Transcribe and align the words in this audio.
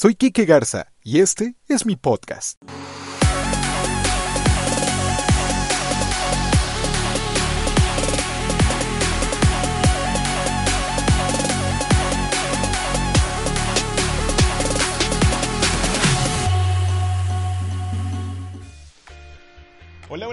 Soy 0.00 0.14
Quique 0.14 0.44
Garza 0.44 0.92
y 1.02 1.18
este 1.18 1.56
es 1.66 1.84
mi 1.84 1.96
podcast. 1.96 2.62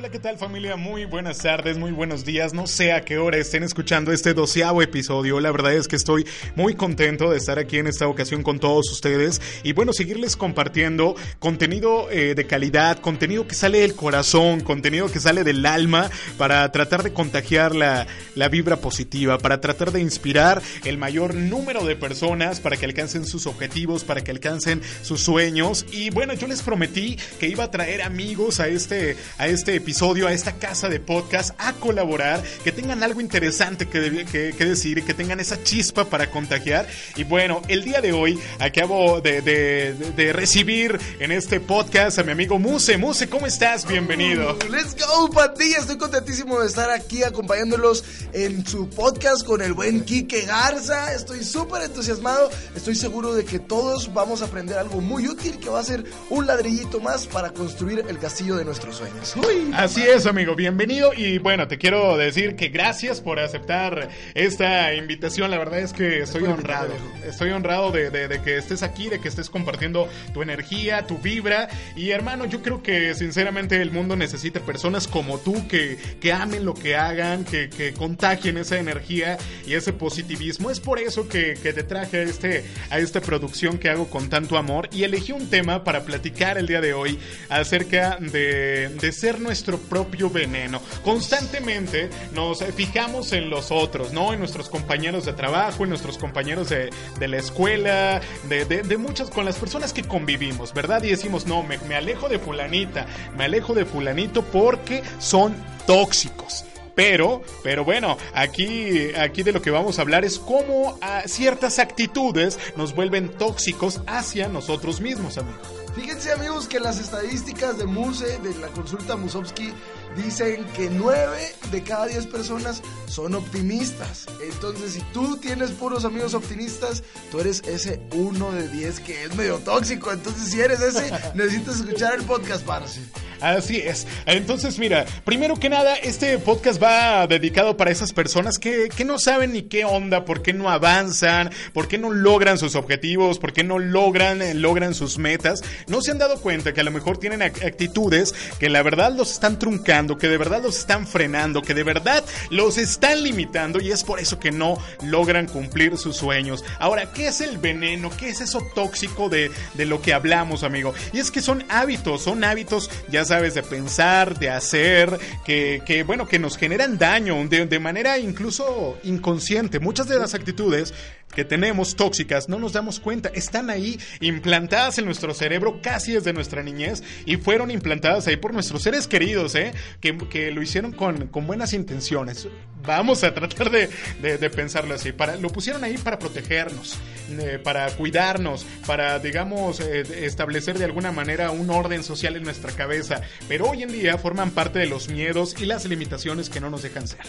Hola, 0.05 0.11
¿qué 0.11 0.19
tal 0.19 0.37
familia? 0.37 0.75
Muy 0.75 1.05
buenas 1.05 1.39
tardes, 1.39 1.79
muy 1.79 1.91
buenos 1.91 2.23
días. 2.25 2.53
No 2.53 2.67
sé 2.67 2.91
a 2.91 3.03
qué 3.03 3.17
hora 3.17 3.37
estén 3.37 3.63
escuchando 3.63 4.11
este 4.11 4.35
doceavo 4.35 4.83
episodio. 4.83 5.39
La 5.39 5.51
verdad 5.51 5.73
es 5.73 5.87
que 5.87 5.95
estoy 5.95 6.27
muy 6.55 6.75
contento 6.75 7.31
de 7.31 7.37
estar 7.37 7.57
aquí 7.57 7.79
en 7.79 7.87
esta 7.87 8.07
ocasión 8.07 8.43
con 8.43 8.59
todos 8.59 8.91
ustedes 8.91 9.41
y 9.63 9.73
bueno, 9.73 9.93
seguirles 9.93 10.37
compartiendo 10.37 11.15
contenido 11.39 12.07
eh, 12.11 12.35
de 12.35 12.45
calidad, 12.45 12.99
contenido 12.99 13.47
que 13.47 13.55
sale 13.55 13.79
del 13.79 13.95
corazón, 13.95 14.61
contenido 14.61 15.11
que 15.11 15.19
sale 15.19 15.43
del 15.43 15.65
alma 15.65 16.11
para 16.37 16.71
tratar 16.71 17.01
de 17.01 17.11
contagiar 17.11 17.75
la, 17.75 18.05
la 18.35 18.47
vibra 18.47 18.75
positiva, 18.75 19.39
para 19.39 19.59
tratar 19.59 19.91
de 19.91 20.01
inspirar 20.01 20.61
el 20.83 20.99
mayor 20.99 21.33
número 21.33 21.83
de 21.83 21.95
personas 21.95 22.59
para 22.59 22.77
que 22.77 22.85
alcancen 22.85 23.25
sus 23.25 23.47
objetivos, 23.47 24.03
para 24.03 24.21
que 24.21 24.29
alcancen 24.29 24.83
sus 25.01 25.21
sueños. 25.21 25.83
Y 25.91 26.11
bueno, 26.11 26.35
yo 26.35 26.45
les 26.45 26.61
prometí 26.61 27.17
que 27.39 27.47
iba 27.47 27.63
a 27.63 27.71
traer 27.71 28.03
amigos 28.03 28.59
a 28.59 28.67
este, 28.67 29.17
a 29.39 29.47
este 29.47 29.55
este 29.65 29.79
episodio, 29.95 30.27
a 30.27 30.33
esta 30.33 30.51
casa 30.51 30.89
de 30.89 30.99
podcast, 30.99 31.55
a 31.57 31.71
colaborar, 31.71 32.43
que 32.65 32.73
tengan 32.73 33.01
algo 33.01 33.21
interesante 33.21 33.87
que, 33.87 34.25
que, 34.29 34.53
que 34.53 34.65
decir, 34.65 35.01
que 35.05 35.13
tengan 35.13 35.39
esa 35.39 35.63
chispa 35.63 36.03
para 36.03 36.29
contagiar. 36.29 36.85
Y 37.15 37.23
bueno, 37.23 37.61
el 37.69 37.85
día 37.85 38.01
de 38.01 38.11
hoy 38.11 38.37
acabo 38.59 39.21
de, 39.21 39.41
de, 39.41 39.93
de 39.93 40.33
recibir 40.33 40.99
en 41.19 41.31
este 41.31 41.61
podcast 41.61 42.19
a 42.19 42.23
mi 42.23 42.33
amigo 42.33 42.59
Muse. 42.59 42.97
Muse, 42.97 43.29
¿cómo 43.29 43.47
estás? 43.47 43.87
Bienvenido. 43.87 44.57
Let's 44.69 44.97
go, 44.99 45.29
pandilla. 45.29 45.77
Estoy 45.77 45.97
contentísimo 45.97 46.59
de 46.59 46.67
estar 46.67 46.89
aquí 46.89 47.23
acompañándolos 47.23 48.03
en 48.33 48.67
su 48.67 48.89
podcast 48.89 49.45
con 49.45 49.61
el 49.61 49.71
buen 49.71 50.03
Quique 50.03 50.41
Garza. 50.41 51.13
Estoy 51.13 51.41
súper 51.41 51.83
entusiasmado. 51.83 52.49
Estoy 52.75 52.95
seguro 52.95 53.33
de 53.33 53.45
que 53.45 53.59
todos 53.59 54.13
vamos 54.13 54.41
a 54.41 54.45
aprender 54.47 54.77
algo 54.77 54.99
muy 54.99 55.25
útil 55.29 55.57
que 55.57 55.69
va 55.69 55.79
a 55.79 55.83
ser 55.85 56.03
un 56.29 56.47
ladrillito 56.47 56.99
más 56.99 57.27
para 57.27 57.51
construir 57.51 58.03
el 58.09 58.19
castillo 58.19 58.57
de 58.57 58.65
nuestros 58.65 58.97
sueños. 58.97 59.33
Uy. 59.37 59.84
Así 59.85 60.01
es, 60.01 60.25
amigo, 60.25 60.55
bienvenido. 60.55 61.13
Y 61.13 61.37
bueno, 61.37 61.67
te 61.67 61.77
quiero 61.77 62.17
decir 62.17 62.55
que 62.55 62.69
gracias 62.69 63.21
por 63.21 63.39
aceptar 63.39 64.09
esta 64.33 64.95
invitación, 64.95 65.51
la 65.51 65.59
verdad 65.59 65.77
es 65.77 65.93
que 65.93 66.23
estoy 66.23 66.41
honrado, 66.45 66.91
estoy 67.23 67.51
honrado 67.51 67.91
de, 67.91 68.09
de, 68.09 68.27
de, 68.27 68.41
que 68.41 68.57
estés 68.57 68.81
aquí, 68.81 69.09
de 69.09 69.19
que 69.19 69.27
estés 69.27 69.47
compartiendo 69.47 70.09
tu 70.33 70.41
energía, 70.41 71.05
tu 71.05 71.19
vibra. 71.19 71.69
Y 71.95 72.09
hermano, 72.09 72.45
yo 72.45 72.63
creo 72.63 72.81
que 72.81 73.13
sinceramente 73.13 73.79
el 73.79 73.91
mundo 73.91 74.15
necesita 74.15 74.59
personas 74.59 75.07
como 75.07 75.37
tú 75.37 75.67
que, 75.67 75.99
que 76.19 76.33
amen 76.33 76.65
lo 76.65 76.73
que 76.73 76.95
hagan, 76.95 77.45
que, 77.45 77.69
que 77.69 77.93
contagien 77.93 78.57
esa 78.57 78.79
energía 78.79 79.37
y 79.67 79.75
ese 79.75 79.93
positivismo, 79.93 80.71
es 80.71 80.79
por 80.79 80.97
eso 80.97 81.27
que, 81.27 81.59
que 81.61 81.73
te 81.73 81.83
traje 81.83 82.21
a, 82.21 82.23
este, 82.23 82.65
a 82.89 82.97
esta 82.97 83.21
producción 83.21 83.77
que 83.77 83.91
hago 83.91 84.09
con 84.09 84.29
tanto 84.29 84.57
amor. 84.57 84.89
Y 84.91 85.03
elegí 85.03 85.31
un 85.31 85.47
tema 85.47 85.83
para 85.83 86.05
platicar 86.05 86.57
el 86.57 86.65
día 86.65 86.81
de 86.81 86.95
hoy 86.95 87.19
acerca 87.49 88.17
de, 88.19 88.89
de 88.89 89.11
ser 89.11 89.39
nuestro 89.39 89.74
propio 89.77 90.29
veneno. 90.29 90.81
Constantemente 91.03 92.09
nos 92.33 92.63
fijamos 92.63 93.31
en 93.33 93.49
los 93.49 93.71
otros, 93.71 94.13
¿no? 94.13 94.33
En 94.33 94.39
nuestros 94.39 94.69
compañeros 94.69 95.25
de 95.25 95.33
trabajo, 95.33 95.83
en 95.83 95.89
nuestros 95.89 96.17
compañeros 96.17 96.69
de, 96.69 96.89
de 97.19 97.27
la 97.27 97.37
escuela, 97.37 98.21
de, 98.49 98.65
de, 98.65 98.97
muchas, 98.97 99.29
con 99.29 99.45
las 99.45 99.57
personas 99.57 99.93
que 99.93 100.03
convivimos, 100.03 100.73
¿verdad? 100.73 101.03
Y 101.03 101.09
decimos, 101.09 101.45
no, 101.45 101.63
me, 101.63 101.77
me 101.79 101.95
alejo 101.95 102.29
de 102.29 102.39
fulanita, 102.39 103.05
me 103.37 103.45
alejo 103.45 103.73
de 103.73 103.85
fulanito 103.85 104.43
porque 104.43 105.03
son 105.19 105.55
tóxicos. 105.85 106.65
Pero, 106.95 107.41
pero 107.61 107.83
bueno, 107.83 108.17
aquí, 108.33 109.13
aquí 109.15 109.43
de 109.43 109.51
lo 109.51 109.61
que 109.61 109.69
vamos 109.69 109.99
a 109.99 110.01
hablar 110.01 110.23
es 110.23 110.39
cómo 110.39 110.97
a 111.01 111.23
ciertas 111.27 111.77
actitudes 111.77 112.57
nos 112.77 112.95
vuelven 112.95 113.29
tóxicos 113.29 114.01
hacia 114.07 114.47
nosotros 114.47 115.01
mismos, 115.01 115.37
amigos. 115.37 115.84
Fíjense 115.95 116.33
amigos 116.33 116.67
que 116.67 116.81
las 116.81 116.99
estadísticas 116.99 117.77
de 117.77 117.85
Muse, 117.85 118.37
de 118.39 118.53
la 118.55 118.67
consulta 118.67 119.15
Musovsky, 119.15 119.73
dicen 120.15 120.65
que 120.75 120.89
9 120.89 121.55
de 121.71 121.83
cada 121.83 122.07
10 122.07 122.27
personas 122.27 122.81
son 123.07 123.35
optimistas. 123.35 124.25
Entonces, 124.41 124.93
si 124.93 125.01
tú 125.13 125.37
tienes 125.37 125.71
puros 125.71 126.05
amigos 126.05 126.33
optimistas, 126.33 127.03
tú 127.31 127.39
eres 127.39 127.61
ese 127.67 128.01
1 128.13 128.51
de 128.51 128.67
10 128.69 128.99
que 129.01 129.23
es 129.23 129.35
medio 129.35 129.57
tóxico. 129.59 130.11
Entonces, 130.11 130.51
si 130.51 130.61
eres 130.61 130.81
ese, 130.81 131.11
necesitas 131.35 131.79
escuchar 131.79 132.15
el 132.15 132.23
podcast, 132.23 132.65
parce. 132.65 133.01
Así 133.41 133.77
es. 133.77 134.07
Entonces, 134.25 134.79
mira, 134.79 135.05
primero 135.23 135.55
que 135.55 135.69
nada, 135.69 135.95
este 135.95 136.37
podcast 136.39 136.81
va 136.81 137.27
dedicado 137.27 137.77
para 137.77 137.91
esas 137.91 138.13
personas 138.13 138.57
que, 138.57 138.89
que, 138.95 139.05
no 139.05 139.19
saben 139.19 139.53
ni 139.53 139.63
qué 139.63 139.85
onda, 139.85 140.25
por 140.25 140.41
qué 140.41 140.53
no 140.53 140.69
avanzan, 140.69 141.51
por 141.73 141.87
qué 141.87 141.97
no 141.97 142.11
logran 142.11 142.57
sus 142.57 142.75
objetivos, 142.75 143.39
por 143.39 143.53
qué 143.53 143.63
no 143.63 143.77
logran, 143.77 144.39
logran 144.61 144.93
sus 144.93 145.17
metas. 145.17 145.61
No 145.87 146.01
se 146.01 146.11
han 146.11 146.17
dado 146.17 146.39
cuenta 146.39 146.73
que 146.73 146.81
a 146.81 146.83
lo 146.83 146.91
mejor 146.91 147.17
tienen 147.17 147.41
actitudes 147.41 148.33
que 148.59 148.69
la 148.69 148.81
verdad 148.83 149.13
los 149.15 149.31
están 149.31 149.59
truncando, 149.59 150.04
que 150.13 150.27
de 150.27 150.37
verdad 150.37 150.61
los 150.63 150.77
están 150.77 151.07
frenando, 151.07 151.61
que 151.61 151.73
de 151.73 151.83
verdad 151.83 152.23
los 152.49 152.77
están 152.77 153.23
limitando 153.23 153.81
y 153.81 153.91
es 153.91 154.03
por 154.03 154.19
eso 154.19 154.39
que 154.39 154.51
no 154.51 154.77
logran 155.03 155.47
cumplir 155.47 155.97
sus 155.97 156.17
sueños. 156.17 156.63
Ahora, 156.79 157.11
¿qué 157.11 157.27
es 157.27 157.41
el 157.41 157.57
veneno? 157.57 158.09
¿Qué 158.15 158.29
es 158.29 158.41
eso 158.41 158.61
tóxico 158.75 159.29
de, 159.29 159.51
de 159.73 159.85
lo 159.85 160.01
que 160.01 160.13
hablamos, 160.13 160.63
amigo? 160.63 160.93
Y 161.11 161.19
es 161.19 161.31
que 161.31 161.41
son 161.41 161.63
hábitos, 161.69 162.23
son 162.23 162.43
hábitos, 162.43 162.89
ya 163.09 163.25
sabes, 163.25 163.55
de 163.55 163.63
pensar, 163.63 164.37
de 164.37 164.49
hacer, 164.49 165.19
que, 165.45 165.81
que 165.85 166.03
bueno, 166.03 166.27
que 166.27 166.39
nos 166.39 166.57
generan 166.57 166.97
daño 166.97 167.45
de, 167.47 167.65
de, 167.65 167.79
manera 167.79 168.17
incluso 168.17 168.97
inconsciente. 169.03 169.79
Muchas 169.79 170.07
de 170.07 170.19
las 170.19 170.33
actitudes 170.33 170.93
que 171.33 171.43
tenemos 171.43 171.95
tóxicas 171.95 172.49
no 172.49 172.59
nos 172.59 172.73
damos 172.73 172.99
cuenta, 172.99 173.29
están 173.29 173.69
ahí 173.69 173.99
implantadas 174.21 174.97
en 174.97 175.05
nuestro 175.05 175.33
cerebro 175.33 175.79
casi 175.81 176.13
desde 176.13 176.33
nuestra 176.33 176.63
niñez 176.63 177.03
y 177.25 177.37
fueron 177.37 177.71
implantadas 177.71 178.27
ahí 178.27 178.37
por 178.37 178.53
nuestros 178.53 178.83
seres 178.83 179.07
queridos, 179.07 179.55
¿eh? 179.55 179.73
que, 179.99 180.17
que 180.29 180.51
lo 180.51 180.61
hicieron 180.61 180.91
con, 180.91 181.27
con, 181.27 181.45
buenas 181.45 181.73
intenciones. 181.73 182.47
Vamos 182.85 183.23
a 183.23 183.33
tratar 183.33 183.69
de, 183.71 183.89
de, 184.21 184.49
pensarlo 184.49 184.95
así. 184.95 185.11
Para, 185.11 185.35
lo 185.35 185.49
pusieron 185.49 185.83
ahí 185.83 185.97
para 185.97 186.19
protegernos, 186.19 186.97
eh, 187.29 187.59
para 187.63 187.89
cuidarnos, 187.91 188.65
para, 188.85 189.19
digamos, 189.19 189.79
eh, 189.79 190.25
establecer 190.25 190.77
de 190.77 190.85
alguna 190.85 191.11
manera 191.11 191.51
un 191.51 191.69
orden 191.69 192.03
social 192.03 192.35
en 192.35 192.43
nuestra 192.43 192.71
cabeza 192.71 193.21
pero 193.47 193.69
hoy 193.69 193.83
en 193.83 193.91
día 193.91 194.17
forman 194.17 194.51
parte 194.51 194.79
de 194.79 194.87
los 194.87 195.09
miedos 195.09 195.55
y 195.59 195.65
las 195.65 195.85
limitaciones 195.85 196.49
que 196.49 196.59
no 196.59 196.69
nos 196.69 196.81
dejan 196.83 197.07
ser. 197.07 197.19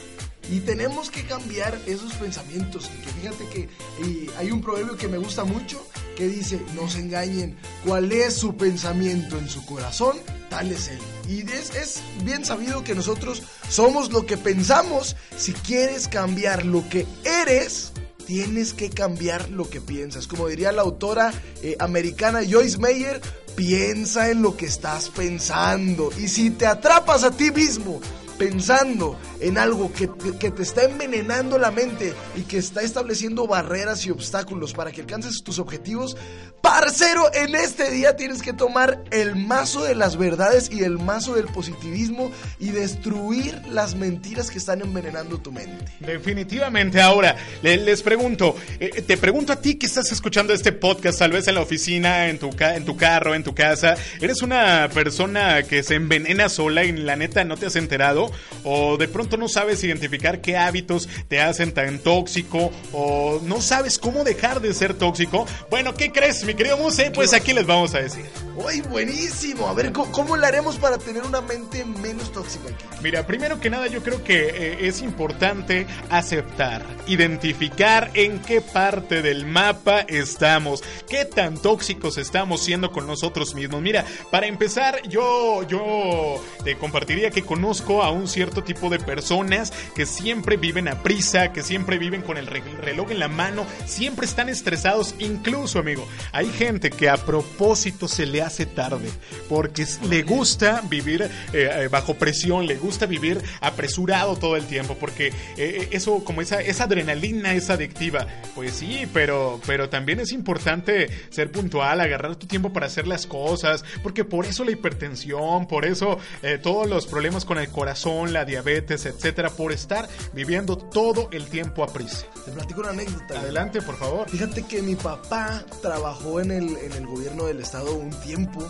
Y 0.50 0.61
tenemos 0.61 1.11
que 1.11 1.25
cambiar 1.25 1.77
esos 1.87 2.12
pensamientos. 2.15 2.89
Que 2.89 3.11
fíjate 3.11 3.49
que 3.49 3.61
eh, 3.62 4.31
hay 4.39 4.50
un 4.50 4.61
proverbio 4.61 4.97
que 4.97 5.09
me 5.09 5.19
gusta 5.19 5.45
mucho 5.45 5.87
que 6.16 6.28
dice, 6.28 6.61
no 6.75 6.89
se 6.89 7.00
engañen, 7.00 7.56
cuál 7.84 8.11
es 8.11 8.34
su 8.34 8.56
pensamiento 8.56 9.39
en 9.39 9.49
su 9.49 9.66
corazón, 9.66 10.16
tal 10.49 10.73
es 10.73 10.89
él. 10.89 10.99
Y 11.29 11.41
es, 11.51 11.75
es 11.75 12.03
bien 12.25 12.45
sabido 12.45 12.84
que 12.84 12.95
nosotros 12.95 13.43
somos 13.69 14.12
lo 14.12 14.27
que 14.27 14.37
pensamos. 14.37 15.17
Si 15.37 15.53
quieres 15.53 16.09
cambiar 16.09 16.65
lo 16.65 16.89
que 16.89 17.07
eres, 17.25 17.93
tienes 18.27 18.73
que 18.73 18.91
cambiar 18.91 19.51
lo 19.51 19.69
que 19.69 19.81
piensas. 19.81 20.27
Como 20.27 20.49
diría 20.49 20.73
la 20.73 20.83
autora 20.83 21.33
eh, 21.62 21.77
americana 21.79 22.41
Joyce 22.49 22.79
Meyer, 22.79 23.21
piensa 23.55 24.31
en 24.31 24.43
lo 24.43 24.57
que 24.57 24.67
estás 24.67 25.09
pensando. 25.09 26.11
Y 26.19 26.29
si 26.29 26.51
te 26.51 26.67
atrapas 26.67 27.25
a 27.25 27.31
ti 27.31 27.51
mismo 27.51 28.01
pensando 28.39 29.19
en 29.41 29.59
algo 29.59 29.93
que 29.93 30.07
que 30.39 30.51
te, 30.51 30.63
está 30.63 30.85
envenenando 30.85 31.59
la 31.59 31.71
mente 31.71 32.15
y 32.37 32.43
que 32.43 32.59
está 32.59 32.83
estableciendo 32.83 33.47
barreras 33.47 34.07
y 34.07 34.10
obstáculos 34.10 34.72
para 34.72 34.93
que 34.93 35.01
alcances 35.01 35.43
tus 35.43 35.59
objetivos, 35.59 36.16
parcero, 36.60 37.33
en 37.33 37.55
este 37.55 37.91
día 37.91 38.16
tienes 38.16 38.43
que 38.43 38.53
tomar 38.53 39.03
el 39.10 39.37
mazo 39.37 39.84
de 39.84 39.95
las 39.95 40.16
verdades 40.16 40.71
y 40.71 40.83
el 40.83 40.99
mazo 40.99 41.34
del 41.34 41.47
positivismo 41.47 42.31
y 42.59 42.71
destruir 42.71 43.60
las 43.71 43.95
mentiras 43.95 44.51
que 44.51 44.59
están 44.59 44.81
envenenando 44.81 45.39
tu 45.39 45.53
mente. 45.53 45.84
Definitivamente. 46.01 47.01
Ahora, 47.01 47.37
les 47.63 48.03
pregunto, 48.03 48.57
eh, 48.81 49.03
te 49.03 49.16
pregunto 49.16 49.53
a 49.53 49.60
ti 49.60 49.77
que 49.77 49.87
estás 49.87 50.10
escuchando 50.13 50.53
este 50.53 50.72
podcast, 50.72 51.19
tal 51.19 51.33
vez 51.33 51.47
en 51.49 51.55
la 51.55 51.60
oficina, 51.60 52.28
en 52.28 52.39
tu, 52.39 52.51
en 52.59 52.84
tu 52.84 52.97
carro, 52.97 53.34
en 53.34 53.45
tu 53.45 53.55
casa, 53.55 53.97
¿eres 54.21 54.43
una 54.43 54.89
persona 54.93 55.63
que 55.63 55.83
se 55.83 55.95
envenena 55.95 56.49
sola 56.49 56.84
y 56.84 56.93
la 56.93 57.16
neta 57.16 57.45
no 57.45 57.57
te 57.57 57.66
has 57.66 57.77
enterado? 57.77 58.26
O 58.65 58.97
de 58.97 59.09
pronto 59.09 59.37
no 59.37 59.49
sabes 59.49 59.83
identificar 59.84 60.41
qué 60.41 60.57
hábitos 60.57 61.09
te 61.28 61.41
hacen 61.41 61.73
tan 61.73 61.99
tóxico 61.99 62.71
o 62.93 63.41
no 63.45 63.61
sabes 63.61 63.99
cómo 63.99 64.25
dejar 64.25 64.61
de 64.61 64.75
ser 64.75 64.95
tóxico, 64.95 65.47
bueno, 65.71 65.95
¿qué 65.95 66.13
crees, 66.13 66.45
mi 66.45 66.55
querido 66.55 66.77
Muse? 66.77 67.11
Pues 67.11 67.33
aquí 67.33 67.53
les 67.53 67.67
vamos 67.67 67.95
a 67.95 67.99
decir. 67.99 68.25
¡Uy, 68.57 68.81
buenísimo! 68.83 69.69
A 69.69 69.75
ver, 69.75 69.93
¿cómo, 69.93 70.11
cómo 70.13 70.37
le 70.37 70.47
haremos 70.47 70.77
para 70.77 70.97
tener 70.99 71.25
una 71.25 71.43
mente 71.43 71.84
menos 71.84 72.33
tóxica 72.33 72.69
aquí? 72.69 72.84
Mira, 73.03 73.27
primero 73.27 73.61
que 73.61 73.69
nada 73.69 73.87
yo 73.87 74.03
creo 74.03 74.25
que 74.25 74.49
eh, 74.49 74.89
es 74.89 75.03
importante 75.03 75.87
aceptar, 76.11 76.83
identificar 77.07 78.11
en 78.15 78.41
qué 78.41 78.61
parte 78.61 79.22
del 79.22 79.47
mapa 79.47 80.01
estamos, 80.01 80.83
qué 81.09 81.25
tan 81.25 81.59
tóxicos 81.59 82.17
estamos 82.19 82.63
siendo 82.63 82.91
con 82.91 83.07
nosotros 83.07 83.55
mismos. 83.55 83.83
Mira, 83.83 84.05
para 84.31 84.47
empezar, 84.47 85.03
yo, 85.09 85.63
yo 85.65 86.43
te 86.65 86.77
compartiría 86.77 87.31
que 87.31 87.43
conozco 87.43 88.03
a 88.03 88.11
un 88.16 88.28
cierto 88.28 88.65
tipo 88.65 88.91
de 88.91 88.98
personas 88.98 89.72
que 89.95 90.07
siempre 90.07 90.57
viven 90.57 90.89
a 90.89 91.03
prisa, 91.03 91.53
que 91.53 91.63
siempre 91.63 91.98
viven 91.98 92.22
con 92.22 92.36
el 92.36 92.47
reloj 92.47 93.10
en 93.10 93.18
la 93.18 93.28
mano, 93.28 93.66
siempre 93.86 94.27
están 94.27 94.48
estresados, 94.48 95.15
incluso 95.18 95.78
amigo, 95.78 96.07
hay 96.33 96.48
gente 96.51 96.91
que 96.91 97.09
a 97.09 97.16
propósito 97.16 98.09
se 98.09 98.27
le 98.27 98.42
hace 98.42 98.66
tarde, 98.66 99.10
porque 99.48 99.86
le 100.09 100.22
gusta 100.22 100.83
vivir 100.89 101.22
eh, 101.22 101.28
eh, 101.53 101.89
bajo 101.91 102.15
presión, 102.15 102.66
le 102.66 102.77
gusta 102.77 103.07
vivir 103.07 103.41
apresurado 103.60 104.36
todo 104.36 104.57
el 104.57 104.66
tiempo, 104.66 104.97
porque 104.98 105.33
eh, 105.57 105.89
eso 105.92 106.24
como 106.24 106.41
esa, 106.41 106.59
adrenalina 106.83 107.53
es 107.54 107.71
adictiva. 107.71 108.27
Pues 108.54 108.74
sí, 108.74 109.07
pero, 109.12 109.60
pero 109.66 109.89
también 109.89 110.21
es 110.21 110.33
importante 110.33 111.09
ser 111.30 111.51
puntual, 111.51 112.01
agarrar 112.01 112.36
tu 112.36 112.47
tiempo 112.47 112.72
para 112.72 112.86
hacer 112.86 113.07
las 113.07 113.27
cosas, 113.27 113.84
porque 114.03 114.24
por 114.24 114.47
eso 114.47 114.65
la 114.65 114.71
hipertensión, 114.72 115.66
por 115.66 115.84
eso 115.84 116.19
todos 116.62 116.86
los 116.86 117.07
problemas 117.07 117.45
con 117.45 117.59
el 117.59 117.69
corazón, 117.69 118.06
la 118.15 118.45
diabetes, 118.45 119.05
etcétera, 119.05 119.51
por 119.51 119.73
estar 119.73 120.09
viviendo 120.33 120.77
todo 120.77 121.29
el 121.33 121.49
tiempo 121.49 121.83
a 121.83 121.89
prisa. 121.89 122.27
Te 122.45 122.53
platico 122.53 122.81
una 122.81 122.91
anécdota. 122.91 123.41
Adelante, 123.41 123.83
por 123.83 123.97
favor. 123.97 124.29
Fíjate 124.31 124.63
que 124.63 124.81
mi 124.81 124.95
papá 124.95 125.65
trabajó 125.83 126.41
en 126.41 126.53
el, 126.53 126.77
en 126.77 126.93
el 126.93 127.07
gobierno 127.07 127.47
del 127.47 127.61
estado 127.61 127.95
un 127.95 128.11
tiempo 128.21 128.65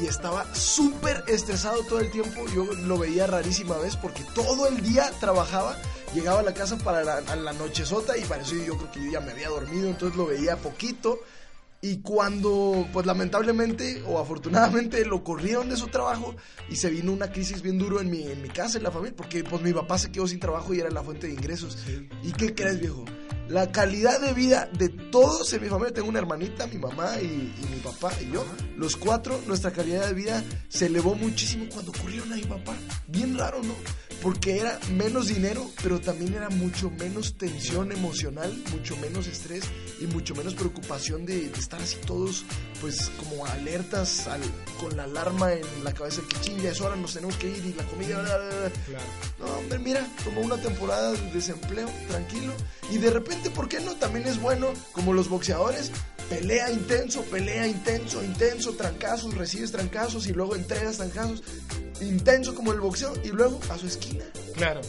y 0.00 0.06
estaba 0.06 0.52
súper 0.54 1.22
estresado 1.28 1.82
todo 1.84 2.00
el 2.00 2.10
tiempo. 2.10 2.44
Yo 2.54 2.64
lo 2.64 2.98
veía 2.98 3.26
rarísima 3.26 3.76
vez 3.78 3.96
porque 3.96 4.24
todo 4.34 4.66
el 4.66 4.82
día 4.82 5.12
trabajaba. 5.20 5.76
Llegaba 6.14 6.40
a 6.40 6.42
la 6.42 6.52
casa 6.52 6.76
para 6.78 7.04
la, 7.04 7.18
a 7.18 7.36
la 7.36 7.52
nochezota 7.52 8.18
y 8.18 8.24
parecía 8.24 8.64
yo 8.64 8.76
creo 8.76 8.90
que 8.90 9.04
yo 9.04 9.12
ya 9.12 9.20
me 9.20 9.32
había 9.32 9.48
dormido, 9.48 9.88
entonces 9.88 10.16
lo 10.16 10.26
veía 10.26 10.56
poquito. 10.56 11.20
Y 11.84 11.98
cuando, 11.98 12.86
pues 12.92 13.06
lamentablemente 13.06 14.04
o 14.06 14.20
afortunadamente 14.20 15.04
lo 15.04 15.24
corrieron 15.24 15.68
de 15.68 15.76
su 15.76 15.88
trabajo 15.88 16.36
y 16.70 16.76
se 16.76 16.88
vino 16.90 17.10
una 17.10 17.32
crisis 17.32 17.60
bien 17.60 17.76
duro 17.76 18.00
en 18.00 18.08
mi, 18.08 18.22
en 18.22 18.40
mi 18.40 18.48
casa, 18.48 18.78
en 18.78 18.84
la 18.84 18.92
familia, 18.92 19.16
porque 19.16 19.42
pues 19.42 19.60
mi 19.62 19.72
papá 19.72 19.98
se 19.98 20.12
quedó 20.12 20.28
sin 20.28 20.38
trabajo 20.38 20.72
y 20.72 20.78
era 20.78 20.90
la 20.90 21.02
fuente 21.02 21.26
de 21.26 21.32
ingresos. 21.32 21.76
¿Y 22.22 22.30
qué 22.30 22.54
crees, 22.54 22.78
viejo? 22.78 23.04
La 23.52 23.70
calidad 23.70 24.18
de 24.18 24.32
vida 24.32 24.66
de 24.72 24.88
todos 24.88 25.52
en 25.52 25.60
mi 25.60 25.68
familia, 25.68 25.92
tengo 25.92 26.08
una 26.08 26.20
hermanita, 26.20 26.66
mi 26.68 26.78
mamá 26.78 27.20
y, 27.20 27.26
y 27.26 27.66
mi 27.70 27.80
papá 27.80 28.10
y 28.18 28.32
yo, 28.32 28.46
los 28.78 28.96
cuatro, 28.96 29.38
nuestra 29.46 29.70
calidad 29.72 30.06
de 30.06 30.14
vida 30.14 30.42
se 30.70 30.86
elevó 30.86 31.14
muchísimo 31.14 31.66
cuando 31.70 31.92
corrieron 31.92 32.32
a 32.32 32.36
mi 32.36 32.44
papá. 32.44 32.74
Bien 33.08 33.36
raro, 33.36 33.62
¿no? 33.62 33.74
porque 34.22 34.56
era 34.56 34.78
menos 34.92 35.26
dinero, 35.26 35.68
pero 35.82 36.00
también 36.00 36.34
era 36.34 36.48
mucho 36.48 36.90
menos 36.90 37.34
tensión 37.34 37.90
emocional, 37.90 38.56
mucho 38.70 38.96
menos 38.98 39.26
estrés 39.26 39.64
y 40.00 40.06
mucho 40.06 40.34
menos 40.36 40.54
preocupación 40.54 41.26
de, 41.26 41.46
estar 41.46 41.82
así 41.82 41.96
todos, 42.06 42.44
pues 42.80 43.10
como 43.18 43.44
alertas 43.46 44.28
con 44.80 44.96
la 44.96 45.04
alarma 45.04 45.52
en 45.52 45.62
la 45.82 45.92
cabeza 45.92 46.20
el 46.20 46.28
que 46.28 46.40
chinga, 46.40 46.70
es 46.70 46.80
hora, 46.80 46.94
nos 46.94 47.14
tenemos 47.14 47.36
que 47.36 47.50
ir 47.50 47.66
y 47.66 47.72
la 47.72 47.84
comida. 47.84 48.22
Claro. 48.86 49.04
No, 49.40 49.46
hombre, 49.58 49.78
mira, 49.80 50.06
como 50.24 50.40
una 50.40 50.56
temporada 50.56 51.12
de 51.12 51.32
desempleo, 51.32 51.90
tranquilo. 52.08 52.52
Y 52.92 52.98
de 52.98 53.10
repente, 53.10 53.41
¿por 53.50 53.68
qué 53.68 53.80
no? 53.80 53.94
También 53.94 54.26
es 54.26 54.40
bueno, 54.40 54.68
como 54.92 55.12
los 55.12 55.28
boxeadores, 55.28 55.90
pelea 56.32 56.70
intenso, 56.70 57.22
pelea 57.22 57.66
intenso, 57.66 58.22
intenso, 58.22 58.72
trancazos, 58.72 59.34
recibes 59.34 59.70
trancazos 59.70 60.26
y 60.26 60.32
luego 60.32 60.56
entregas 60.56 60.96
trancazos 60.96 61.42
intenso 62.02 62.54
como 62.54 62.72
el 62.72 62.80
boxeo 62.80 63.12
y 63.24 63.28
luego 63.28 63.60
a 63.70 63.78
su 63.78 63.86
esquina. 63.86 64.24
Claro. 64.54 64.80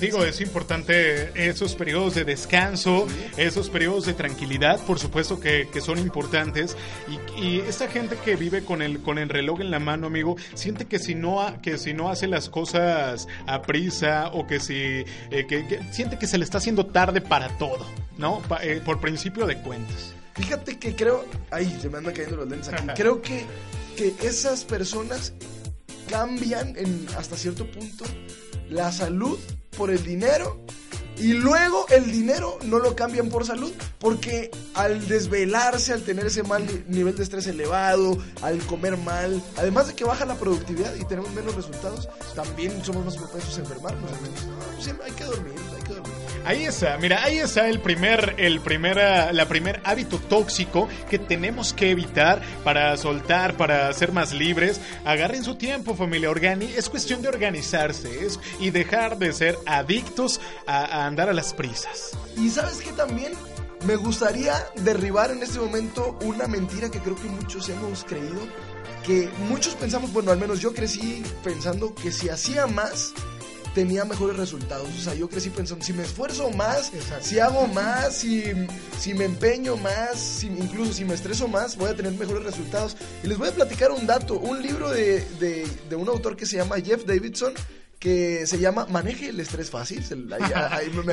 Digo, 0.00 0.24
es 0.24 0.40
importante 0.40 1.30
esos 1.48 1.74
periodos 1.74 2.14
de 2.14 2.24
descanso, 2.24 3.06
esos 3.36 3.68
periodos 3.70 4.06
de 4.06 4.14
tranquilidad, 4.14 4.78
por 4.84 4.98
supuesto 4.98 5.40
que, 5.40 5.68
son 5.80 5.98
importantes. 5.98 6.76
Y, 7.08 7.42
y, 7.42 7.60
esa 7.60 7.88
gente 7.88 8.16
que 8.24 8.36
vive 8.36 8.64
con 8.64 8.82
el, 8.82 9.00
con 9.00 9.18
el 9.18 9.28
reloj 9.28 9.60
en 9.60 9.70
la 9.70 9.78
mano, 9.78 10.08
amigo, 10.08 10.36
siente 10.54 10.86
que 10.86 10.98
si 10.98 11.14
no, 11.14 11.60
que 11.62 11.78
si 11.78 11.94
no 11.94 12.10
hace 12.10 12.26
las 12.26 12.48
cosas 12.48 13.28
a 13.46 13.62
prisa 13.62 14.28
o 14.32 14.46
que 14.46 14.60
si 14.60 14.74
eh, 15.30 15.46
que, 15.48 15.80
siente 15.90 16.18
que 16.18 16.26
se 16.26 16.38
le 16.38 16.44
está 16.44 16.58
haciendo 16.58 16.86
tarde 16.86 17.20
para 17.20 17.56
todo, 17.58 17.86
¿no? 18.18 18.42
Eh, 18.62 18.80
por 18.84 19.00
principio 19.00 19.46
de 19.46 19.56
cuentas. 19.58 20.17
Fíjate 20.38 20.78
que 20.78 20.94
creo, 20.94 21.24
ay, 21.50 21.76
se 21.80 21.88
me 21.90 21.98
andan 21.98 22.14
cayendo 22.14 22.36
los 22.36 22.48
lentes 22.48 22.68
aquí. 22.68 22.86
creo 22.94 23.20
que, 23.20 23.44
que 23.96 24.14
esas 24.22 24.64
personas 24.64 25.32
cambian 26.08 26.74
en, 26.76 27.06
hasta 27.16 27.36
cierto 27.36 27.70
punto 27.70 28.04
la 28.70 28.92
salud 28.92 29.38
por 29.76 29.90
el 29.90 30.02
dinero 30.04 30.64
y 31.20 31.32
luego 31.32 31.86
el 31.88 32.12
dinero 32.12 32.58
no 32.64 32.78
lo 32.78 32.94
cambian 32.94 33.28
por 33.28 33.44
salud, 33.44 33.72
porque 33.98 34.52
al 34.74 35.08
desvelarse, 35.08 35.92
al 35.92 36.02
tener 36.02 36.26
ese 36.26 36.44
mal 36.44 36.64
nivel 36.86 37.16
de 37.16 37.24
estrés 37.24 37.48
elevado, 37.48 38.16
al 38.40 38.58
comer 38.66 38.96
mal, 38.96 39.42
además 39.56 39.88
de 39.88 39.94
que 39.94 40.04
baja 40.04 40.24
la 40.24 40.36
productividad 40.36 40.94
y 40.94 41.04
tenemos 41.04 41.32
menos 41.32 41.56
resultados, 41.56 42.08
también 42.36 42.84
somos 42.84 43.04
más 43.04 43.16
propensos 43.16 43.56
a 43.58 43.60
enfermarnos. 43.62 44.10
Pues, 44.76 44.94
hay 45.04 45.12
que 45.12 45.24
dormir, 45.24 45.52
hay 45.54 45.56
que 45.56 45.64
dormir. 45.64 45.67
Ahí 46.44 46.64
está, 46.64 46.96
mira, 46.98 47.22
ahí 47.22 47.38
está 47.38 47.68
el 47.68 47.80
primer, 47.80 48.34
el 48.38 48.60
primer, 48.60 48.96
la 49.34 49.48
primer 49.48 49.80
hábito 49.84 50.18
tóxico 50.18 50.88
que 51.10 51.18
tenemos 51.18 51.72
que 51.72 51.90
evitar 51.90 52.40
para 52.64 52.96
soltar, 52.96 53.56
para 53.56 53.92
ser 53.92 54.12
más 54.12 54.32
libres. 54.32 54.80
Agarren 55.04 55.44
su 55.44 55.56
tiempo, 55.56 55.94
familia 55.94 56.30
Organi. 56.30 56.66
Es 56.76 56.88
cuestión 56.88 57.22
de 57.22 57.28
organizarse 57.28 58.18
y 58.58 58.70
dejar 58.70 59.18
de 59.18 59.32
ser 59.32 59.58
adictos 59.66 60.40
a, 60.66 61.06
andar 61.06 61.28
a 61.28 61.32
las 61.32 61.54
prisas. 61.54 62.10
Y 62.36 62.50
sabes 62.50 62.78
que 62.78 62.92
también 62.92 63.32
me 63.84 63.96
gustaría 63.96 64.54
derribar 64.76 65.30
en 65.30 65.42
este 65.42 65.58
momento 65.58 66.18
una 66.22 66.46
mentira 66.46 66.90
que 66.90 67.00
creo 67.00 67.16
que 67.16 67.28
muchos 67.28 67.68
hemos 67.68 68.04
creído. 68.04 68.40
Que 69.04 69.30
muchos 69.48 69.74
pensamos, 69.74 70.12
bueno, 70.12 70.32
al 70.32 70.38
menos 70.38 70.60
yo 70.60 70.74
crecí 70.74 71.22
pensando 71.42 71.94
que 71.94 72.12
si 72.12 72.28
hacía 72.28 72.66
más, 72.66 73.14
tenía 73.74 74.04
mejores 74.04 74.36
resultados. 74.36 74.88
O 74.88 75.00
sea, 75.00 75.14
yo 75.14 75.28
crecí 75.28 75.50
pensando, 75.50 75.84
si 75.84 75.92
me 75.92 76.02
esfuerzo 76.02 76.50
más, 76.50 76.92
si 77.20 77.38
hago 77.38 77.66
más, 77.68 78.16
si, 78.16 78.44
si 78.98 79.14
me 79.14 79.24
empeño 79.24 79.76
más, 79.76 80.18
si, 80.18 80.46
incluso 80.46 80.92
si 80.92 81.04
me 81.04 81.14
estreso 81.14 81.48
más, 81.48 81.76
voy 81.76 81.90
a 81.90 81.96
tener 81.96 82.12
mejores 82.12 82.44
resultados. 82.44 82.96
Y 83.22 83.26
les 83.26 83.38
voy 83.38 83.48
a 83.48 83.52
platicar 83.52 83.90
un 83.90 84.06
dato, 84.06 84.38
un 84.38 84.62
libro 84.62 84.90
de, 84.90 85.24
de, 85.38 85.66
de 85.88 85.96
un 85.96 86.08
autor 86.08 86.36
que 86.36 86.46
se 86.46 86.56
llama 86.56 86.80
Jeff 86.80 87.04
Davidson 87.04 87.54
que 87.98 88.46
se 88.46 88.58
llama 88.58 88.86
Maneje 88.86 89.30
el 89.30 89.40
estrés 89.40 89.70
fácil. 89.70 90.04
la 90.28 90.40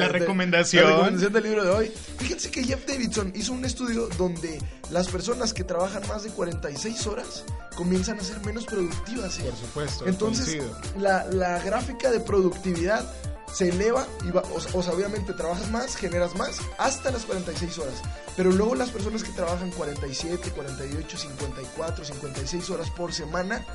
recomendación. 0.08 0.84
La 0.84 0.90
recomendación 0.92 1.34
del 1.34 1.44
libro 1.44 1.64
de 1.64 1.70
hoy. 1.70 1.92
Fíjense 2.18 2.52
que 2.52 2.64
Jeff 2.64 2.86
Davidson 2.86 3.34
hizo 3.36 3.54
un 3.54 3.66
estudio 3.66 4.08
donde 4.18 4.60
las 4.92 5.08
personas 5.08 5.54
que 5.54 5.64
trabajan 5.64 6.08
más 6.08 6.24
de 6.24 6.30
46 6.30 7.08
horas 7.08 7.44
comienzan 7.76 8.20
a 8.20 8.24
ser 8.24 8.40
menos 8.46 8.66
productivas. 8.66 9.40
¿eh? 9.40 9.44
Por 9.44 9.58
supuesto. 9.58 10.08
Entonces, 10.08 10.64
la, 10.98 11.26
la, 11.26 11.60
gráfica 11.60 12.12
de 12.12 12.20
productividad 12.20 13.04
se 13.52 13.70
eleva 13.70 14.06
y 14.28 14.32
va, 14.32 14.44
o, 14.74 14.84
sea, 14.84 14.94
obviamente 14.94 15.34
trabajas 15.34 15.70
más, 15.72 15.96
generas 15.96 16.36
más 16.36 16.60
hasta 16.78 17.10
las 17.10 17.26
46 17.26 17.78
horas. 17.80 18.02
Pero 18.36 18.52
luego 18.52 18.76
las 18.76 18.90
personas 18.90 19.24
que 19.24 19.32
trabajan 19.32 19.72
47, 19.72 20.52
48, 20.52 21.18
54, 21.18 22.06
56 22.06 22.70
horas 22.70 22.90
por 22.92 23.14
semana 23.14 23.66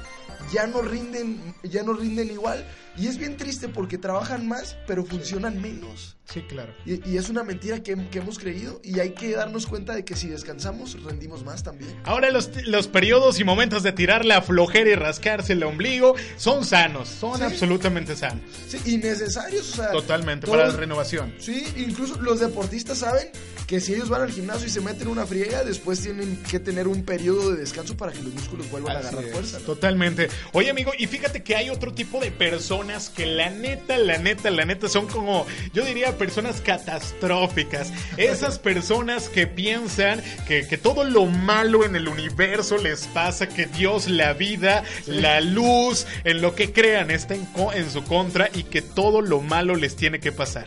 ya 0.52 0.66
no 0.66 0.82
rinden, 0.82 1.54
ya 1.62 1.82
no 1.82 1.92
rinden 1.92 2.30
igual. 2.30 2.66
Y 2.96 3.06
es 3.06 3.18
bien 3.18 3.36
triste 3.36 3.68
porque 3.68 3.98
trabajan 3.98 4.46
más, 4.48 4.76
pero 4.86 5.04
funcionan 5.04 5.60
menos. 5.60 6.16
Sí, 6.24 6.42
claro. 6.42 6.72
Y, 6.84 7.16
es 7.16 7.28
una 7.28 7.42
mentira 7.42 7.82
que, 7.82 7.92
hemos 7.92 8.38
creído 8.38 8.80
y 8.84 9.00
hay 9.00 9.10
que 9.10 9.32
darnos 9.32 9.66
cuenta 9.66 9.94
de 9.94 10.04
que 10.04 10.14
si 10.14 10.28
descansamos, 10.28 11.02
rendimos 11.02 11.44
más 11.44 11.62
también. 11.62 11.96
Ahora 12.04 12.30
los, 12.30 12.50
los 12.66 12.86
periodos 12.86 13.40
y 13.40 13.44
momentos 13.44 13.82
de 13.82 13.92
tirar 13.92 14.24
la 14.24 14.40
flojera 14.42 14.90
y 14.90 14.94
rascarse 14.94 15.54
el 15.54 15.62
ombligo 15.64 16.14
son 16.36 16.64
sanos, 16.64 17.08
son 17.08 17.42
absolutamente 17.42 18.14
sanos. 18.14 18.44
Sí, 18.68 18.78
y 18.84 18.98
necesarios, 18.98 19.72
o 19.72 19.76
sea. 19.76 19.90
Totalmente, 19.90 20.46
para 20.46 20.68
la 20.68 20.76
renovación. 20.76 21.34
Sí, 21.38 21.64
incluso 21.76 22.20
los 22.20 22.38
deportistas 22.38 22.98
saben 22.98 23.28
que 23.66 23.80
si 23.80 23.94
ellos 23.94 24.08
van 24.08 24.22
al 24.22 24.30
gimnasio 24.30 24.66
y 24.66 24.70
se 24.70 24.80
meten 24.80 25.08
una 25.08 25.26
friega, 25.26 25.64
después 25.64 26.00
tienen 26.00 26.40
que 26.48 26.60
tener 26.60 26.86
un 26.86 27.04
periodo 27.04 27.50
de 27.52 27.56
descanso 27.56 27.96
para 27.96 28.12
que 28.12 28.22
los 28.22 28.34
músculos 28.34 28.70
vuelvan 28.70 28.96
a 28.96 28.98
agarrar 29.00 29.24
fuerza. 29.24 29.58
Totalmente. 29.60 30.28
Oye, 30.52 30.70
amigo, 30.70 30.92
y 30.96 31.06
fíjate 31.06 31.42
que 31.42 31.56
hay 31.56 31.70
otro 31.70 31.92
tipo 31.92 32.20
de 32.20 32.30
personas 32.30 32.79
que 33.14 33.26
la 33.26 33.50
neta, 33.50 33.98
la 33.98 34.16
neta, 34.16 34.50
la 34.50 34.64
neta 34.64 34.88
son 34.88 35.06
como, 35.06 35.46
yo 35.74 35.84
diría 35.84 36.16
personas 36.16 36.62
catastróficas, 36.62 37.92
esas 38.16 38.58
personas 38.70 39.28
que 39.28 39.46
piensan 39.46 40.22
que, 40.48 40.66
que 40.66 40.78
todo 40.78 41.04
lo 41.04 41.26
malo 41.26 41.84
en 41.84 41.94
el 41.94 42.08
universo 42.08 42.78
les 42.78 43.06
pasa, 43.08 43.48
que 43.48 43.66
Dios, 43.66 44.08
la 44.08 44.32
vida, 44.32 44.82
la 45.06 45.40
luz, 45.40 46.06
en 46.24 46.40
lo 46.40 46.54
que 46.54 46.72
crean 46.72 47.10
está 47.10 47.34
en, 47.34 47.46
en 47.74 47.90
su 47.90 48.02
contra 48.04 48.48
y 48.54 48.64
que 48.64 48.80
todo 48.80 49.20
lo 49.20 49.40
malo 49.40 49.76
les 49.76 49.94
tiene 49.94 50.18
que 50.18 50.32
pasar. 50.32 50.66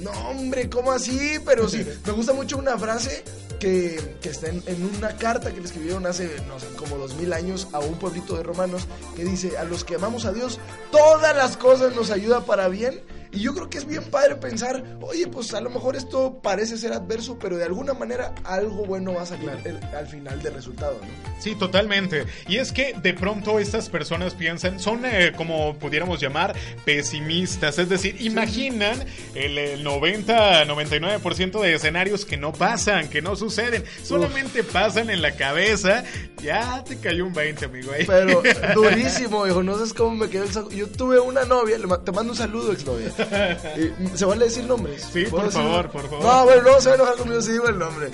No, 0.00 0.10
hombre, 0.30 0.70
¿cómo 0.70 0.90
así? 0.90 1.38
Pero 1.44 1.68
sí, 1.68 1.86
me 2.06 2.12
gusta 2.12 2.32
mucho 2.32 2.56
una 2.56 2.78
frase 2.78 3.24
que, 3.62 4.16
está 4.24 4.48
en, 4.48 4.60
en 4.66 4.84
una 4.84 5.16
carta 5.16 5.52
que 5.52 5.60
le 5.60 5.66
escribieron 5.66 6.04
hace, 6.04 6.28
no 6.48 6.58
sé, 6.58 6.66
como 6.76 6.98
dos 6.98 7.14
mil 7.14 7.32
años 7.32 7.68
a 7.72 7.78
un 7.78 7.94
pueblito 7.94 8.36
de 8.36 8.42
romanos 8.42 8.88
que 9.14 9.24
dice, 9.24 9.56
a 9.56 9.62
los 9.62 9.84
que 9.84 9.94
amamos 9.94 10.24
a 10.24 10.32
Dios, 10.32 10.58
todas 10.90 11.36
las 11.36 11.56
cosas 11.56 11.94
nos 11.94 12.10
ayuda 12.10 12.44
para 12.44 12.66
bien. 12.66 13.00
Y 13.32 13.40
yo 13.40 13.54
creo 13.54 13.70
que 13.70 13.78
es 13.78 13.86
bien 13.86 14.04
padre 14.04 14.36
pensar, 14.36 14.84
oye, 15.00 15.26
pues 15.26 15.54
a 15.54 15.60
lo 15.62 15.70
mejor 15.70 15.96
esto 15.96 16.38
parece 16.42 16.76
ser 16.76 16.92
adverso, 16.92 17.38
pero 17.38 17.56
de 17.56 17.64
alguna 17.64 17.94
manera 17.94 18.34
algo 18.44 18.84
bueno 18.84 19.14
va 19.14 19.22
a 19.22 19.26
salir 19.26 19.50
el- 19.64 19.80
al 19.96 20.06
final 20.06 20.42
del 20.42 20.52
resultado, 20.54 20.98
¿no? 21.00 21.32
Sí, 21.42 21.54
totalmente. 21.54 22.24
Y 22.46 22.58
es 22.58 22.72
que 22.72 22.94
de 23.02 23.14
pronto 23.14 23.58
estas 23.58 23.88
personas 23.88 24.34
piensan, 24.34 24.78
son 24.78 25.04
eh, 25.06 25.32
como 25.36 25.74
pudiéramos 25.78 26.20
llamar 26.20 26.54
pesimistas, 26.84 27.78
es 27.78 27.88
decir, 27.88 28.16
imaginan 28.20 29.02
el, 29.34 29.56
el 29.58 29.84
90-99% 29.84 31.60
de 31.60 31.74
escenarios 31.74 32.24
que 32.24 32.36
no 32.36 32.52
pasan, 32.52 33.08
que 33.08 33.22
no 33.22 33.34
suceden, 33.36 33.84
solamente 34.02 34.62
pasan 34.62 35.10
en 35.10 35.22
la 35.22 35.34
cabeza. 35.36 36.04
Ya 36.42 36.82
te 36.84 36.98
cayó 36.98 37.24
un 37.26 37.32
20, 37.32 37.64
amigo. 37.66 37.92
ahí. 37.92 38.04
Pero 38.06 38.42
durísimo, 38.74 39.46
hijo. 39.46 39.62
No 39.62 39.76
sabes 39.76 39.94
cómo 39.94 40.16
me 40.16 40.28
quedó 40.28 40.44
el 40.44 40.52
saco. 40.52 40.70
Yo 40.70 40.88
tuve 40.88 41.20
una 41.20 41.44
novia, 41.44 41.76
te 42.04 42.12
mando 42.12 42.32
un 42.32 42.36
saludo, 42.38 42.72
exnovia. 42.72 43.10
Eh, 43.30 43.94
¿Se 44.14 44.24
vale 44.24 44.44
decir 44.46 44.64
nombres? 44.64 45.08
Sí, 45.12 45.24
¿Puedo 45.26 45.44
por 45.44 45.52
favor, 45.52 45.90
por 45.90 46.08
favor. 46.10 46.24
No, 46.24 46.44
bueno, 46.44 46.62
luego 46.62 46.80
se 46.80 46.88
va 46.88 46.92
a 46.92 46.96
enojar 46.96 47.16
conmigo 47.16 47.40
si 47.42 47.52
digo 47.52 47.68
el 47.68 47.78
nombre. 47.78 48.10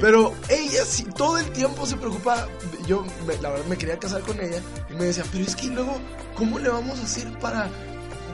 Pero 0.00 0.32
ella 0.48 0.84
sí, 0.84 1.04
todo 1.16 1.38
el 1.38 1.50
tiempo 1.52 1.86
se 1.86 1.96
preocupa. 1.96 2.48
Yo, 2.86 3.04
me- 3.26 3.36
la 3.38 3.50
verdad, 3.50 3.64
me 3.66 3.76
quería 3.76 3.98
casar 3.98 4.20
con 4.22 4.40
ella. 4.40 4.60
Y 4.90 4.94
me 4.94 5.04
decía, 5.06 5.24
pero 5.32 5.44
es 5.44 5.54
que 5.56 5.66
luego, 5.68 5.98
¿cómo 6.36 6.58
le 6.58 6.68
vamos 6.68 6.98
a 7.00 7.02
hacer 7.02 7.26
para 7.38 7.68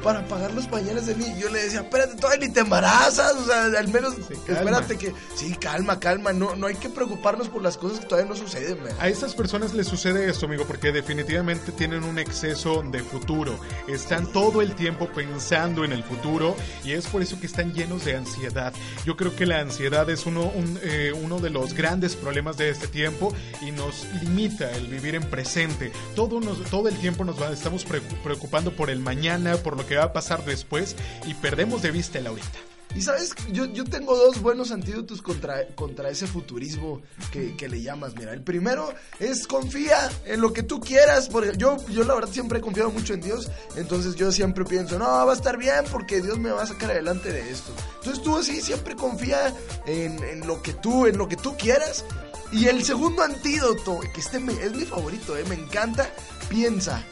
para 0.02 0.26
pagar 0.26 0.52
los 0.52 0.66
pañales 0.66 1.06
de 1.06 1.14
mí. 1.14 1.26
Yo 1.38 1.48
le 1.50 1.62
decía, 1.62 1.80
espérate, 1.80 2.16
todavía 2.16 2.46
ni 2.46 2.52
te 2.52 2.60
embarazas, 2.60 3.34
o 3.34 3.46
sea, 3.46 3.64
al 3.64 3.88
menos 3.88 4.14
espérate 4.48 4.98
que, 4.98 5.14
sí, 5.34 5.54
calma, 5.60 5.98
calma, 6.00 6.32
no, 6.32 6.56
no 6.56 6.66
hay 6.66 6.74
que 6.74 6.88
preocuparnos 6.88 7.48
por 7.48 7.62
las 7.62 7.76
cosas 7.76 8.00
que 8.00 8.06
todavía 8.06 8.28
no 8.30 8.36
suceden, 8.36 8.82
man. 8.82 8.92
A 8.98 9.08
estas 9.08 9.34
personas 9.34 9.74
les 9.74 9.86
sucede 9.86 10.28
esto, 10.28 10.46
amigo, 10.46 10.64
porque 10.66 10.92
definitivamente 10.92 11.72
tienen 11.72 12.04
un 12.04 12.18
exceso 12.18 12.82
de 12.82 13.02
futuro. 13.02 13.58
Están 13.88 14.30
todo 14.32 14.62
el 14.62 14.74
tiempo 14.74 15.08
pensando 15.14 15.84
en 15.84 15.92
el 15.92 16.02
futuro 16.02 16.56
y 16.84 16.92
es 16.92 17.06
por 17.06 17.22
eso 17.22 17.38
que 17.40 17.46
están 17.46 17.72
llenos 17.72 18.04
de 18.04 18.16
ansiedad. 18.16 18.72
Yo 19.04 19.16
creo 19.16 19.34
que 19.36 19.46
la 19.46 19.60
ansiedad 19.60 20.08
es 20.10 20.26
uno, 20.26 20.42
un, 20.42 20.78
eh, 20.82 21.12
uno 21.14 21.38
de 21.38 21.50
los 21.50 21.74
grandes 21.74 22.16
problemas 22.16 22.56
de 22.56 22.70
este 22.70 22.88
tiempo 22.88 23.32
y 23.60 23.70
nos 23.70 24.06
limita 24.22 24.70
el 24.72 24.86
vivir 24.88 25.14
en 25.14 25.22
presente. 25.24 25.92
Todo, 26.14 26.40
nos, 26.40 26.62
todo 26.64 26.88
el 26.88 26.96
tiempo 26.98 27.24
nos 27.24 27.40
va, 27.40 27.52
estamos 27.52 27.86
preocu- 27.86 28.22
preocupando 28.22 28.74
por 28.74 28.90
el 28.90 28.98
mañana, 29.00 29.56
por 29.56 29.76
lo 29.76 29.86
que 29.86 29.91
va 29.96 30.04
a 30.04 30.12
pasar 30.12 30.44
después 30.44 30.96
y 31.26 31.34
perdemos 31.34 31.82
de 31.82 31.90
vista 31.90 32.18
el 32.18 32.26
ahorita. 32.26 32.58
Y 32.94 33.00
sabes, 33.00 33.34
yo, 33.50 33.64
yo 33.66 33.84
tengo 33.84 34.14
dos 34.16 34.42
buenos 34.42 34.70
antídotos 34.70 35.22
contra, 35.22 35.66
contra 35.74 36.10
ese 36.10 36.26
futurismo 36.26 37.00
que, 37.30 37.56
que 37.56 37.68
le 37.68 37.80
llamas. 37.80 38.14
Mira, 38.14 38.34
el 38.34 38.42
primero 38.42 38.92
es 39.18 39.46
confía 39.46 40.10
en 40.26 40.42
lo 40.42 40.52
que 40.52 40.62
tú 40.62 40.78
quieras. 40.78 41.28
Porque 41.30 41.52
yo, 41.56 41.78
yo 41.88 42.04
la 42.04 42.14
verdad 42.14 42.30
siempre 42.30 42.58
he 42.58 42.60
confiado 42.60 42.90
mucho 42.90 43.14
en 43.14 43.22
Dios. 43.22 43.50
Entonces 43.76 44.14
yo 44.14 44.30
siempre 44.30 44.64
pienso, 44.64 44.98
no, 44.98 45.06
va 45.06 45.32
a 45.32 45.34
estar 45.34 45.56
bien 45.56 45.84
porque 45.90 46.20
Dios 46.20 46.38
me 46.38 46.50
va 46.50 46.64
a 46.64 46.66
sacar 46.66 46.90
adelante 46.90 47.32
de 47.32 47.50
esto. 47.50 47.72
Entonces 48.00 48.22
tú 48.22 48.36
así 48.36 48.60
siempre 48.60 48.94
confía 48.94 49.54
en, 49.86 50.22
en 50.22 50.46
lo 50.46 50.60
que 50.60 50.74
tú, 50.74 51.06
en 51.06 51.16
lo 51.16 51.28
que 51.28 51.36
tú 51.36 51.56
quieras. 51.56 52.04
Y 52.52 52.66
el 52.66 52.84
segundo 52.84 53.22
antídoto, 53.22 54.00
que 54.12 54.20
este 54.20 54.36
es 54.36 54.74
mi 54.74 54.84
favorito, 54.84 55.34
eh, 55.38 55.44
me 55.48 55.54
encanta, 55.54 56.10
piensa, 56.50 57.02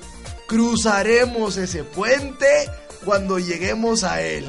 cruzaremos 0.50 1.56
ese 1.58 1.84
puente 1.84 2.44
cuando 3.04 3.38
lleguemos 3.38 4.02
a 4.02 4.20
él. 4.20 4.44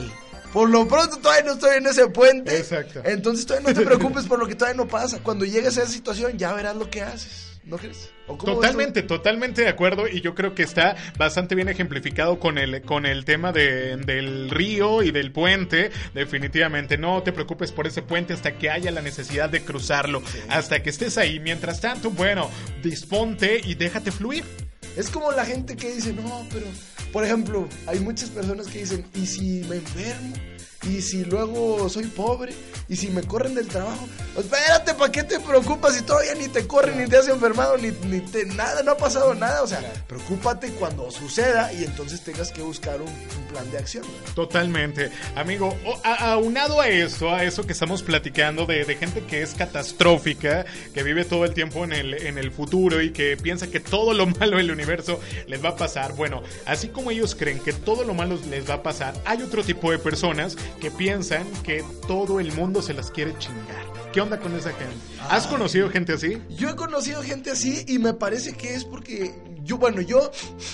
Por 0.51 0.67
lo 0.67 0.87
pronto 0.87 1.17
todavía 1.17 1.43
no 1.45 1.53
estoy 1.53 1.77
en 1.77 1.85
ese 1.85 2.07
puente. 2.07 2.57
Exacto. 2.57 3.03
Entonces 3.05 3.45
todavía 3.45 3.69
no 3.69 3.79
te 3.79 3.85
preocupes 3.85 4.25
por 4.25 4.39
lo 4.39 4.47
que 4.47 4.55
todavía 4.55 4.83
no 4.83 4.87
pasa. 4.87 5.19
Cuando 5.21 5.45
llegues 5.45 5.77
a 5.77 5.83
esa 5.83 5.91
situación 5.91 6.39
ya 6.39 6.53
verás 6.53 6.75
lo 6.75 6.89
que 6.89 7.03
haces. 7.03 7.59
¿No 7.63 7.77
crees? 7.77 8.09
Totalmente, 8.25 9.03
totalmente 9.03 9.61
de 9.61 9.67
acuerdo 9.67 10.07
y 10.07 10.21
yo 10.21 10.33
creo 10.33 10.55
que 10.55 10.63
está 10.63 10.95
bastante 11.19 11.53
bien 11.53 11.69
ejemplificado 11.69 12.39
con 12.39 12.57
el, 12.57 12.81
con 12.81 13.05
el 13.05 13.23
tema 13.23 13.51
de, 13.51 13.97
del 13.97 14.49
río 14.49 15.03
y 15.03 15.11
del 15.11 15.31
puente. 15.31 15.91
Definitivamente, 16.15 16.97
no 16.97 17.21
te 17.21 17.31
preocupes 17.31 17.71
por 17.71 17.85
ese 17.85 18.01
puente 18.01 18.33
hasta 18.33 18.57
que 18.57 18.71
haya 18.71 18.89
la 18.89 19.03
necesidad 19.03 19.51
de 19.51 19.63
cruzarlo, 19.63 20.23
hasta 20.49 20.81
que 20.81 20.89
estés 20.89 21.19
ahí. 21.19 21.39
Mientras 21.39 21.79
tanto, 21.79 22.09
bueno, 22.09 22.49
disponte 22.81 23.61
y 23.63 23.75
déjate 23.75 24.11
fluir. 24.11 24.70
Es 24.97 25.09
como 25.09 25.31
la 25.31 25.45
gente 25.45 25.75
que 25.75 25.95
dice, 25.95 26.13
no, 26.13 26.45
pero, 26.51 26.65
por 27.13 27.23
ejemplo, 27.23 27.67
hay 27.87 27.99
muchas 27.99 28.29
personas 28.29 28.67
que 28.67 28.79
dicen, 28.79 29.05
¿y 29.13 29.25
si 29.25 29.63
me 29.69 29.77
enfermo? 29.77 30.35
¿Y 30.83 31.01
si 31.01 31.23
luego 31.25 31.87
soy 31.89 32.05
pobre? 32.07 32.53
¿Y 32.89 32.95
si 32.95 33.07
me 33.09 33.21
corren 33.21 33.53
del 33.55 33.67
trabajo? 33.67 34.05
Espérate, 34.37 34.93
¿para 34.95 35.11
qué 35.11 35.23
te 35.23 35.39
preocupas 35.39 35.95
si 35.95 36.01
todavía 36.01 36.33
ni 36.35 36.47
te 36.47 36.65
corren, 36.67 36.97
ni 36.97 37.07
te 37.07 37.17
has 37.17 37.27
enfermado, 37.27 37.77
ni, 37.77 37.91
ni 38.07 38.19
te, 38.21 38.45
nada, 38.45 38.81
no 38.83 38.91
ha 38.91 38.97
pasado 38.97 39.33
nada? 39.35 39.61
O 39.61 39.67
sea, 39.67 39.79
preocúpate 40.07 40.69
cuando 40.71 41.09
suceda 41.11 41.71
y 41.71 41.83
entonces 41.83 42.21
tengas 42.21 42.51
que 42.51 42.61
buscar 42.61 42.99
un, 43.01 43.07
un 43.09 43.47
plan 43.49 43.69
de 43.71 43.77
acción. 43.77 44.03
Totalmente. 44.35 45.11
Amigo, 45.35 45.77
a- 46.03 46.31
aunado 46.33 46.81
a 46.81 46.89
eso, 46.89 47.29
a 47.33 47.43
eso 47.43 47.65
que 47.65 47.73
estamos 47.73 48.01
platicando 48.03 48.65
de, 48.65 48.83
de 48.83 48.95
gente 48.95 49.21
que 49.21 49.41
es 49.41 49.53
catastrófica, 49.53 50.65
que 50.93 51.03
vive 51.03 51.23
todo 51.25 51.45
el 51.45 51.53
tiempo 51.53 51.83
en 51.83 51.93
el, 51.93 52.13
en 52.25 52.37
el 52.37 52.51
futuro 52.51 53.01
y 53.01 53.11
que 53.11 53.37
piensa 53.37 53.67
que 53.67 53.79
todo 53.79 54.13
lo 54.13 54.25
malo 54.39 54.57
del 54.57 54.71
universo 54.71 55.19
les 55.47 55.63
va 55.63 55.69
a 55.69 55.75
pasar. 55.75 56.13
Bueno, 56.13 56.41
así 56.65 56.87
como 56.89 57.11
ellos 57.11 57.35
creen 57.35 57.59
que 57.59 57.71
todo 57.73 58.03
lo 58.03 58.13
malo 58.13 58.37
les 58.49 58.69
va 58.69 58.75
a 58.75 58.83
pasar, 58.83 59.13
hay 59.25 59.41
otro 59.43 59.63
tipo 59.63 59.91
de 59.91 59.99
personas 59.99 60.57
que 60.79 60.91
piensan 60.91 61.45
que 61.63 61.83
todo 62.07 62.39
el 62.39 62.51
mundo 62.53 62.81
se 62.81 62.93
las 62.93 63.11
quiere 63.11 63.37
chingar. 63.37 63.91
¿Qué 64.13 64.19
onda 64.21 64.39
con 64.39 64.53
esa 64.55 64.71
gente? 64.73 64.93
¿Has 65.29 65.47
conocido 65.47 65.89
gente 65.89 66.13
así? 66.13 66.37
Yo 66.49 66.69
he 66.69 66.75
conocido 66.75 67.21
gente 67.23 67.51
así 67.51 67.83
y 67.87 67.97
me 67.97 68.13
parece 68.13 68.53
que 68.53 68.75
es 68.75 68.83
porque 68.83 69.33
yo, 69.63 69.77
bueno, 69.77 70.01
yo 70.01 70.31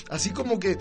así 0.10 0.30
como 0.32 0.60
que 0.60 0.77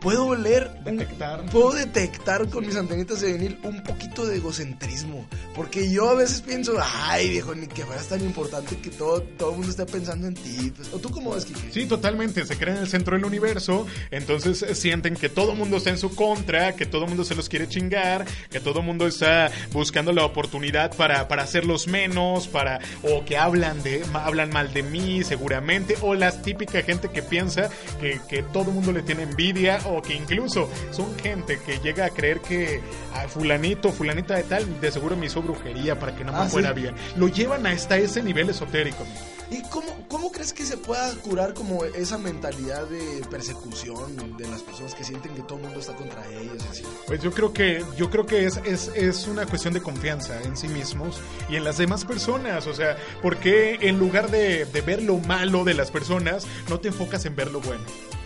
puedo 0.00 0.26
oler, 0.26 0.70
un- 0.84 0.96
Detectar. 0.98 1.46
puedo 1.46 1.70
detectar 1.72 2.50
con 2.50 2.66
mis 2.66 2.76
antenitas 2.76 3.20
de 3.22 3.32
vinil 3.32 3.58
un 3.62 3.82
poquito 3.84 4.26
de 4.26 4.36
egocentrismo. 4.36 5.24
Porque 5.54 5.88
yo 5.90 6.10
a 6.10 6.14
veces 6.14 6.42
pienso, 6.42 6.74
ay 6.82 7.30
viejo, 7.30 7.54
ni 7.54 7.68
que 7.68 7.84
fueras 7.84 8.08
tan 8.08 8.20
importante 8.22 8.76
que 8.78 8.90
todo, 8.90 9.22
todo 9.22 9.50
el 9.50 9.56
mundo 9.58 9.70
esté 9.70 9.86
pensando 9.86 10.26
en 10.26 10.34
ti. 10.34 10.72
Pues, 10.76 10.92
¿O 10.92 10.98
tú 10.98 11.10
cómo 11.10 11.32
ves, 11.32 11.44
Kike? 11.44 11.70
Sí, 11.72 11.86
totalmente. 11.86 12.44
Se 12.44 12.56
creen 12.58 12.78
en 12.78 12.82
el 12.82 12.88
centro 12.88 13.16
del 13.16 13.24
universo. 13.24 13.86
Entonces 14.10 14.62
eh, 14.62 14.74
sienten 14.74 15.14
que 15.14 15.28
todo 15.28 15.52
el 15.52 15.58
mundo 15.58 15.76
está 15.76 15.90
en 15.90 15.98
su 15.98 16.14
contra, 16.14 16.74
que 16.74 16.86
todo 16.86 17.04
el 17.04 17.08
mundo 17.10 17.24
se 17.24 17.36
los 17.36 17.48
quiere 17.48 17.68
chingar, 17.68 18.26
que 18.54 18.60
todo 18.60 18.78
el 18.78 18.86
mundo 18.86 19.08
está 19.08 19.50
buscando 19.72 20.12
la 20.12 20.24
oportunidad 20.24 20.94
para, 20.96 21.26
para 21.26 21.42
hacerlos 21.42 21.88
menos, 21.88 22.46
para. 22.46 22.78
o 23.02 23.24
que 23.24 23.36
hablan 23.36 23.82
de. 23.82 24.04
hablan 24.14 24.50
mal 24.50 24.72
de 24.72 24.84
mí, 24.84 25.24
seguramente. 25.24 25.96
O 26.02 26.14
la 26.14 26.30
típica 26.40 26.80
gente 26.82 27.08
que 27.10 27.20
piensa 27.20 27.68
que, 28.00 28.20
que 28.28 28.44
todo 28.44 28.68
el 28.68 28.74
mundo 28.76 28.92
le 28.92 29.02
tiene 29.02 29.24
envidia. 29.24 29.80
O 29.86 30.00
que 30.00 30.14
incluso 30.14 30.70
son 30.92 31.18
gente 31.18 31.58
que 31.66 31.80
llega 31.80 32.04
a 32.06 32.10
creer 32.10 32.40
que 32.40 32.80
a 33.12 33.26
fulanito, 33.26 33.90
fulanita 33.90 34.36
de 34.36 34.44
tal, 34.44 34.80
de 34.80 34.92
seguro 34.92 35.16
me 35.16 35.26
hizo 35.26 35.42
brujería 35.42 35.98
para 35.98 36.14
que 36.14 36.22
no 36.24 36.30
me 36.32 36.38
Ah, 36.38 36.44
¿sí? 36.46 36.52
fuera 36.52 36.72
bien. 36.72 36.94
Lo 37.16 37.26
llevan 37.26 37.66
hasta 37.66 37.98
ese 37.98 38.22
nivel 38.22 38.50
esotérico. 38.50 39.04
¿Y 39.50 39.60
cómo, 39.68 39.86
cómo 40.08 40.32
crees 40.32 40.52
que 40.52 40.64
se 40.64 40.76
pueda 40.78 41.12
curar 41.16 41.52
como 41.54 41.84
esa 41.84 42.16
mentalidad 42.18 42.86
de 42.86 43.22
persecución 43.30 44.36
de 44.38 44.48
las 44.48 44.62
personas 44.62 44.94
que 44.94 45.04
sienten 45.04 45.34
que 45.34 45.42
todo 45.42 45.58
el 45.58 45.64
mundo 45.64 45.80
está 45.80 45.94
contra 45.94 46.26
ellos 46.28 46.64
así? 46.70 46.82
Pues 47.06 47.20
yo 47.22 47.30
creo 47.30 47.52
que, 47.52 47.84
yo 47.96 48.10
creo 48.10 48.24
que 48.26 48.43
es, 48.44 48.60
es, 48.64 48.90
es 48.94 49.26
una 49.26 49.46
cuestión 49.46 49.74
de 49.74 49.80
confianza 49.82 50.40
en 50.42 50.56
sí 50.56 50.68
mismos 50.68 51.18
y 51.48 51.56
en 51.56 51.64
las 51.64 51.78
demás 51.78 52.04
personas. 52.04 52.66
O 52.66 52.74
sea, 52.74 52.96
¿por 53.22 53.38
qué 53.38 53.78
en 53.82 53.98
lugar 53.98 54.30
de, 54.30 54.64
de 54.66 54.80
ver 54.80 55.02
lo 55.02 55.18
malo 55.18 55.64
de 55.64 55.74
las 55.74 55.90
personas, 55.90 56.46
no 56.68 56.80
te 56.80 56.88
enfocas 56.88 57.24
en 57.24 57.36
ver 57.36 57.50
lo 57.50 57.60
bueno? 57.60 57.84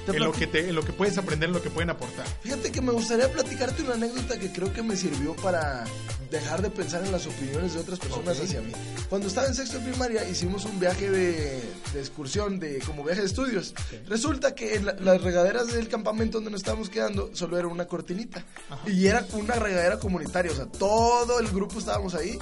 En 0.08 0.20
lo, 0.20 0.32
que 0.32 0.46
te, 0.46 0.70
en 0.70 0.74
lo 0.74 0.80
que 0.82 0.94
puedes 0.94 1.18
aprender, 1.18 1.50
en 1.50 1.54
lo 1.54 1.60
que 1.60 1.68
pueden 1.68 1.90
aportar. 1.90 2.24
Fíjate 2.40 2.72
que 2.72 2.80
me 2.80 2.92
gustaría 2.92 3.30
platicarte 3.30 3.82
una 3.82 3.92
anécdota 3.92 4.38
que 4.38 4.50
creo 4.50 4.72
que 4.72 4.82
me 4.82 4.96
sirvió 4.96 5.36
para 5.36 5.84
dejar 6.30 6.62
de 6.62 6.70
pensar 6.70 7.04
en 7.04 7.12
las 7.12 7.26
opiniones 7.26 7.74
de 7.74 7.80
otras 7.80 7.98
personas 7.98 8.38
Ok. 8.38 8.44
hacia 8.44 8.62
mí. 8.62 8.72
Cuando 9.10 9.28
estaba 9.28 9.46
en 9.48 9.54
sexto 9.54 9.78
de 9.78 9.90
primaria 9.90 10.26
hicimos 10.26 10.64
un 10.64 10.80
viaje 10.80 11.10
de, 11.10 11.60
de 11.92 11.98
excursión, 12.00 12.58
de 12.58 12.78
como 12.86 13.04
viaje 13.04 13.20
de 13.20 13.26
estudios. 13.26 13.74
Resulta 14.06 14.54
que 14.54 14.76
en 14.76 14.86
la- 14.86 14.94
las 14.94 15.20
regaderas 15.20 15.66
del 15.70 15.88
campamento 15.88 16.38
donde 16.38 16.52
nos 16.52 16.60
estábamos 16.60 16.88
quedando 16.88 17.28
solo 17.34 17.58
era 17.58 17.68
una 17.68 17.84
cortinita. 17.86 18.42
Y 18.86 19.08
era 19.08 19.26
una 19.34 19.56
regadera 19.56 19.98
comunitaria, 20.08 20.50
o 20.52 20.54
sea, 20.54 20.66
todo 20.66 21.38
el 21.40 21.48
grupo 21.48 21.78
estábamos 21.78 22.14
ahí. 22.14 22.38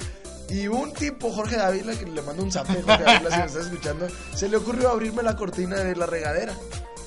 Y 0.49 0.67
un 0.67 0.93
tipo, 0.93 1.31
Jorge 1.31 1.57
Dávila, 1.57 1.93
que 1.97 2.05
le 2.05 2.21
mando 2.21 2.41
un 2.43 2.51
zape, 2.51 2.81
Jorge 2.81 3.03
Dávila, 3.03 3.29
si 3.31 3.37
me 3.37 3.45
estás 3.45 3.65
escuchando, 3.65 4.07
se 4.33 4.47
le 4.47 4.57
ocurrió 4.57 4.89
abrirme 4.89 5.21
la 5.21 5.35
cortina 5.35 5.75
de 5.77 5.95
la 5.95 6.05
regadera. 6.05 6.53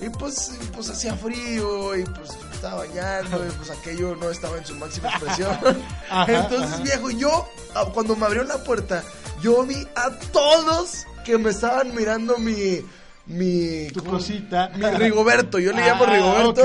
Y 0.01 0.09
pues, 0.11 0.53
pues 0.75 0.89
hacía 0.91 1.15
frío 1.15 1.97
y 1.97 2.05
pues 2.05 2.31
estaba 2.53 2.87
bañando, 2.87 3.47
y 3.47 3.51
pues 3.53 3.71
aquello 3.71 4.15
no 4.17 4.31
estaba 4.31 4.59
en 4.59 4.67
su 4.67 4.75
máxima 4.77 5.09
expresión. 5.11 5.51
Ajá, 6.11 6.33
Entonces, 6.33 6.73
ajá. 6.75 6.83
viejo, 6.83 7.11
yo, 7.11 7.49
ah, 7.75 7.87
cuando 7.93 8.15
me 8.17 8.27
abrió 8.27 8.45
la 8.45 8.63
puerta, 8.63 9.03
yo 9.43 9.65
vi 9.65 9.87
a 9.95 10.11
todos 10.33 11.07
que 11.25 11.39
me 11.39 11.51
estaban 11.51 11.95
mirando 11.95 12.37
mi. 12.39 12.85
Mi, 13.31 13.87
Tu 13.93 14.03
cosita. 14.03 14.71
mi 14.77 14.85
Rigoberto, 14.99 15.59
yo 15.59 15.73
le 15.73 15.83
llamo 15.87 16.05
Ah, 16.05 16.13
Rigoberto. 16.15 16.63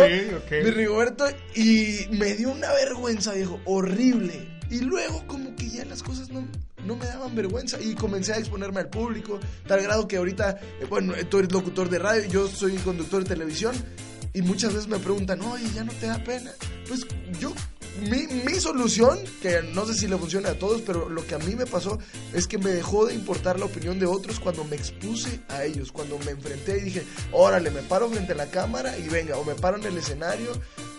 Mi 0.64 0.72
Rigoberto, 0.72 1.26
y 1.56 2.08
me 2.12 2.34
dio 2.34 2.50
una 2.52 2.72
vergüenza, 2.74 3.34
viejo, 3.34 3.60
horrible. 3.66 4.48
Y 4.72 4.80
luego, 4.80 5.26
como 5.28 5.56
que 5.56 5.70
ya 5.70 5.86
las 5.86 6.02
cosas 6.02 6.30
no, 6.30 6.48
no 6.86 6.96
me 6.96 7.06
daban 7.06 7.36
vergüenza. 7.36 7.80
Y 7.80 7.94
comencé 7.94 8.34
a 8.34 8.38
exponerme 8.38 8.80
al 8.80 8.90
público, 8.90 9.40
tal 9.68 9.82
grado 9.84 10.08
que 10.08 10.18
ahorita, 10.18 10.60
eh, 10.82 10.86
bueno, 10.90 11.14
eh, 11.16 11.24
tú 11.24 11.38
eres 11.38 11.52
locutor 11.52 11.90
de 11.90 12.00
radio, 12.00 12.24
yo 12.30 12.48
soy 12.48 12.74
conductor 12.78 13.24
de 13.24 13.30
televisión. 13.30 13.76
Y 14.34 14.42
muchas 14.42 14.74
veces 14.74 14.88
me 14.90 14.98
preguntan, 15.00 15.40
oye, 15.44 15.64
ya 15.74 15.84
no 15.84 15.94
te 15.94 16.08
da 16.08 16.22
pena. 16.24 16.52
Pues 16.90 17.06
yo, 17.40 17.54
mi, 18.02 18.28
mi 18.28 18.60
solución, 18.60 19.20
que 19.42 19.62
no 19.74 19.86
sé 19.86 19.94
si 19.94 20.08
le 20.08 20.18
funciona 20.18 20.50
a 20.50 20.60
todos, 20.60 20.82
pero 20.82 21.10
lo 21.10 21.26
que 21.26 21.36
a 21.36 21.40
mí 21.40 21.56
me 21.56 21.66
pasó 21.66 21.98
es 22.34 22.48
que 22.48 22.58
me 22.58 22.72
dejó 22.72 23.06
de 23.06 23.14
importar 23.14 23.60
la 23.60 23.66
opinión 23.66 24.00
de 24.00 24.06
otros 24.06 24.40
cuando 24.40 24.64
me 24.64 24.76
expuse 24.76 25.40
a 25.50 25.64
ellos, 25.64 25.92
cuando 25.92 26.18
me 26.20 26.32
enfrenté 26.32 26.78
y 26.78 26.82
dije, 26.82 27.04
órale, 27.32 27.72
me 27.72 27.82
paro 27.82 28.10
frente 28.10 28.34
a 28.34 28.36
la 28.36 28.48
cámara 28.48 28.98
y 28.98 29.08
venga, 29.08 29.38
o 29.38 29.44
me 29.44 29.56
paro 29.56 29.78
en 29.78 29.86
el 29.86 29.98
escenario 29.98 30.52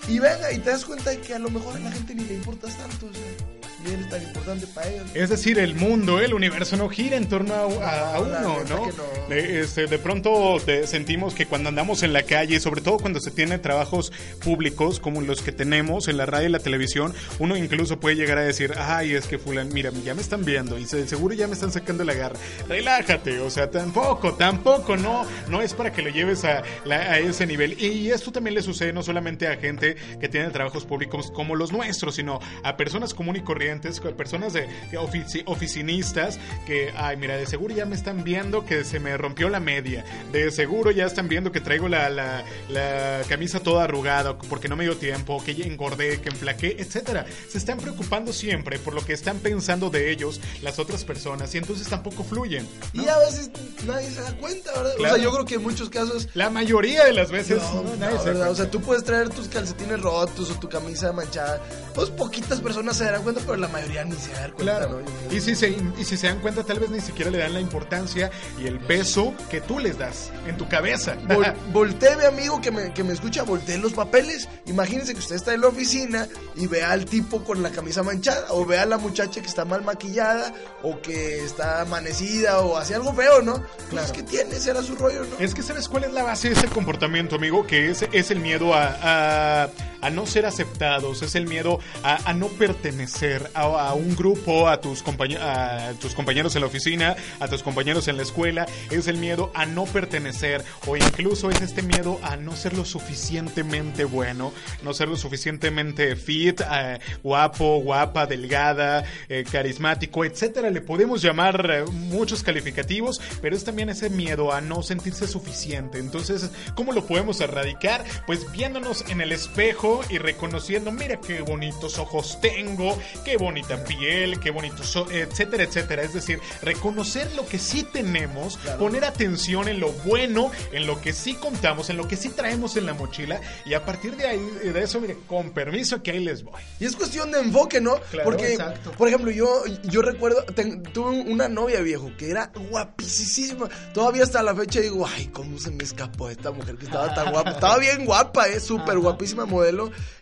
y 0.09 0.19
venga, 0.19 0.53
y 0.53 0.59
te 0.59 0.71
das 0.71 0.85
cuenta 0.85 1.11
de 1.11 1.21
que 1.21 1.35
a 1.35 1.39
lo 1.39 1.51
mejor 1.51 1.77
a 1.77 1.81
la 1.81 1.93
gente 1.93 2.15
ni 2.15 2.25
le 2.25 2.35
importas 2.35 2.77
tanto, 2.79 3.07
o 3.07 3.13
sea, 3.13 3.56
eres 3.85 4.09
tan 4.09 4.23
importante 4.23 4.67
para 4.69 4.89
ellos. 4.89 5.07
Es 5.15 5.31
decir, 5.31 5.59
el 5.59 5.75
mundo, 5.75 6.21
el 6.21 6.35
universo 6.35 6.77
no 6.77 6.89
gira 6.89 7.17
en 7.17 7.29
torno 7.29 7.55
a, 7.55 7.61
a- 7.63 8.17
a 8.17 8.21
No, 8.21 8.27
la 8.29 8.39
uno, 8.41 8.65
¿no? 8.69 9.29
De, 9.29 9.61
este, 9.61 9.87
de 9.87 9.99
pronto 9.99 10.59
sentimos 10.85 11.35
que 11.35 11.47
cuando 11.47 11.69
andamos 11.69 12.03
en 12.03 12.13
la 12.13 12.23
calle, 12.23 12.59
sobre 12.61 12.81
todo 12.81 12.99
cuando 12.99 13.21
se 13.21 13.31
tienen 13.31 13.61
trabajos 13.61 14.13
públicos 14.43 15.01
como 15.01 15.21
los 15.21 15.43
que 15.43 15.53
tenemos 15.53 16.09
en 16.09 16.17
la 16.17 16.27
radio 16.27 16.49
y 16.49 16.53
la 16.53 16.59
televisión, 16.59 17.15
uno 17.39 17.57
incluso 17.57 17.99
puede 18.01 18.17
llegar 18.17 18.39
a 18.39 18.43
decir, 18.43 18.73
ay, 18.79 19.13
es 19.15 19.27
que 19.27 19.39
fulan, 19.39 19.69
mira, 19.73 19.91
ya 20.05 20.15
me 20.15 20.23
están 20.23 20.45
viendo 20.45 20.79
y 20.79 20.87
se- 20.87 21.07
seguro 21.07 21.35
ya 21.35 21.47
me 21.47 21.55
están 21.55 21.73
sacando 21.73 22.05
la 22.05 22.15
garra. 22.15 22.37
Relájate, 22.69 23.41
o 23.41 23.51
sea, 23.51 23.71
tampoco, 23.71 24.35
tampoco, 24.35 24.97
no, 24.97 25.25
no 25.49 25.63
es 25.63 25.75
para 25.75 25.93
que 25.93 26.03
lo 26.03 26.11
lleves 26.11 26.45
a, 26.45 26.63
la- 26.85 26.97
a 27.13 27.19
ese 27.19 27.47
nivel. 27.47 27.81
Y 27.83 28.11
esto 28.11 28.33
también 28.33 28.55
le 28.55 28.63
sucede 28.63 28.93
no 28.93 29.03
solamente 29.03 29.49
a 29.49 29.57
gente 29.57 29.97
que 30.21 30.29
tiene 30.29 30.51
trabajos 30.51 30.85
públicos 30.85 31.31
como 31.33 31.55
los 31.57 31.73
nuestros, 31.73 32.15
sino 32.17 32.41
a 32.63 32.77
personas 32.77 33.15
comunes 33.15 33.43
y 33.43 33.45
corrientes, 33.45 33.66
a 33.71 34.17
personas 34.17 34.53
de 34.53 34.67
que 34.91 34.99
ofici- 34.99 35.43
oficinistas 35.47 36.39
que, 36.67 36.93
ay, 36.97 37.17
mira, 37.17 37.37
de 37.37 37.47
seguro 37.47 37.75
ya 37.75 37.85
me 37.85 37.95
están 37.97 38.25
viendo 38.25 38.65
que 38.65 38.85
se 38.85 39.01
me 39.01 39.17
rompió 39.17 39.49
la 39.49 39.61
media, 39.61 40.05
de 40.33 40.51
seguro 40.51 40.91
ya 40.91 41.05
están 41.07 41.29
viendo 41.29 41.53
que 41.53 41.61
traigo 41.61 41.89
la, 41.89 42.09
la, 42.09 42.45
la 42.69 43.21
camisa 43.29 43.61
toda 43.61 43.85
arrugada 43.85 44.39
porque 44.39 44.69
no 44.69 44.77
me 44.77 44.85
dio 44.85 44.97
tiempo, 44.97 45.43
que 45.45 45.55
ya 45.55 45.65
engordé, 45.67 46.21
que 46.21 46.29
enflaqué, 46.29 46.77
etcétera. 46.79 47.27
Se 47.49 47.59
están 47.59 47.79
preocupando 47.79 48.33
siempre 48.33 48.79
por 48.79 48.95
lo 48.95 49.05
que 49.05 49.13
están 49.13 49.39
pensando 49.39 49.91
de 49.91 50.11
ellos 50.11 50.41
las 50.63 50.79
otras 50.79 51.05
personas 51.05 51.55
y 51.55 51.59
entonces 51.59 51.89
tampoco 51.89 52.25
fluyen. 52.25 52.67
¿no? 52.93 53.03
Y 53.05 53.09
a 53.09 53.19
veces 53.19 53.51
nadie 53.87 54.11
se 54.11 54.21
da 54.21 54.33
cuenta, 54.37 54.73
¿verdad? 54.73 54.95
Claro. 54.97 55.15
O 55.15 55.17
sea, 55.17 55.25
yo 55.25 55.33
creo 55.33 55.45
que 55.45 55.55
en 55.57 55.63
muchos 55.63 55.91
casos 55.91 56.29
La 56.35 56.51
mayoría 56.51 57.05
de 57.05 57.13
las 57.13 57.31
veces 57.31 57.59
No, 57.63 57.83
no, 57.83 57.97
nadie 57.97 58.19
se 58.19 58.25
da 58.25 58.25
¿verdad? 58.25 58.43
O 58.43 58.45
cuenta. 58.47 58.55
sea, 58.63 58.71
tú 58.71 58.81
puedes 58.81 59.05
traer 59.05 59.29
tus 59.31 59.49
calcetines 59.49 60.01
rotos 60.01 60.51
o 60.51 60.55
tu 60.59 60.69
camisa 60.69 61.13
manchada. 61.13 61.61
Pues 61.95 62.11
poquitas 62.11 62.61
personas 62.61 62.97
se 62.97 63.05
darán 63.05 63.23
cuenta, 63.23 63.41
pero 63.45 63.56
la 63.57 63.69
mayoría 63.69 64.05
ni 64.05 64.15
se 64.17 64.33
dan 64.33 64.53
cuenta, 64.53 64.63
Claro. 64.79 65.01
¿no? 65.01 65.35
Y 65.37 65.41
si, 65.41 65.55
se, 65.55 65.69
y 65.71 66.05
si 66.05 66.17
se 66.17 66.27
dan 66.29 66.41
cuenta, 66.41 66.63
tal 66.65 66.79
vez 66.81 66.91
ni 66.91 67.01
siquiera 67.01 67.31
le 67.31 67.39
dan 67.39 67.55
la 67.55 67.61
importancia 67.61 68.31
y 68.61 68.67
el 68.67 68.79
peso 68.79 69.35
que 69.51 69.61
tú 69.61 69.79
les 69.79 69.99
das 69.99 70.31
en 70.47 70.57
tu 70.57 70.69
cabeza. 70.69 71.17
Vol- 71.29 71.55
voltee, 71.73 72.17
mi 72.17 72.25
amigo 72.25 72.61
que 72.61 72.71
me, 72.71 72.93
que 72.93 73.05
me 73.05 73.13
escucha, 73.13 73.43
voltee 73.43 73.79
los 73.79 73.93
papeles. 73.93 74.49
Imagínense 74.67 75.13
que 75.15 75.21
usted 75.21 75.37
está 75.37 75.55
en 75.55 75.61
la 75.63 75.69
oficina 75.69 76.29
y 76.57 76.67
vea 76.67 76.91
al 76.93 77.05
tipo 77.05 77.45
con 77.45 77.63
la 77.63 77.71
camisa 77.71 78.03
manchada, 78.03 78.47
o 78.51 78.65
vea 78.65 78.83
a 78.83 78.87
la 78.87 78.99
muchacha 78.99 79.41
que 79.41 79.47
está 79.47 79.65
mal 79.65 79.83
maquillada, 79.83 80.53
o 80.83 81.01
que 81.01 81.45
está 81.45 81.81
amanecida, 81.83 82.61
o 82.61 82.77
hace 82.77 82.95
algo 82.95 83.13
feo, 83.13 83.43
¿no? 83.43 83.55
Pues, 83.63 83.89
Claro. 83.91 84.13
¿qué 84.13 84.23
tiene? 84.23 84.55
Será 84.57 84.83
su 84.83 84.95
rollo, 84.97 85.25
¿no? 85.25 85.39
Es 85.39 85.55
que 85.55 85.63
sabes 85.63 85.89
cuál 85.89 86.05
es 86.05 86.13
la 86.13 86.23
base 86.23 86.49
de 86.49 86.55
ese 86.55 86.69
comportamiento, 86.69 87.37
amigo, 87.37 87.67
que 87.67 87.91
es, 87.91 88.05
es 88.13 88.31
el 88.31 88.41
miedo 88.41 88.75
a, 88.75 88.97
a- 89.03 89.69
a 90.07 90.11
no 90.11 90.25
ser 90.27 90.47
aceptados, 90.47 91.23
es 91.23 91.35
el 91.35 91.47
miedo 91.49 91.81
a, 92.03 92.33
no 92.33 92.47
pertenecer 92.49 93.51
a, 93.55 93.93
un 93.95 94.15
grupo, 94.15 94.69
a 94.69 94.81
tus, 94.81 95.03
compañe- 95.05 95.39
a 95.41 95.93
tus 96.01 96.15
compañeros 96.15 96.55
en 96.55 96.61
la 96.63 96.69
oficina, 96.69 97.17
a 97.41 97.49
tus 97.49 97.63
compañeros 97.63 98.07
en 98.09 98.17
la 98.17 98.23
escuela, 98.23 98.67
es 98.91 99.09
el 99.09 99.17
miedo 99.19 99.51
a 99.55 99.67
no 99.67 99.85
pertenecer 99.85 100.65
o 100.87 100.97
incluso 100.97 101.51
es 101.51 101.61
este 101.61 101.83
miedo 101.83 102.21
a 102.23 102.37
no 102.37 102.55
ser 102.55 102.75
lo 102.77 102.85
suficientemente 102.85 104.05
bueno, 104.05 104.53
no 104.83 104.95
ser 104.95 105.09
lo 105.09 105.17
suficientemente 105.17 106.15
fit, 106.15 106.61
eh, 106.61 106.99
guapo, 107.23 107.81
guapa, 107.81 108.27
delgada, 108.27 109.05
eh, 109.29 109.45
carismático, 109.51 110.25
etcétera. 110.25 110.71
Le 110.71 110.81
podemos 110.83 111.21
llamar 111.23 111.69
eh, 111.71 111.85
muchos 111.91 112.43
calificativos, 112.43 113.21
pero 113.43 113.57
es 113.57 113.65
también 113.65 113.89
ese 113.89 114.09
miedo 114.11 114.53
a 114.53 114.61
no 114.61 114.83
sentirse 114.83 115.27
suficiente. 115.27 115.99
Entonces, 115.99 116.51
¿cómo 116.77 116.93
lo 116.93 117.05
podemos 117.07 117.41
erradicar? 117.41 118.05
Pues 118.27 118.51
viéndonos 118.53 119.05
en 119.09 119.21
el 119.21 119.33
espejo 119.33 119.96
y 120.09 120.19
reconociendo, 120.19 120.91
mira 120.93 121.21
qué 121.21 121.43
bonitos 121.43 121.99
ojos 121.99 122.39
tengo, 122.41 122.99
qué 123.25 123.37
bonita 123.37 123.83
piel, 123.85 124.39
qué 124.41 124.51
bonito, 124.51 124.83
so- 124.85 125.11
etcétera, 125.11 125.65
etcétera. 125.65 126.03
Es 126.03 126.13
decir, 126.15 126.41
reconocer 126.63 127.31
lo 127.35 127.47
que 127.47 127.59
sí 127.59 127.83
tenemos, 127.85 128.57
poner 128.79 129.05
atención 129.05 129.69
en 129.69 129.81
lo 129.81 129.91
bueno, 130.05 130.51
en 130.73 130.87
lo 130.87 131.01
que 131.01 131.13
sí 131.13 131.35
contamos, 131.35 131.91
en 131.91 131.97
lo 131.97 132.07
que 132.09 132.17
sí 132.17 132.29
traemos 132.31 132.77
en 132.77 132.87
la 132.87 132.95
mochila 132.95 133.41
y 133.65 133.75
a 133.75 133.85
partir 133.85 134.17
de 134.17 134.27
ahí, 134.27 134.39
de 134.73 134.83
eso, 134.83 135.01
mire, 135.01 135.17
con 135.27 135.51
permiso 135.51 136.03
que 136.03 136.11
ahí 136.13 136.25
les 136.25 136.43
voy. 136.43 136.61
Y 136.81 136.85
es 136.85 136.97
cuestión 136.97 137.31
de 137.31 137.41
enfoque, 137.41 137.81
¿no? 137.81 137.97
Claro, 138.11 138.25
Porque, 138.25 138.53
exacto. 138.55 138.93
por 138.93 139.09
ejemplo, 139.09 139.31
yo, 139.31 139.65
yo 139.85 140.03
recuerdo, 140.03 140.43
ten- 140.45 140.83
tuve 140.83 141.11
una 141.23 141.49
novia 141.49 141.81
viejo 141.81 142.11
que 142.19 142.31
era 142.31 142.51
guapísima. 142.71 143.69
Todavía 143.93 144.23
hasta 144.25 144.43
la 144.43 144.55
fecha 144.55 144.81
digo, 144.81 145.07
ay, 145.07 145.27
cómo 145.33 145.59
se 145.59 145.71
me 145.71 145.85
escapó 145.85 146.29
esta 146.31 146.51
mujer 146.51 146.77
que 146.77 146.87
estaba 146.87 147.15
tan 147.15 147.31
guapa. 147.33 147.51
Estaba 147.51 147.79
bien 147.79 148.05
guapa, 148.05 148.47
es 148.49 148.65
súper 148.65 148.99
guapísima 148.99 149.47
modelo. 149.47 149.76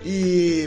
Y 0.05 0.65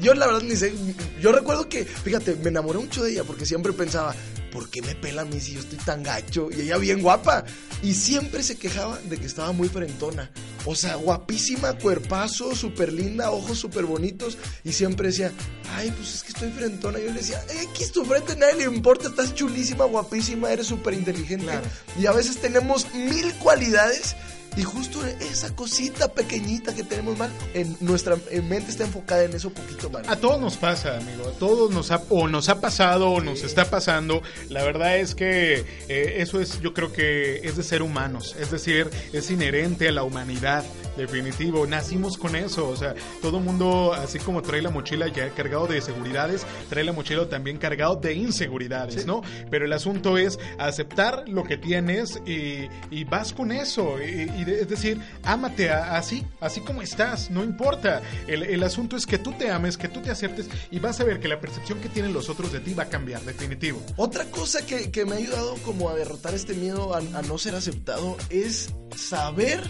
yo 0.00 0.14
la 0.14 0.26
verdad 0.26 0.42
ni 0.42 0.56
sé, 0.56 0.72
yo 1.20 1.32
recuerdo 1.32 1.68
que, 1.68 1.84
fíjate, 1.84 2.36
me 2.36 2.48
enamoré 2.48 2.78
mucho 2.78 3.02
de 3.02 3.12
ella 3.12 3.24
porque 3.24 3.46
siempre 3.46 3.72
pensaba, 3.72 4.14
¿por 4.52 4.70
qué 4.70 4.82
me 4.82 4.94
pela 4.94 5.22
a 5.22 5.24
mí 5.24 5.40
si 5.40 5.54
yo 5.54 5.60
estoy 5.60 5.78
tan 5.78 6.02
gacho? 6.02 6.48
Y 6.50 6.62
ella 6.62 6.78
bien 6.78 7.02
guapa. 7.02 7.44
Y 7.82 7.94
siempre 7.94 8.42
se 8.42 8.56
quejaba 8.56 8.98
de 8.98 9.18
que 9.18 9.26
estaba 9.26 9.52
muy 9.52 9.68
frentona. 9.68 10.30
O 10.64 10.74
sea, 10.74 10.96
guapísima, 10.96 11.74
cuerpazo, 11.74 12.54
súper 12.54 12.92
linda, 12.92 13.30
ojos 13.30 13.58
súper 13.58 13.84
bonitos. 13.84 14.36
Y 14.64 14.72
siempre 14.72 15.08
decía, 15.08 15.32
ay, 15.74 15.90
pues 15.92 16.16
es 16.16 16.22
que 16.22 16.28
estoy 16.30 16.50
frentona. 16.50 16.98
Yo 16.98 17.06
le 17.06 17.20
decía, 17.20 17.42
X 17.72 17.92
tu 17.92 18.04
frente, 18.04 18.36
nadie 18.36 18.56
le 18.56 18.64
importa, 18.64 19.08
estás 19.08 19.34
chulísima, 19.34 19.84
guapísima, 19.84 20.50
eres 20.52 20.66
súper 20.66 20.94
inteligente. 20.94 21.46
Claro. 21.46 21.66
Y 21.98 22.06
a 22.06 22.12
veces 22.12 22.38
tenemos 22.38 22.92
mil 22.94 23.32
cualidades. 23.34 24.16
Y 24.58 24.64
justo 24.64 25.06
esa 25.06 25.54
cosita 25.54 26.12
pequeñita 26.12 26.74
que 26.74 26.82
tenemos 26.82 27.16
mal, 27.16 27.30
en 27.54 27.76
nuestra 27.78 28.16
en 28.30 28.48
mente 28.48 28.72
está 28.72 28.82
enfocada 28.82 29.22
en 29.22 29.32
eso 29.32 29.50
poquito 29.50 29.88
mal. 29.88 30.02
A 30.08 30.16
todos 30.16 30.40
nos 30.40 30.56
pasa, 30.56 30.96
amigo. 30.96 31.28
A 31.28 31.38
todos 31.38 31.70
nos 31.70 31.92
ha, 31.92 32.02
o 32.08 32.26
nos 32.26 32.48
ha 32.48 32.60
pasado 32.60 33.08
o 33.08 33.20
nos 33.20 33.44
está 33.44 33.70
pasando. 33.70 34.20
La 34.48 34.64
verdad 34.64 34.98
es 34.98 35.14
que 35.14 35.64
eh, 35.88 36.14
eso 36.16 36.40
es, 36.40 36.60
yo 36.60 36.74
creo 36.74 36.92
que 36.92 37.36
es 37.46 37.56
de 37.56 37.62
ser 37.62 37.82
humanos. 37.82 38.34
Es 38.40 38.50
decir, 38.50 38.90
es 39.12 39.30
inherente 39.30 39.88
a 39.88 39.92
la 39.92 40.02
humanidad, 40.02 40.64
definitivo. 40.98 41.66
Nacimos 41.66 42.18
con 42.18 42.36
eso. 42.36 42.68
O 42.68 42.76
sea, 42.76 42.94
todo 43.22 43.40
mundo, 43.40 43.94
así 43.94 44.18
como 44.18 44.42
trae 44.42 44.60
la 44.60 44.70
mochila 44.70 45.08
ya 45.08 45.30
cargado 45.30 45.66
de 45.66 45.80
seguridades, 45.80 46.44
trae 46.68 46.84
la 46.84 46.92
mochila 46.92 47.28
también 47.28 47.56
cargado 47.56 47.96
de 47.96 48.12
inseguridades, 48.14 49.06
¿no? 49.06 49.22
Pero 49.50 49.64
el 49.64 49.72
asunto 49.72 50.18
es 50.18 50.38
aceptar 50.58 51.24
lo 51.28 51.44
que 51.44 51.56
tienes 51.56 52.20
y, 52.26 52.68
y 52.90 53.04
vas 53.04 53.32
con 53.32 53.52
eso. 53.52 53.96
Y, 54.02 54.30
y 54.38 54.44
de- 54.44 54.60
es 54.60 54.68
decir, 54.68 55.00
ámate 55.22 55.70
a- 55.70 55.96
así, 55.96 56.26
así 56.40 56.60
como 56.60 56.82
estás, 56.82 57.30
no 57.30 57.42
importa. 57.44 58.02
El, 58.26 58.42
el 58.42 58.62
asunto 58.62 58.96
es 58.96 59.06
que 59.06 59.18
tú 59.18 59.32
te 59.32 59.50
ames, 59.50 59.76
que 59.78 59.88
tú 59.88 60.00
te 60.02 60.10
aceptes 60.10 60.48
y 60.70 60.78
vas 60.80 61.00
a 61.00 61.04
ver 61.04 61.20
que 61.20 61.28
la 61.28 61.40
percepción 61.40 61.80
que 61.80 61.88
tienen 61.88 62.12
los 62.12 62.28
otros 62.28 62.52
de 62.52 62.60
ti 62.60 62.74
va 62.74 62.82
a 62.84 62.88
cambiar, 62.88 63.22
definitivo. 63.22 63.80
Otra 63.96 64.24
cosa 64.26 64.66
que, 64.66 64.90
que 64.90 65.04
me 65.04 65.14
ha 65.14 65.18
ayudado 65.18 65.54
como 65.64 65.88
a 65.88 65.94
derrotar 65.94 66.34
este 66.34 66.54
miedo 66.54 66.94
a, 66.94 66.98
a 66.98 67.22
no 67.22 67.38
ser 67.38 67.54
aceptado 67.54 68.16
es 68.30 68.70
saber 68.96 69.62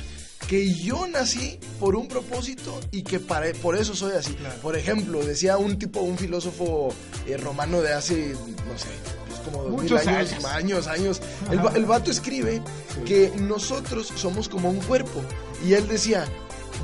que 0.48 0.72
yo 0.72 1.06
nací 1.06 1.60
por 1.78 1.94
un 1.94 2.08
propósito 2.08 2.80
y 2.90 3.02
que 3.02 3.20
para, 3.20 3.52
por 3.52 3.76
eso 3.76 3.94
soy 3.94 4.14
así. 4.14 4.34
Por 4.62 4.76
ejemplo, 4.76 5.24
decía 5.24 5.58
un 5.58 5.78
tipo, 5.78 6.00
un 6.00 6.16
filósofo 6.16 6.88
eh, 7.26 7.36
romano 7.36 7.82
de 7.82 7.92
hace, 7.92 8.32
no 8.32 8.78
sé, 8.78 8.88
pues 9.28 9.40
como 9.40 9.64
dos 9.64 9.82
mil 9.82 9.96
años, 9.96 10.32
años. 10.32 10.44
años, 10.46 10.86
años. 10.86 11.22
El, 11.50 11.60
el 11.76 11.84
vato 11.84 12.10
escribe 12.10 12.62
que 13.04 13.30
nosotros 13.38 14.10
somos 14.16 14.48
como 14.48 14.70
un 14.70 14.80
cuerpo. 14.80 15.22
Y 15.66 15.74
él 15.74 15.86
decía, 15.86 16.24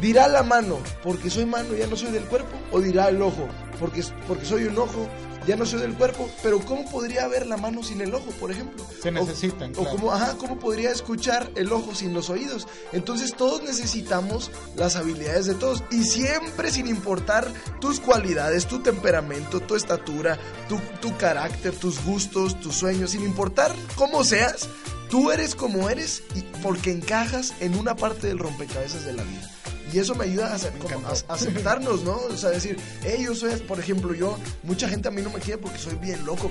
dirá 0.00 0.28
la 0.28 0.42
mano, 0.42 0.78
porque 1.02 1.30
soy 1.30 1.46
mano, 1.46 1.74
ya 1.74 1.86
no 1.86 1.96
soy 1.96 2.12
del 2.12 2.24
cuerpo, 2.24 2.56
o 2.70 2.80
dirá 2.80 3.08
el 3.08 3.22
ojo, 3.22 3.48
porque, 3.80 4.04
porque 4.28 4.44
soy 4.44 4.64
un 4.64 4.76
ojo, 4.76 5.08
ya 5.46 5.56
no 5.56 5.66
soy 5.66 5.80
del 5.80 5.94
cuerpo, 5.94 6.28
pero 6.42 6.60
¿cómo 6.60 6.88
podría 6.90 7.26
ver 7.28 7.46
la 7.46 7.56
mano 7.56 7.82
sin 7.82 8.00
el 8.00 8.14
ojo, 8.14 8.30
por 8.40 8.50
ejemplo? 8.50 8.84
Se 9.02 9.10
necesitan. 9.10 9.70
O, 9.72 9.82
claro. 9.82 9.90
cómo, 9.90 10.12
ajá, 10.12 10.36
¿cómo 10.38 10.58
podría 10.58 10.90
escuchar 10.90 11.50
el 11.54 11.72
ojo 11.72 11.94
sin 11.94 12.14
los 12.14 12.30
oídos? 12.30 12.66
Entonces 12.92 13.34
todos 13.34 13.62
necesitamos 13.62 14.50
las 14.76 14.96
habilidades 14.96 15.46
de 15.46 15.54
todos 15.54 15.82
y 15.90 16.04
siempre 16.04 16.70
sin 16.70 16.86
importar 16.86 17.50
tus 17.80 18.00
cualidades, 18.00 18.66
tu 18.66 18.80
temperamento, 18.80 19.60
tu 19.60 19.76
estatura, 19.76 20.38
tu, 20.68 20.78
tu 21.00 21.16
carácter, 21.16 21.74
tus 21.74 22.02
gustos, 22.04 22.60
tus 22.60 22.74
sueños, 22.74 23.10
sin 23.10 23.24
importar 23.24 23.74
cómo 23.96 24.24
seas, 24.24 24.68
tú 25.08 25.30
eres 25.30 25.54
como 25.54 25.90
eres 25.90 26.22
y 26.34 26.42
porque 26.62 26.90
encajas 26.90 27.54
en 27.60 27.76
una 27.76 27.96
parte 27.96 28.26
del 28.26 28.38
rompecabezas 28.38 29.04
de 29.04 29.12
la 29.12 29.22
vida. 29.22 29.53
Y 29.94 29.98
eso 30.00 30.14
me 30.16 30.24
ayuda 30.24 30.54
a, 30.54 30.58
como 30.78 31.06
a- 31.06 31.12
aceptarnos, 31.34 32.02
¿no? 32.02 32.16
O 32.16 32.36
sea, 32.36 32.50
decir, 32.50 32.76
hey, 33.04 33.22
yo 33.24 33.34
soy, 33.34 33.54
por 33.60 33.78
ejemplo, 33.78 34.12
yo, 34.12 34.36
mucha 34.64 34.88
gente 34.88 35.06
a 35.06 35.10
mí 35.12 35.22
no 35.22 35.30
me 35.30 35.38
quiere 35.38 35.58
porque 35.58 35.78
soy 35.78 35.94
bien 35.96 36.24
loco. 36.26 36.50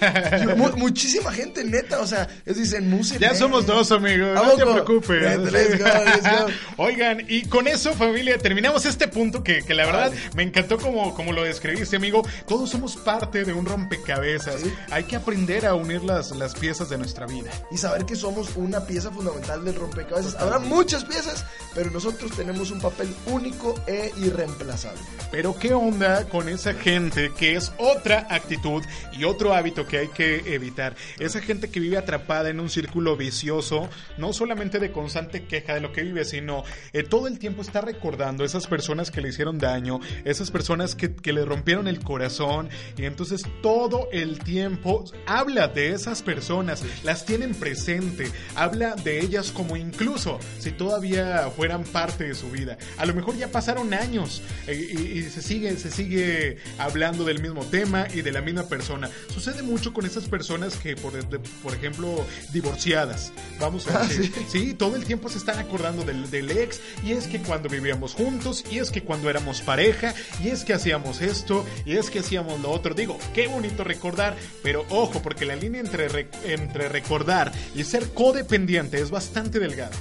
Yo- 0.44 0.56
mu- 0.56 0.76
muchísima 0.76 1.32
gente, 1.32 1.64
neta, 1.64 2.00
o 2.00 2.06
sea, 2.06 2.28
es 2.44 2.56
dicen, 2.56 2.90
muse. 2.90 3.18
Ya 3.18 3.28
man". 3.28 3.36
somos 3.38 3.64
dos, 3.66 3.90
amigos. 3.90 4.38
¿A 4.38 4.42
No 4.42 4.50
te 4.56 4.66
preocupes. 4.66 5.38
Let's 5.52 5.78
go, 5.78 5.84
let's 5.86 6.22
go. 6.30 6.46
Oigan, 6.76 7.24
y 7.28 7.44
con 7.46 7.68
eso, 7.68 7.94
familia, 7.94 8.36
terminamos 8.38 8.84
este 8.84 9.08
punto 9.08 9.42
que, 9.42 9.62
que 9.62 9.72
la 9.72 9.86
verdad 9.86 10.12
me 10.36 10.42
encantó 10.42 10.76
como, 10.78 11.14
como 11.14 11.32
lo 11.32 11.42
describiste, 11.42 11.96
amigo. 11.96 12.22
Todos 12.46 12.68
somos 12.70 12.96
parte 12.96 13.44
de 13.44 13.52
un 13.54 13.64
rompecabezas. 13.64 14.60
Sí. 14.60 14.72
Hay 14.90 15.04
que 15.04 15.16
aprender 15.16 15.64
a 15.64 15.74
unir 15.74 16.02
las, 16.02 16.32
las 16.32 16.54
piezas 16.54 16.90
de 16.90 16.98
nuestra 16.98 17.26
vida. 17.26 17.50
y 17.70 17.78
saber 17.78 18.04
que 18.04 18.16
somos 18.16 18.56
una 18.56 18.84
pieza 18.86 19.10
fundamental 19.10 19.64
del 19.64 19.76
rompecabezas. 19.76 20.34
Habrá 20.34 20.58
muchas 20.58 21.04
piezas, 21.04 21.44
pero 21.74 21.90
nosotros 21.90 22.32
tenemos 22.36 22.70
un 22.70 22.73
papel 22.80 23.14
único 23.26 23.74
e 23.86 24.12
irreemplazable. 24.16 25.00
Pero 25.30 25.58
qué 25.58 25.74
onda 25.74 26.28
con 26.28 26.48
esa 26.48 26.74
gente 26.74 27.32
que 27.36 27.56
es 27.56 27.72
otra 27.78 28.26
actitud 28.30 28.82
y 29.12 29.24
otro 29.24 29.52
hábito 29.52 29.86
que 29.86 29.98
hay 29.98 30.08
que 30.08 30.54
evitar. 30.54 30.94
Esa 31.18 31.40
gente 31.40 31.70
que 31.70 31.80
vive 31.80 31.96
atrapada 31.96 32.50
en 32.50 32.60
un 32.60 32.70
círculo 32.70 33.16
vicioso, 33.16 33.88
no 34.16 34.32
solamente 34.32 34.78
de 34.78 34.92
constante 34.92 35.44
queja 35.44 35.74
de 35.74 35.80
lo 35.80 35.92
que 35.92 36.02
vive, 36.02 36.24
sino 36.24 36.64
eh, 36.92 37.02
todo 37.02 37.26
el 37.26 37.38
tiempo 37.38 37.62
está 37.62 37.80
recordando 37.80 38.44
esas 38.44 38.66
personas 38.66 39.10
que 39.10 39.20
le 39.20 39.30
hicieron 39.30 39.58
daño, 39.58 40.00
esas 40.24 40.50
personas 40.50 40.94
que, 40.94 41.14
que 41.14 41.32
le 41.32 41.44
rompieron 41.44 41.88
el 41.88 42.00
corazón 42.00 42.68
y 42.96 43.04
entonces 43.04 43.44
todo 43.62 44.08
el 44.12 44.38
tiempo 44.38 45.04
habla 45.26 45.68
de 45.68 45.92
esas 45.92 46.22
personas, 46.22 46.82
las 47.02 47.26
tienen 47.26 47.54
presente, 47.54 48.30
habla 48.54 48.94
de 48.94 49.20
ellas 49.20 49.50
como 49.50 49.76
incluso 49.76 50.38
si 50.58 50.72
todavía 50.72 51.50
fueran 51.56 51.84
parte 51.84 52.24
de 52.24 52.34
su 52.34 52.50
vida. 52.50 52.63
A 52.96 53.06
lo 53.06 53.14
mejor 53.14 53.36
ya 53.36 53.48
pasaron 53.48 53.92
años 53.94 54.42
eh, 54.66 54.88
y, 55.14 55.18
y 55.18 55.22
se 55.30 55.42
sigue 55.42 55.76
se 55.76 55.90
sigue 55.90 56.58
hablando 56.78 57.24
del 57.24 57.40
mismo 57.42 57.64
tema 57.64 58.06
y 58.12 58.22
de 58.22 58.32
la 58.32 58.40
misma 58.40 58.68
persona. 58.68 59.10
Sucede 59.32 59.62
mucho 59.62 59.92
con 59.92 60.06
esas 60.06 60.24
personas 60.24 60.76
que 60.76 60.96
por, 60.96 61.12
de- 61.12 61.38
por 61.62 61.74
ejemplo 61.74 62.24
divorciadas, 62.52 63.32
vamos 63.60 63.86
a 63.88 64.00
Ah, 64.00 64.06
decir, 64.06 64.32
sí. 64.34 64.44
sí, 64.50 64.74
todo 64.74 64.96
el 64.96 65.04
tiempo 65.04 65.28
se 65.28 65.38
están 65.38 65.58
acordando 65.58 66.02
del, 66.04 66.30
del 66.30 66.50
ex 66.50 66.80
y 67.04 67.12
es 67.12 67.26
que 67.26 67.40
cuando 67.40 67.68
vivíamos 67.68 68.14
juntos 68.14 68.64
y 68.70 68.78
es 68.78 68.90
que 68.90 69.02
cuando 69.02 69.30
éramos 69.30 69.60
pareja 69.60 70.14
y 70.42 70.48
es 70.48 70.64
que 70.64 70.72
hacíamos 70.74 71.20
esto 71.22 71.64
y 71.84 71.96
es 71.96 72.10
que 72.10 72.20
hacíamos 72.20 72.60
lo 72.60 72.70
otro. 72.70 72.94
Digo, 72.94 73.18
qué 73.34 73.46
bonito 73.46 73.84
recordar, 73.84 74.36
pero 74.62 74.84
ojo, 74.88 75.22
porque 75.22 75.44
la 75.44 75.56
línea 75.56 75.80
entre, 75.80 76.08
re- 76.08 76.28
entre 76.46 76.88
recordar 76.88 77.52
y 77.74 77.84
ser 77.84 78.12
codependiente 78.12 79.00
es 79.00 79.10
bastante 79.10 79.58
delgada. 79.58 79.92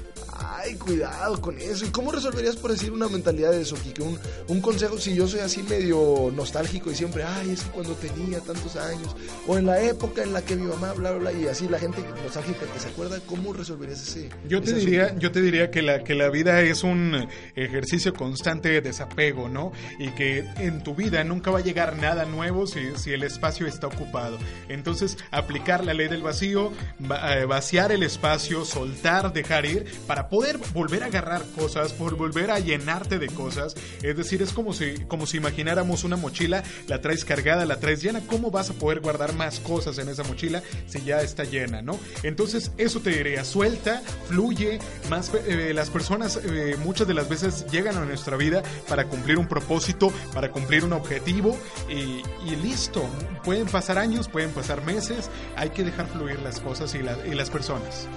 Ay, 0.45 0.75
cuidado 0.75 1.39
con 1.41 1.57
eso. 1.59 1.85
¿Y 1.85 1.89
cómo 1.89 2.11
resolverías, 2.11 2.55
por 2.55 2.71
decir, 2.71 2.91
una 2.91 3.07
mentalidad 3.07 3.51
de 3.51 3.61
eso, 3.61 3.75
Kike? 3.75 4.01
Un, 4.01 4.19
un 4.47 4.61
consejo, 4.61 4.97
si 4.97 5.15
yo 5.15 5.27
soy 5.27 5.39
así 5.41 5.63
medio 5.63 6.31
nostálgico 6.35 6.91
y 6.91 6.95
siempre, 6.95 7.23
ay, 7.23 7.51
es 7.51 7.61
que 7.63 7.69
cuando 7.71 7.93
tenía 7.95 8.39
tantos 8.39 8.75
años, 8.75 9.15
o 9.47 9.57
en 9.57 9.65
la 9.65 9.81
época 9.81 10.23
en 10.23 10.33
la 10.33 10.41
que 10.41 10.55
mi 10.55 10.67
mamá, 10.67 10.93
bla, 10.93 11.11
bla, 11.11 11.31
bla, 11.31 11.39
y 11.39 11.47
así 11.47 11.67
la 11.67 11.79
gente 11.79 12.03
nostálgica 12.23 12.65
que 12.71 12.79
se 12.79 12.89
acuerda, 12.89 13.19
¿cómo 13.25 13.53
resolverías 13.53 14.01
ese 14.01 14.29
Yo 14.47 14.61
te 14.61 14.71
ese 14.71 14.79
diría, 14.79 15.05
asunto? 15.05 15.21
yo 15.21 15.31
te 15.31 15.41
diría 15.41 15.71
que 15.71 15.81
la, 15.81 16.03
que 16.03 16.15
la 16.15 16.29
vida 16.29 16.61
es 16.61 16.83
un 16.83 17.27
ejercicio 17.55 18.13
constante 18.13 18.69
de 18.69 18.81
desapego, 18.81 19.49
¿no? 19.49 19.71
Y 19.99 20.09
que 20.11 20.45
en 20.57 20.83
tu 20.83 20.95
vida 20.95 21.23
nunca 21.23 21.51
va 21.51 21.59
a 21.59 21.63
llegar 21.63 21.97
nada 21.97 22.25
nuevo 22.25 22.67
si, 22.67 22.79
si 22.97 23.11
el 23.11 23.23
espacio 23.23 23.67
está 23.67 23.87
ocupado. 23.87 24.37
Entonces, 24.69 25.17
aplicar 25.31 25.83
la 25.85 25.93
ley 25.93 26.07
del 26.07 26.21
vacío, 26.21 26.71
va- 27.09 27.37
eh, 27.37 27.45
vaciar 27.45 27.91
el 27.91 28.03
espacio, 28.03 28.65
soltar, 28.65 29.33
dejar 29.33 29.65
ir, 29.65 29.85
para 30.07 30.29
poder 30.33 30.57
volver 30.73 31.03
a 31.03 31.05
agarrar 31.05 31.43
cosas, 31.55 31.93
por 31.93 32.15
volver 32.17 32.49
a 32.49 32.57
llenarte 32.57 33.19
de 33.19 33.27
cosas. 33.27 33.75
Es 34.01 34.17
decir, 34.17 34.41
es 34.41 34.51
como 34.51 34.73
si, 34.73 34.95
como 35.07 35.27
si 35.27 35.37
imagináramos 35.37 36.03
una 36.03 36.15
mochila, 36.15 36.63
la 36.87 37.01
traes 37.01 37.23
cargada, 37.23 37.67
la 37.67 37.79
traes 37.79 38.01
llena. 38.01 38.19
¿Cómo 38.25 38.49
vas 38.49 38.71
a 38.71 38.73
poder 38.73 38.99
guardar 38.99 39.33
más 39.35 39.59
cosas 39.59 39.99
en 39.99 40.09
esa 40.09 40.23
mochila 40.23 40.63
si 40.87 41.03
ya 41.03 41.21
está 41.21 41.43
llena, 41.43 41.83
¿no? 41.83 41.99
Entonces, 42.23 42.71
eso 42.77 42.99
te 42.99 43.11
diría, 43.11 43.45
suelta, 43.45 44.01
fluye, 44.27 44.79
más 45.07 45.29
eh, 45.45 45.71
las 45.75 45.91
personas 45.91 46.39
eh, 46.43 46.77
muchas 46.83 47.07
de 47.07 47.13
las 47.13 47.29
veces 47.29 47.67
llegan 47.69 47.95
a 47.97 48.03
nuestra 48.03 48.35
vida 48.35 48.63
para 48.89 49.05
cumplir 49.05 49.37
un 49.37 49.47
propósito, 49.47 50.11
para 50.33 50.49
cumplir 50.49 50.83
un 50.83 50.93
objetivo 50.93 51.55
y, 51.87 52.23
listo. 52.55 53.07
Pueden 53.43 53.67
pasar 53.67 53.99
años, 53.99 54.27
pueden 54.29 54.49
pasar 54.49 54.83
meses, 54.83 55.29
hay 55.57 55.69
que 55.69 55.83
dejar 55.83 56.07
fluir 56.07 56.39
las 56.39 56.59
cosas 56.59 56.95
y, 56.95 57.03
la- 57.03 57.17
y 57.27 57.35
las 57.35 57.51
personas. 57.51 58.07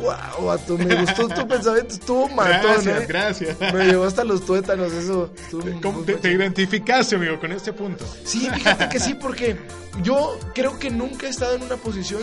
Wow, 0.00 0.46
vato, 0.46 0.78
me 0.78 0.94
gustó 0.94 1.28
tu 1.28 1.46
pensamiento, 1.46 1.92
estuvo 1.94 2.28
matón, 2.28 2.60
Gracias, 2.62 3.02
¿eh? 3.02 3.06
gracias. 3.06 3.60
Me 3.60 3.84
llevó 3.86 4.04
hasta 4.04 4.24
los 4.24 4.44
tuétanos, 4.46 4.92
eso. 4.92 5.30
estuvo 5.36 5.62
¿Cómo 5.82 5.98
muy 5.98 6.06
te, 6.06 6.14
te 6.14 6.32
identificaste, 6.32 7.16
amigo, 7.16 7.38
con 7.38 7.52
este 7.52 7.72
punto? 7.72 8.04
Sí, 8.24 8.48
fíjate 8.50 8.88
que 8.88 8.98
sí, 8.98 9.14
porque 9.14 9.56
yo 10.02 10.38
creo 10.54 10.78
que 10.78 10.90
nunca 10.90 11.26
he 11.26 11.30
estado 11.30 11.54
en 11.56 11.62
una 11.62 11.76
posición 11.76 12.22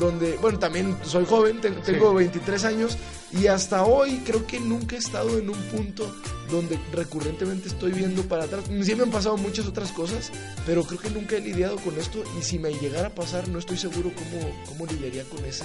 donde, 0.00 0.36
bueno, 0.38 0.58
también 0.58 0.96
soy 1.04 1.24
joven, 1.26 1.60
ten- 1.60 1.80
tengo 1.82 2.12
23 2.14 2.64
años 2.64 2.98
y 3.32 3.46
hasta 3.46 3.84
hoy 3.84 4.22
creo 4.26 4.44
que 4.46 4.58
nunca 4.58 4.96
he 4.96 4.98
estado 4.98 5.38
en 5.38 5.48
un 5.50 5.58
punto 5.64 6.12
donde 6.50 6.76
recurrentemente 6.92 7.68
estoy 7.68 7.92
viendo 7.92 8.22
para 8.24 8.42
atrás. 8.44 8.64
Sí 8.82 8.96
me 8.96 9.04
han 9.04 9.10
pasado 9.12 9.36
muchas 9.36 9.66
otras 9.66 9.92
cosas, 9.92 10.32
pero 10.66 10.82
creo 10.82 10.98
que 10.98 11.10
nunca 11.10 11.36
he 11.36 11.40
lidiado 11.40 11.76
con 11.76 11.96
esto 11.96 12.24
y 12.36 12.42
si 12.42 12.58
me 12.58 12.72
llegara 12.74 13.06
a 13.08 13.14
pasar 13.14 13.46
no 13.46 13.60
estoy 13.60 13.76
seguro 13.76 14.10
cómo, 14.12 14.52
cómo 14.66 14.86
lidiaría 14.86 15.22
con 15.24 15.44
ese 15.44 15.64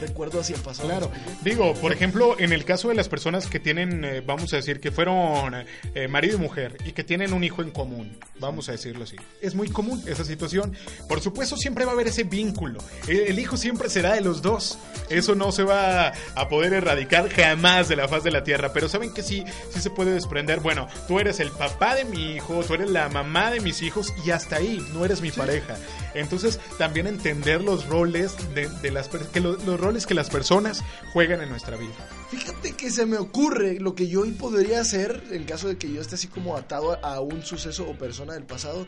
recuerdo 0.00 0.40
hacia 0.40 0.56
el 0.56 0.62
pasado. 0.62 0.88
Claro. 0.88 1.10
Digo, 1.44 1.74
por 1.74 1.92
ejemplo, 1.92 2.36
en 2.38 2.54
el 2.54 2.64
caso 2.64 2.88
de 2.88 2.94
las 2.94 3.08
personas 3.10 3.48
que 3.48 3.60
tienen, 3.60 4.02
eh, 4.02 4.22
vamos 4.26 4.52
a 4.54 4.56
decir, 4.56 4.80
que 4.80 4.90
fueron 4.90 5.54
eh, 5.94 6.08
marido 6.08 6.36
y 6.38 6.40
mujer 6.40 6.78
y 6.86 6.92
que 6.92 7.04
tienen 7.04 7.34
un 7.34 7.44
hijo 7.44 7.60
en 7.60 7.70
común, 7.70 8.16
vamos 8.40 8.70
a 8.70 8.72
decirlo 8.72 9.04
así. 9.04 9.16
Es 9.42 9.54
muy 9.54 9.68
común 9.68 10.02
esa 10.06 10.24
situación. 10.24 10.72
Por 11.06 11.20
supuesto, 11.20 11.56
siempre 11.58 11.84
va 11.84 11.90
a 11.90 11.94
haber 11.94 12.06
ese 12.06 12.24
vínculo. 12.24 12.78
El, 13.06 13.18
el 13.28 13.38
hijo 13.38 13.58
siempre 13.64 13.88
será 13.88 14.12
de 14.12 14.20
los 14.20 14.42
dos. 14.42 14.78
Eso 15.10 15.34
no 15.34 15.52
se 15.52 15.62
va 15.64 16.12
a 16.34 16.48
poder 16.48 16.72
erradicar 16.74 17.28
jamás 17.30 17.88
de 17.88 17.96
la 17.96 18.08
faz 18.08 18.22
de 18.24 18.30
la 18.30 18.44
tierra. 18.44 18.72
Pero 18.72 18.88
saben 18.88 19.12
que 19.12 19.22
sí, 19.22 19.44
sí 19.70 19.80
se 19.80 19.90
puede 19.90 20.12
desprender. 20.12 20.60
Bueno, 20.60 20.86
tú 21.08 21.18
eres 21.18 21.40
el 21.40 21.50
papá 21.50 21.94
de 21.94 22.04
mi 22.04 22.34
hijo, 22.36 22.62
tú 22.64 22.74
eres 22.74 22.90
la 22.90 23.08
mamá 23.08 23.50
de 23.50 23.60
mis 23.60 23.82
hijos 23.82 24.12
y 24.24 24.30
hasta 24.30 24.56
ahí, 24.56 24.86
no 24.92 25.04
eres 25.04 25.20
mi 25.20 25.30
pareja. 25.30 25.76
Entonces, 26.14 26.60
también 26.78 27.06
entender 27.06 27.62
los 27.62 27.86
roles 27.86 28.36
de, 28.54 28.68
de 28.68 28.90
las 28.90 29.08
que 29.08 29.40
lo- 29.40 29.56
los 29.56 29.80
roles 29.80 30.06
que 30.06 30.14
las 30.14 30.30
personas 30.30 30.82
juegan 31.12 31.40
en 31.42 31.48
nuestra 31.50 31.76
vida. 31.76 31.92
Fíjate 32.30 32.72
que 32.72 32.90
se 32.90 33.06
me 33.06 33.16
ocurre 33.18 33.78
lo 33.80 33.94
que 33.94 34.08
yo 34.08 34.22
hoy 34.22 34.32
podría 34.32 34.80
hacer 34.80 35.22
en 35.30 35.44
caso 35.44 35.68
de 35.68 35.76
que 35.78 35.92
yo 35.92 36.00
esté 36.00 36.14
así 36.16 36.28
como 36.28 36.56
atado 36.56 36.92
a, 37.02 37.14
a 37.14 37.20
un 37.20 37.42
suceso 37.42 37.86
o 37.88 37.96
persona 37.98 38.34
del 38.34 38.44
pasado. 38.44 38.86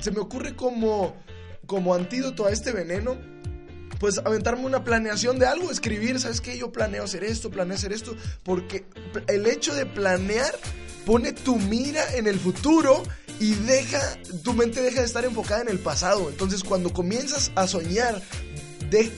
Se 0.00 0.10
me 0.10 0.20
ocurre 0.20 0.54
como, 0.54 1.14
como 1.66 1.94
antídoto 1.94 2.46
a 2.46 2.50
este 2.52 2.72
veneno. 2.72 3.16
Pues 3.98 4.18
aventarme 4.18 4.64
una 4.66 4.84
planeación 4.84 5.38
de 5.38 5.46
algo, 5.46 5.70
escribir, 5.70 6.20
¿sabes 6.20 6.40
qué? 6.40 6.58
Yo 6.58 6.70
planeo 6.70 7.04
hacer 7.04 7.24
esto, 7.24 7.50
planeo 7.50 7.76
hacer 7.76 7.92
esto, 7.92 8.14
porque 8.42 8.84
el 9.26 9.46
hecho 9.46 9.74
de 9.74 9.86
planear 9.86 10.54
pone 11.06 11.32
tu 11.32 11.56
mira 11.56 12.14
en 12.16 12.26
el 12.26 12.38
futuro 12.38 13.02
y 13.40 13.54
deja, 13.54 14.00
tu 14.42 14.52
mente 14.54 14.82
deja 14.82 15.00
de 15.00 15.06
estar 15.06 15.24
enfocada 15.24 15.62
en 15.62 15.68
el 15.68 15.78
pasado. 15.78 16.28
Entonces 16.28 16.62
cuando 16.64 16.92
comienzas 16.92 17.52
a 17.54 17.66
soñar, 17.66 18.20
de- 18.90 19.10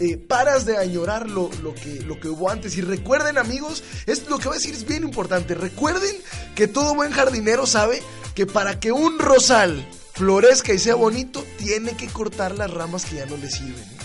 eh, 0.00 0.16
paras 0.16 0.64
de 0.64 0.76
añorar 0.76 1.28
lo, 1.28 1.50
lo 1.62 1.74
que, 1.74 2.00
lo 2.02 2.20
que 2.20 2.28
hubo 2.28 2.50
antes. 2.50 2.76
Y 2.76 2.82
recuerden, 2.82 3.36
amigos, 3.36 3.82
es 4.06 4.28
lo 4.28 4.38
que 4.38 4.46
voy 4.46 4.56
a 4.56 4.60
decir 4.60 4.74
es 4.74 4.86
bien 4.86 5.02
importante. 5.02 5.54
Recuerden 5.54 6.14
que 6.54 6.68
todo 6.68 6.94
buen 6.94 7.10
jardinero 7.10 7.66
sabe 7.66 8.00
que 8.36 8.46
para 8.46 8.78
que 8.78 8.92
un 8.92 9.18
rosal 9.18 9.88
florezca 10.14 10.72
y 10.72 10.78
sea 10.78 10.94
bonito, 10.94 11.44
tiene 11.58 11.96
que 11.96 12.06
cortar 12.06 12.56
las 12.56 12.70
ramas 12.70 13.06
que 13.06 13.16
ya 13.16 13.26
no 13.26 13.36
le 13.36 13.50
sirven. 13.50 13.97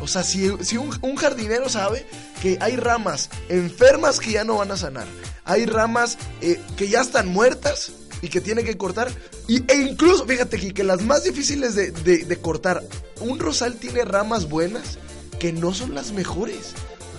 O 0.00 0.06
sea, 0.08 0.22
si, 0.22 0.50
si 0.62 0.76
un, 0.76 1.16
jardinero 1.16 1.68
sabe 1.68 2.06
que 2.42 2.58
hay 2.60 2.76
ramas 2.76 3.30
enfermas 3.48 4.20
que 4.20 4.32
ya 4.32 4.44
no 4.44 4.56
van 4.56 4.70
a 4.70 4.76
sanar, 4.76 5.06
hay 5.44 5.64
ramas 5.66 6.18
eh, 6.42 6.60
que 6.76 6.88
ya 6.88 7.00
están 7.00 7.28
muertas 7.28 7.92
y 8.22 8.28
que 8.28 8.40
tiene 8.40 8.62
que 8.64 8.76
cortar, 8.76 9.10
y, 9.48 9.62
e 9.70 9.76
incluso, 9.76 10.26
fíjate 10.26 10.72
que 10.72 10.84
las 10.84 11.02
más 11.02 11.24
difíciles 11.24 11.74
de- 11.74 11.90
de 11.92 12.36
cortar, 12.40 12.82
un 13.20 13.38
rosal 13.38 13.76
tiene 13.76 14.04
ramas 14.04 14.48
buenas 14.48 14.98
que 15.38 15.52
no 15.52 15.72
son 15.74 15.94
las 15.94 16.12
mejores. 16.12 16.72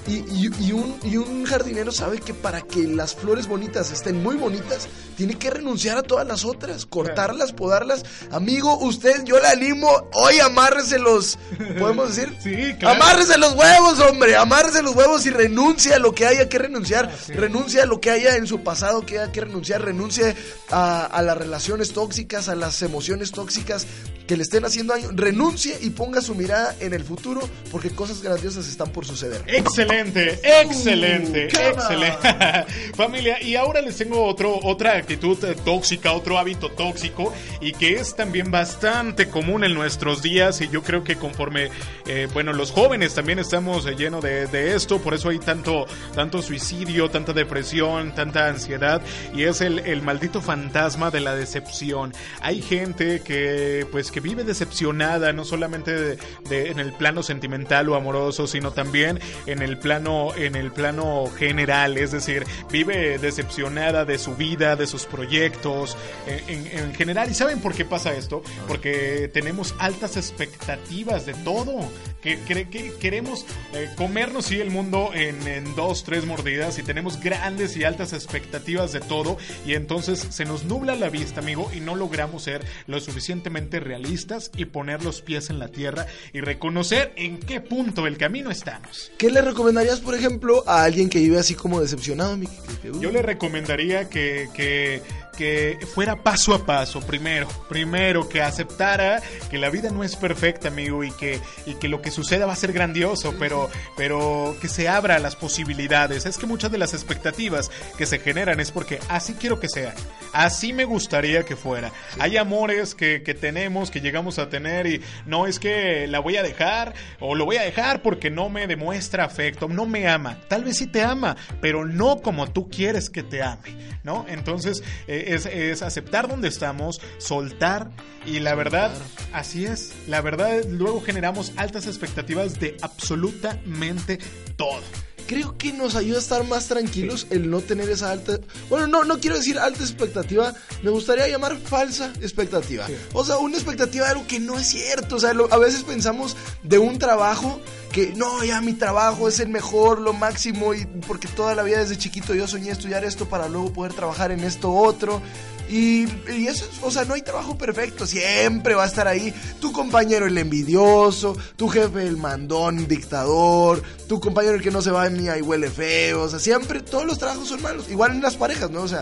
Y, 0.08 0.24
y- 0.32 0.50
y 0.68 0.72
un, 0.72 0.98
y 1.04 1.18
un 1.18 1.44
jardinero 1.46 1.92
sabe 1.92 2.20
que 2.20 2.34
para 2.34 2.62
que 2.62 2.84
las 2.88 3.14
flores 3.16 3.48
bonitas 3.48 3.92
estén 3.92 4.24
muy 4.24 4.36
bonitas, 4.38 4.88
tiene 5.18 5.36
que 5.38 5.50
renunciar 5.50 5.98
a 5.98 6.04
todas 6.04 6.26
las 6.28 6.46
otras, 6.46 6.86
cortarlas, 6.86 7.52
podarlas. 7.52 8.06
Amigo, 8.32 8.78
usted, 8.80 9.24
yo 9.26 9.40
le 9.40 9.48
animo, 9.48 9.90
hoy 10.14 10.40
amárrese 10.40 10.98
los, 11.00 11.38
¿podemos 11.78 12.16
decir? 12.16 12.36
Sí, 12.48 12.74
claro. 12.80 12.96
Amárrese 13.02 13.38
los 13.38 13.54
huevos, 13.54 14.00
hombre, 14.00 14.36
amárrese 14.38 14.82
los 14.82 14.96
huevos 14.96 15.26
y 15.26 15.30
renuncia 15.32 15.96
a 15.96 16.00
lo 16.00 16.14
que 16.16 16.26
haya 16.26 16.48
que 16.48 16.58
renunciar. 16.60 17.12
Renuncia 17.28 17.84
a 17.84 17.86
lo 17.86 18.00
que 18.00 18.12
haya 18.12 18.36
en 18.38 18.48
su 18.48 18.64
pasado 18.64 19.06
que 19.06 19.20
haya 19.20 19.32
que 19.32 19.42
renunciar. 19.42 19.82
Renuncie 19.84 20.36
a, 20.70 21.06
a 21.06 21.22
las 21.22 21.38
relaciones 21.38 21.92
tóxicas, 21.94 22.48
a 22.48 22.56
las 22.56 22.82
emociones 22.82 23.32
tóxicas 23.32 23.86
que 24.28 24.38
le 24.38 24.44
estén 24.44 24.64
haciendo 24.66 24.94
daño. 24.94 25.10
Renuncie 25.14 25.78
y 25.82 25.90
ponga 25.90 26.22
su 26.22 26.36
mirada 26.36 26.76
en 26.80 26.94
el 26.94 27.04
futuro 27.04 27.42
porque 27.72 27.90
cosas 27.90 28.22
grandiosas 28.22 28.68
están 28.68 28.92
por 28.92 29.06
suceder. 29.06 29.42
Excelente, 29.48 29.97
excelente, 30.02 31.48
Uh, 31.48 31.56
come 31.56 31.68
on. 31.68 31.74
excelente. 31.74 32.66
Familia, 32.96 33.42
y 33.42 33.56
ahora 33.56 33.82
les 33.82 33.98
tengo 33.98 34.24
otro, 34.24 34.60
otra 34.64 34.96
actitud 34.98 35.38
eh, 35.44 35.56
tóxica, 35.64 36.14
otro 36.14 36.38
hábito 36.38 36.70
tóxico, 36.72 37.34
y 37.62 37.72
que 37.74 37.94
es 37.96 38.16
también 38.16 38.52
bastante 38.52 39.28
común 39.30 39.64
en 39.64 39.74
nuestros 39.74 40.22
días, 40.22 40.62
y 40.62 40.70
yo 40.70 40.82
creo 40.84 41.04
que 41.04 41.16
conforme, 41.16 41.70
eh, 42.08 42.28
bueno, 42.34 42.54
los 42.54 42.72
jóvenes 42.72 43.14
también 43.14 43.40
estamos 43.40 43.86
eh, 43.86 43.96
llenos 43.96 44.24
de, 44.24 44.48
de 44.48 44.76
esto, 44.76 45.00
por 45.00 45.14
eso 45.14 45.30
hay 45.30 45.40
tanto, 45.40 45.86
tanto 46.16 46.42
suicidio, 46.42 47.10
tanta 47.10 47.34
depresión, 47.34 48.14
tanta 48.16 48.48
ansiedad, 48.48 49.02
y 49.34 49.44
es 49.44 49.62
el, 49.62 49.80
el 49.80 50.02
maldito 50.02 50.42
fantasma 50.42 51.12
de 51.12 51.20
la 51.22 51.36
decepción. 51.36 52.14
Hay 52.42 52.62
gente 52.62 53.22
que, 53.22 53.86
pues, 53.92 54.12
que 54.12 54.20
vive 54.20 54.44
decepcionada, 54.44 55.34
no 55.34 55.46
solamente 55.46 55.94
de- 55.94 56.18
de- 56.50 56.70
en 56.72 56.80
el 56.80 56.94
plano 56.94 57.24
sentimental 57.24 57.88
o 57.90 57.96
amoroso, 57.96 58.48
sino 58.48 58.72
también 58.72 59.20
en 59.46 59.62
el 59.62 59.78
plano, 59.78 59.87
en 59.92 60.56
el 60.56 60.72
plano 60.72 61.26
general, 61.38 61.98
es 61.98 62.12
decir, 62.12 62.46
vive 62.72 63.18
decepcionada 63.20 64.04
de 64.06 64.18
su 64.18 64.36
vida, 64.36 64.76
de 64.76 64.86
sus 64.88 65.06
proyectos, 65.06 65.98
en, 66.26 66.68
en- 66.68 66.78
en 66.80 66.94
general. 66.96 67.32
¿Y 67.32 67.34
saben 67.34 67.60
por 67.62 67.74
qué 67.74 67.86
pasa 67.86 68.14
esto? 68.14 68.44
Porque 68.68 69.30
tenemos 69.34 69.74
altas 69.80 70.18
expectativas 70.18 71.26
de 71.26 71.34
todo, 71.36 71.90
que, 72.22 72.40
que- 72.42 72.68
que 72.70 72.94
queremos 73.00 73.46
eh, 73.74 73.90
comernos 73.96 74.46
sí 74.48 74.60
el 74.60 74.72
mundo 74.72 75.12
en, 75.14 75.48
en 75.48 75.76
dos, 75.76 76.04
tres 76.04 76.26
mordidas 76.26 76.78
y 76.80 76.84
tenemos 76.84 77.20
grandes 77.22 77.76
y 77.78 77.84
altas 77.84 78.14
expectativas 78.14 78.92
de 78.92 79.00
todo 79.00 79.38
y 79.66 79.74
entonces 79.74 80.20
se 80.30 80.46
nos 80.46 80.66
nubla 80.66 80.96
la 80.96 81.10
vista, 81.10 81.40
amigo, 81.42 81.70
y 81.74 81.80
no 81.80 81.96
logramos 81.96 82.44
ser 82.44 82.66
lo 82.88 83.00
suficientemente 83.00 83.80
realistas 83.80 84.52
y 84.58 84.66
poner 84.66 85.04
los 85.04 85.22
pies 85.22 85.50
en 85.50 85.60
la 85.60 85.68
tierra 85.70 86.06
y 86.34 86.42
reconocer 86.42 87.14
en 87.16 87.40
qué 87.40 87.62
punto 87.62 88.04
del 88.04 88.18
camino 88.18 88.52
estamos. 88.52 89.12
¿Qué 89.18 89.30
le 89.30 89.42
recomendarías, 89.68 90.00
por 90.00 90.16
ejemplo, 90.16 90.64
a 90.66 90.84
alguien 90.84 91.10
que 91.10 91.20
vive 91.20 91.38
así 91.38 91.54
como 91.54 91.82
decepcionado, 91.82 92.38
uh, 92.38 93.00
Yo 93.02 93.12
le 93.12 93.22
recomendaría 93.22 94.08
que, 94.10 95.02
que 95.38 95.78
fuera 95.94 96.24
paso 96.24 96.54
a 96.54 96.66
paso, 96.66 97.00
primero, 97.02 97.48
primero, 97.70 98.28
que 98.28 98.42
aceptara 98.42 99.22
que 99.50 99.58
la 99.58 99.70
vida 99.70 99.90
no 99.92 100.04
es 100.04 100.16
perfecta, 100.16 100.68
amigo, 100.70 101.04
y 101.04 101.12
que, 101.12 101.40
y 101.66 101.76
que 101.76 101.88
lo 101.88 102.02
que 102.02 102.12
suceda 102.12 102.46
va 102.46 102.54
a 102.54 102.58
ser 102.58 102.74
grandioso, 102.74 103.36
pero, 103.40 103.70
pero 103.96 104.56
que 104.60 104.68
se 104.68 104.90
abra 104.90 105.16
a 105.16 105.20
las 105.20 105.36
posibilidades. 105.36 106.26
Es 106.26 106.38
que 106.38 106.48
muchas 106.48 106.72
de 106.72 106.80
las 106.80 106.94
expectativas 106.94 107.72
que 107.98 108.06
se 108.06 108.20
generan 108.20 108.60
es 108.60 108.72
porque 108.72 109.00
así 109.08 109.36
quiero 109.36 109.60
que 109.60 109.70
sea, 109.70 109.94
así 110.34 110.74
me 110.74 110.86
gustaría 110.86 111.46
que 111.46 111.56
fuera. 111.56 111.92
Hay 112.20 112.36
amores 112.38 112.96
que, 112.96 113.22
que 113.22 113.36
tenemos, 113.36 113.92
que 113.92 114.02
llegamos 114.02 114.40
a 114.40 114.50
tener, 114.50 114.88
y 114.88 115.02
no 115.26 115.46
es 115.46 115.60
que 115.60 116.08
la 116.08 116.20
voy 116.20 116.38
a 116.38 116.44
dejar, 116.44 116.94
o 117.20 117.36
lo 117.36 117.46
voy 117.46 117.58
a 117.58 117.62
dejar 117.62 118.02
porque 118.02 118.32
no 118.32 118.50
me 118.50 118.66
demuestra 118.66 119.24
afecto, 119.24 119.68
no 119.68 119.86
me 119.86 120.08
ama. 120.08 120.40
Tal 120.48 120.64
vez 120.64 120.78
sí 120.78 120.88
te 120.88 121.04
ama, 121.04 121.38
pero 121.62 121.86
no 121.86 122.22
como 122.22 122.52
tú 122.52 122.70
quieres 122.70 123.10
que 123.10 123.22
te 123.22 123.44
ame, 123.44 123.76
¿no? 124.04 124.26
Entonces, 124.28 124.84
eh, 125.08 125.26
es, 125.34 125.46
es 125.46 125.82
aceptar 125.82 126.28
donde 126.28 126.48
estamos, 126.48 127.02
soltar, 127.18 127.90
y 128.26 128.40
la 128.40 128.56
verdad, 128.56 128.92
así 129.34 129.66
es. 129.66 129.94
La 130.08 130.22
verdad, 130.22 130.64
luego 130.70 131.02
generamos 131.02 131.54
altas 131.56 131.88
expectativas 131.88 132.60
de 132.60 132.76
absolutamente 132.82 134.20
todo. 134.56 134.82
creo 135.28 135.58
que 135.58 135.74
nos 135.74 135.96
ayuda 135.98 136.18
a 136.18 136.22
estar 136.22 136.44
más 136.46 136.68
tranquilos 136.68 137.28
el 137.30 137.50
no 137.50 137.60
tener 137.60 137.90
esa 137.90 138.12
alta. 138.12 138.40
Bueno, 138.70 138.88
no, 138.88 139.04
no 139.04 139.20
quiero 139.20 139.36
decir 139.36 139.60
alta 139.60 139.84
expectativa, 139.84 140.54
me 140.84 140.90
gustaría 140.90 141.28
llamar 141.28 141.58
falsa 141.58 142.14
expectativa. 142.22 142.88
O 143.14 143.26
sea, 143.26 143.38
una 143.38 143.58
expectativa 143.58 144.06
de 144.06 144.12
algo 144.14 144.26
que 144.28 144.40
no 144.40 144.58
es 144.58 144.68
cierto. 144.68 145.18
O 145.18 145.20
sea, 145.20 145.34
lo- 145.34 145.52
a 145.54 145.58
veces 145.58 145.84
pensamos 145.84 146.38
de 146.64 146.78
un 146.80 146.98
trabajo 146.98 147.60
que 147.98 148.14
no, 148.16 148.44
ya 148.44 148.62
mi 148.62 148.74
trabajo 148.74 149.28
es 149.28 149.40
el 149.40 149.50
mejor, 149.50 150.00
lo 150.00 150.14
máximo, 150.14 150.76
y 150.76 150.86
porque 151.08 151.28
toda 151.28 151.56
la 151.56 151.64
vida 151.64 151.80
desde 151.80 151.98
chiquito 151.98 152.36
yo 152.36 152.48
soñé 152.48 152.70
estudiar 152.70 153.04
esto 153.04 153.28
para 153.28 153.50
luego 153.50 153.74
poder 153.74 153.94
trabajar 153.94 154.32
en 154.32 154.44
esto 154.44 154.72
otro. 154.72 155.20
Y, 155.68 156.04
y 156.32 156.48
eso, 156.48 156.66
es- 156.66 156.80
o 156.84 156.92
sea, 156.92 157.06
no 157.06 157.16
hay 157.16 157.24
trabajo 157.24 157.58
perfecto, 157.58 158.06
siempre 158.06 158.76
va 158.76 158.84
a 158.84 158.88
estar 158.88 159.08
ahí 159.08 159.34
tu 159.60 159.72
compañero 159.72 160.28
el 160.28 160.38
envidioso, 160.38 161.36
tu 161.56 161.68
jefe 161.70 162.04
el 162.06 162.18
mandón, 162.18 162.88
dictador, 162.88 163.82
tu 164.08 164.20
compañero 164.22 164.56
el 164.56 164.62
que 164.62 164.70
no 164.72 164.82
se 164.84 164.92
va 164.92 165.10
ni 165.10 165.28
ahí 165.28 165.42
huele 165.42 165.70
feo, 165.72 166.22
o 166.22 166.30
sea, 166.30 166.38
siempre 166.40 166.82
todos 166.82 167.06
los 167.06 167.18
trabajos 167.18 167.48
son 167.50 167.62
malos, 167.64 167.90
igual 167.90 168.12
en 168.12 168.22
las 168.22 168.36
parejas, 168.38 168.70
¿no? 168.70 168.82
O 168.84 168.88
sea, 168.88 169.02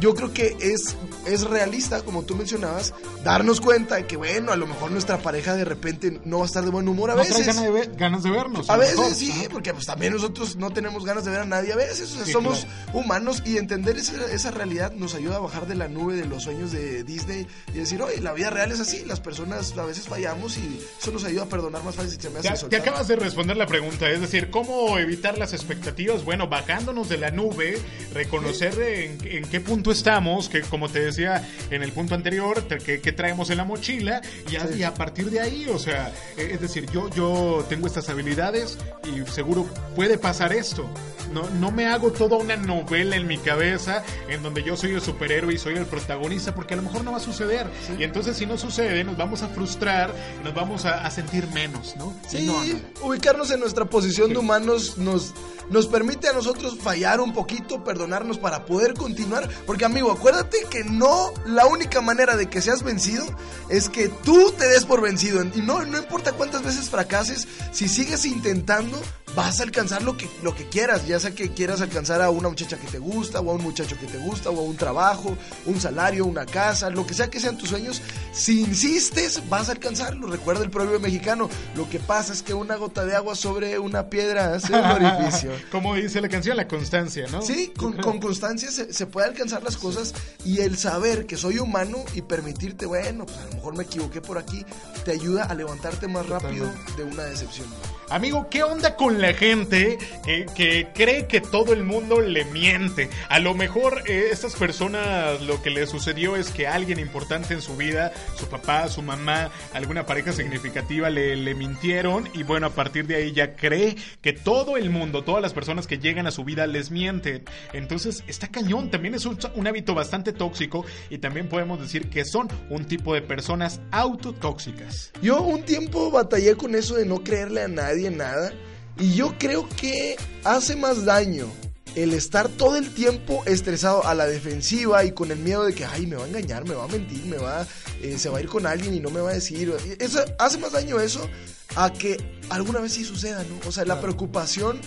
yo 0.00 0.14
creo 0.14 0.32
que 0.32 0.56
es, 0.60 0.96
es 1.26 1.42
realista, 1.42 2.02
como 2.02 2.22
tú 2.22 2.36
mencionabas, 2.36 2.94
darnos 3.24 3.60
cuenta 3.60 3.96
de 3.96 4.06
que, 4.06 4.16
bueno, 4.16 4.52
a 4.52 4.56
lo 4.56 4.66
mejor 4.66 4.90
nuestra 4.90 5.18
pareja 5.18 5.56
de 5.56 5.64
repente 5.64 6.20
no 6.24 6.38
va 6.38 6.44
a 6.44 6.46
estar 6.46 6.62
de 6.64 6.70
buen 6.70 6.86
humor 6.88 7.10
a 7.10 7.14
No 7.14 7.22
trae 7.22 7.30
veces. 7.38 7.46
ganas 7.46 7.62
de, 7.62 7.70
ver- 7.70 7.92
ganas 7.96 8.22
de 8.22 8.30
vernos. 8.30 8.70
A 8.70 8.76
veces 8.76 8.96
mejor. 8.98 9.14
sí, 9.14 9.48
porque 9.50 9.72
pues 9.72 9.86
también 9.86 10.12
nosotros 10.12 10.56
no 10.56 10.70
tenemos 10.70 11.04
ganas 11.04 11.24
de 11.24 11.30
ver 11.30 11.40
a 11.40 11.44
nadie 11.46 11.72
a 11.72 11.76
veces, 11.76 12.12
o 12.12 12.16
sea, 12.16 12.24
Sí, 12.26 12.32
somos 12.32 12.66
claro. 12.84 12.98
humanos 13.00 13.42
y 13.44 13.56
entender 13.56 13.96
esa, 13.96 14.12
esa 14.30 14.50
realidad 14.50 14.92
nos 14.92 15.14
ayuda 15.14 15.36
a 15.36 15.40
bajar 15.40 15.66
de 15.66 15.74
la 15.74 15.88
nube 15.88 16.14
de 16.16 16.26
los 16.26 16.42
sueños 16.44 16.70
de 16.70 17.02
Disney 17.04 17.46
y 17.74 17.78
decir, 17.78 18.00
oye, 18.02 18.20
la 18.20 18.32
vida 18.34 18.50
real 18.50 18.70
es 18.70 18.80
así, 18.80 19.04
las 19.04 19.20
personas 19.20 19.76
a 19.76 19.84
veces 19.84 20.06
fallamos 20.06 20.56
y 20.58 20.80
eso 21.00 21.10
nos 21.10 21.24
ayuda 21.24 21.44
a 21.44 21.46
perdonar 21.48 21.82
más 21.82 21.96
fácil 21.96 22.20
se 22.20 22.30
me 22.30 22.38
hace 22.40 22.50
Te, 22.64 22.68
te 22.68 22.76
acabas 22.76 23.08
de 23.08 23.16
responder 23.16 23.56
la 23.56 23.66
pregunta, 23.66 24.08
es 24.10 24.20
decir, 24.20 24.50
¿cómo 24.50 24.98
evitar 24.98 25.38
las 25.38 25.52
expectativas? 25.54 26.24
Bueno, 26.24 26.46
bajándonos 26.48 27.08
de 27.08 27.16
la 27.18 27.30
nube, 27.30 27.78
reconocer 28.12 28.78
en, 28.80 29.18
en 29.26 29.44
qué 29.48 29.60
punto 29.60 29.77
estamos, 29.86 30.48
que 30.48 30.62
como 30.62 30.88
te 30.88 31.00
decía 31.00 31.46
en 31.70 31.82
el 31.82 31.92
punto 31.92 32.14
anterior, 32.14 32.62
te- 32.62 32.78
que, 32.78 33.00
que 33.00 33.12
traemos 33.12 33.50
en 33.50 33.56
la 33.58 33.64
mochila, 33.64 34.20
y 34.50 34.56
a, 34.56 34.70
y 34.76 34.82
a 34.82 34.94
partir 34.94 35.30
de 35.30 35.40
ahí, 35.40 35.66
o 35.72 35.78
sea, 35.78 36.12
eh, 36.36 36.50
es 36.52 36.60
decir, 36.60 36.86
yo, 36.92 37.08
yo 37.10 37.64
tengo 37.68 37.86
estas 37.86 38.08
habilidades 38.08 38.78
y 39.04 39.28
seguro 39.30 39.66
puede 39.96 40.18
pasar 40.18 40.52
esto. 40.52 40.88
No, 41.32 41.48
no 41.50 41.70
me 41.70 41.84
hago 41.86 42.10
toda 42.10 42.38
una 42.38 42.56
novela 42.56 43.14
en 43.16 43.26
mi 43.26 43.36
cabeza 43.36 44.02
en 44.30 44.42
donde 44.42 44.62
yo 44.62 44.76
soy 44.78 44.92
el 44.92 45.02
superhéroe 45.02 45.52
y 45.52 45.58
soy 45.58 45.74
el 45.76 45.84
protagonista, 45.84 46.54
porque 46.54 46.72
a 46.72 46.78
lo 46.78 46.82
mejor 46.84 47.04
no 47.04 47.10
va 47.12 47.18
a 47.18 47.20
suceder. 47.20 47.66
Y 47.98 48.02
entonces 48.04 48.36
si 48.38 48.46
no 48.46 48.56
sucede, 48.56 49.04
nos 49.04 49.16
vamos 49.18 49.42
a 49.42 49.48
frustrar, 49.48 50.10
nos 50.42 50.54
vamos 50.54 50.86
a, 50.86 51.04
a 51.06 51.10
sentir 51.10 51.46
menos, 51.48 51.96
¿no? 51.96 52.14
Sí, 52.26 52.46
No, 52.46 52.64
no. 52.64 53.06
ubicarnos 53.08 53.50
en 53.50 53.60
nuestra 53.60 53.84
posición 53.84 54.30
de 54.30 54.38
humanos 54.38 54.96
nos, 54.96 55.34
nos 55.68 55.86
permite 55.86 56.28
a 56.28 56.32
nosotros 56.32 56.78
fallar 56.80 57.20
un 57.20 57.34
poquito, 57.34 57.84
perdonarnos 57.84 58.38
para 58.38 58.64
poder 58.64 58.94
continuar. 58.94 59.48
Porque 59.68 59.84
amigo, 59.84 60.10
acuérdate 60.10 60.64
que 60.70 60.82
no, 60.82 61.30
la 61.44 61.66
única 61.66 62.00
manera 62.00 62.38
de 62.38 62.48
que 62.48 62.62
seas 62.62 62.82
vencido 62.82 63.26
es 63.68 63.90
que 63.90 64.08
tú 64.08 64.50
te 64.52 64.66
des 64.66 64.86
por 64.86 65.02
vencido. 65.02 65.44
Y 65.44 65.60
no, 65.60 65.84
no 65.84 65.98
importa 65.98 66.32
cuántas 66.32 66.62
veces 66.62 66.88
fracases, 66.88 67.46
si 67.70 67.86
sigues 67.86 68.24
intentando, 68.24 68.98
vas 69.34 69.60
a 69.60 69.62
alcanzar 69.62 70.02
lo 70.02 70.16
que, 70.16 70.28
lo 70.42 70.54
que 70.54 70.68
quieras. 70.68 71.06
Ya 71.06 71.20
sea 71.20 71.32
que 71.32 71.52
quieras 71.52 71.80
alcanzar 71.80 72.22
a 72.22 72.30
una 72.30 72.48
muchacha 72.48 72.76
que 72.76 72.86
te 72.86 72.98
gusta, 72.98 73.40
o 73.40 73.50
a 73.50 73.54
un 73.54 73.62
muchacho 73.62 73.98
que 73.98 74.06
te 74.06 74.18
gusta, 74.18 74.50
o 74.50 74.58
a 74.58 74.62
un 74.62 74.76
trabajo, 74.76 75.36
un 75.66 75.80
salario, 75.80 76.26
una 76.26 76.46
casa, 76.46 76.90
lo 76.90 77.06
que 77.06 77.14
sea 77.14 77.28
que 77.28 77.40
sean 77.40 77.56
tus 77.56 77.70
sueños. 77.70 78.02
Si 78.32 78.60
insistes, 78.60 79.48
vas 79.48 79.68
a 79.68 79.72
alcanzarlo. 79.72 80.28
Recuerda 80.28 80.64
el 80.64 80.70
proverbio 80.70 81.00
mexicano. 81.00 81.48
Lo 81.74 81.88
que 81.88 81.98
pasa 81.98 82.32
es 82.32 82.42
que 82.42 82.54
una 82.54 82.76
gota 82.76 83.04
de 83.04 83.16
agua 83.16 83.34
sobre 83.34 83.78
una 83.78 84.08
piedra 84.10 84.54
hace 84.54 84.72
un 84.72 84.84
orificio. 84.84 85.52
Como 85.70 85.94
dice 85.94 86.20
la 86.20 86.28
canción, 86.28 86.56
la 86.56 86.68
constancia, 86.68 87.26
¿no? 87.30 87.42
Sí, 87.42 87.72
con, 87.76 87.94
con 87.94 88.20
constancia 88.20 88.70
se, 88.70 88.92
se 88.92 89.06
puede 89.06 89.28
alcanzar 89.28 89.62
las 89.62 89.76
cosas 89.76 90.14
y 90.44 90.60
el 90.60 90.76
saber 90.76 91.26
que 91.26 91.36
soy 91.36 91.58
humano 91.58 92.04
y 92.14 92.22
permitirte, 92.22 92.86
bueno, 92.86 93.26
pues 93.26 93.38
a 93.38 93.44
lo 93.46 93.52
mejor 93.54 93.76
me 93.76 93.84
equivoqué 93.84 94.20
por 94.20 94.38
aquí, 94.38 94.64
te 95.04 95.12
ayuda 95.12 95.44
a 95.44 95.54
levantarte 95.54 96.08
más 96.08 96.26
rápido 96.26 96.70
de 96.96 97.04
una 97.04 97.24
decepción. 97.24 97.66
Amigo, 98.10 98.48
¿qué 98.50 98.62
onda 98.62 98.96
con 98.96 99.20
la 99.20 99.27
gente 99.34 99.98
que, 100.24 100.46
que 100.54 100.88
cree 100.94 101.26
que 101.26 101.40
todo 101.40 101.72
el 101.72 101.84
mundo 101.84 102.20
le 102.20 102.44
miente? 102.46 103.08
A 103.28 103.38
lo 103.38 103.54
mejor 103.54 104.02
eh, 104.06 104.28
estas 104.30 104.54
personas 104.54 105.40
lo 105.42 105.62
que 105.62 105.70
les 105.70 105.90
sucedió 105.90 106.36
es 106.36 106.50
que 106.50 106.66
alguien 106.66 106.98
importante 106.98 107.54
en 107.54 107.62
su 107.62 107.76
vida, 107.76 108.12
su 108.36 108.46
papá, 108.46 108.88
su 108.88 109.02
mamá, 109.02 109.50
alguna 109.72 110.06
pareja 110.06 110.32
significativa 110.32 111.10
le, 111.10 111.36
le 111.36 111.54
mintieron 111.54 112.28
y 112.34 112.42
bueno, 112.42 112.66
a 112.66 112.70
partir 112.70 113.06
de 113.06 113.16
ahí 113.16 113.32
ya 113.32 113.54
cree 113.54 113.96
que 114.20 114.32
todo 114.32 114.76
el 114.76 114.90
mundo, 114.90 115.24
todas 115.24 115.42
las 115.42 115.52
personas 115.52 115.86
que 115.86 115.98
llegan 115.98 116.26
a 116.26 116.30
su 116.30 116.44
vida 116.44 116.66
les 116.66 116.90
mienten. 116.90 117.44
Entonces 117.72 118.24
está 118.26 118.48
cañón, 118.48 118.90
también 118.90 119.14
es 119.14 119.26
un, 119.26 119.38
un 119.54 119.66
hábito 119.66 119.94
bastante 119.94 120.32
tóxico 120.32 120.84
y 121.10 121.18
también 121.18 121.48
podemos 121.48 121.80
decir 121.80 122.08
que 122.08 122.24
son 122.24 122.48
un 122.70 122.84
tipo 122.84 123.14
de 123.14 123.22
personas 123.22 123.80
autotóxicas. 123.90 125.12
Yo 125.22 125.42
un 125.42 125.62
tiempo 125.62 126.10
batallé 126.10 126.54
con 126.56 126.74
eso 126.74 126.94
de 126.94 127.06
no 127.06 127.22
creerle 127.22 127.62
a 127.62 127.68
nadie 127.68 128.10
nada. 128.10 128.52
Y 128.98 129.14
yo 129.14 129.36
creo 129.38 129.68
que 129.68 130.16
hace 130.44 130.74
más 130.76 131.04
daño 131.04 131.46
el 131.94 132.12
estar 132.14 132.48
todo 132.48 132.76
el 132.76 132.90
tiempo 132.90 133.42
estresado 133.46 134.04
a 134.06 134.14
la 134.14 134.26
defensiva 134.26 135.04
y 135.04 135.12
con 135.12 135.30
el 135.30 135.38
miedo 135.38 135.64
de 135.64 135.74
que, 135.74 135.84
ay, 135.84 136.06
me 136.06 136.16
va 136.16 136.24
a 136.24 136.28
engañar, 136.28 136.66
me 136.66 136.74
va 136.74 136.84
a 136.84 136.88
mentir, 136.88 137.24
me 137.26 137.38
va, 137.38 137.66
eh, 138.02 138.18
se 138.18 138.28
va 138.28 138.38
a 138.38 138.40
ir 138.40 138.48
con 138.48 138.66
alguien 138.66 138.94
y 138.94 139.00
no 139.00 139.10
me 139.10 139.20
va 139.20 139.30
a 139.30 139.34
decir. 139.34 139.72
Eso, 139.98 140.24
hace 140.38 140.58
más 140.58 140.72
daño 140.72 141.00
eso 141.00 141.28
a 141.76 141.92
que 141.92 142.16
alguna 142.50 142.80
vez 142.80 142.92
sí 142.92 143.04
suceda, 143.04 143.44
¿no? 143.44 143.68
O 143.68 143.72
sea, 143.72 143.84
la 143.84 144.00
preocupación 144.00 144.80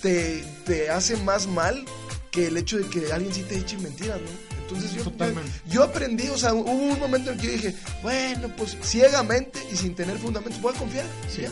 te, 0.00 0.44
te 0.64 0.90
hace 0.90 1.16
más 1.18 1.46
mal 1.46 1.84
que 2.30 2.48
el 2.48 2.56
hecho 2.56 2.78
de 2.78 2.88
que 2.88 3.12
alguien 3.12 3.32
sí 3.32 3.42
te 3.42 3.56
eche 3.56 3.78
mentiras, 3.78 4.20
¿no? 4.20 4.52
Entonces 4.62 4.94
yo, 4.94 5.04
yo, 5.66 5.82
aprendí, 5.82 6.28
o 6.28 6.38
sea, 6.38 6.54
hubo 6.54 6.70
un 6.70 6.98
momento 6.98 7.30
en 7.30 7.38
que 7.38 7.46
yo 7.46 7.52
dije, 7.52 7.74
bueno, 8.02 8.48
pues 8.56 8.76
ciegamente 8.82 9.58
y 9.70 9.76
sin 9.76 9.94
tener 9.94 10.16
fundamentos, 10.18 10.60
voy 10.62 10.74
a 10.74 10.78
confiar. 10.78 11.06
Sí. 11.28 11.42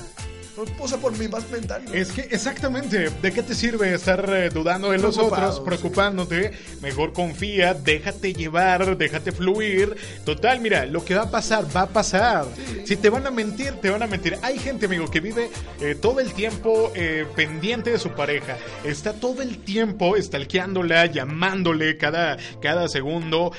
Posa 0.77 0.99
por 0.99 1.17
mi 1.17 1.29
más 1.29 1.49
mental. 1.51 1.83
Es 1.93 2.13
que 2.13 2.23
exactamente, 2.23 3.09
¿de 3.11 3.33
qué 3.33 3.43
te 3.43 3.55
sirve 3.55 3.95
estar 3.95 4.29
eh, 4.29 4.51
dudando 4.51 4.91
de 4.91 4.99
los 4.99 5.17
otros, 5.17 5.61
preocupándote? 5.61 6.53
Mejor 6.83 7.13
confía, 7.13 7.73
déjate 7.73 8.35
llevar, 8.35 8.97
déjate 8.99 9.33
fluir. 9.33 9.97
Total, 10.25 10.61
mira, 10.61 10.87
lo 10.87 11.05
que 11.05 11.15
va 11.15 11.23
a 11.23 11.31
pasar, 11.31 11.65
va 11.75 11.83
a 11.83 11.89
pasar. 11.89 12.47
Si 12.85 12.97
te 12.97 13.09
van 13.09 13.27
a 13.27 13.31
mentir, 13.31 13.75
te 13.75 13.91
van 13.91 14.03
a 14.03 14.07
mentir. 14.07 14.37
Hay 14.43 14.59
gente, 14.59 14.87
amigo, 14.87 15.09
que 15.09 15.21
vive 15.21 15.51
eh, 15.81 15.95
todo 15.95 16.21
el 16.21 16.33
tiempo 16.35 16.93
eh, 16.95 17.27
pendiente 17.35 17.91
de 17.91 17.99
su 17.99 18.11
pareja. 18.11 18.59
Está 18.85 19.15
todo 19.15 19.43
el 19.43 19.59
tiempo 19.59 20.17
estalqueándola, 20.17 21.07
llamándole 21.07 21.97
cada, 21.97 22.37
cada 22.61 22.89
segundo. 22.89 23.53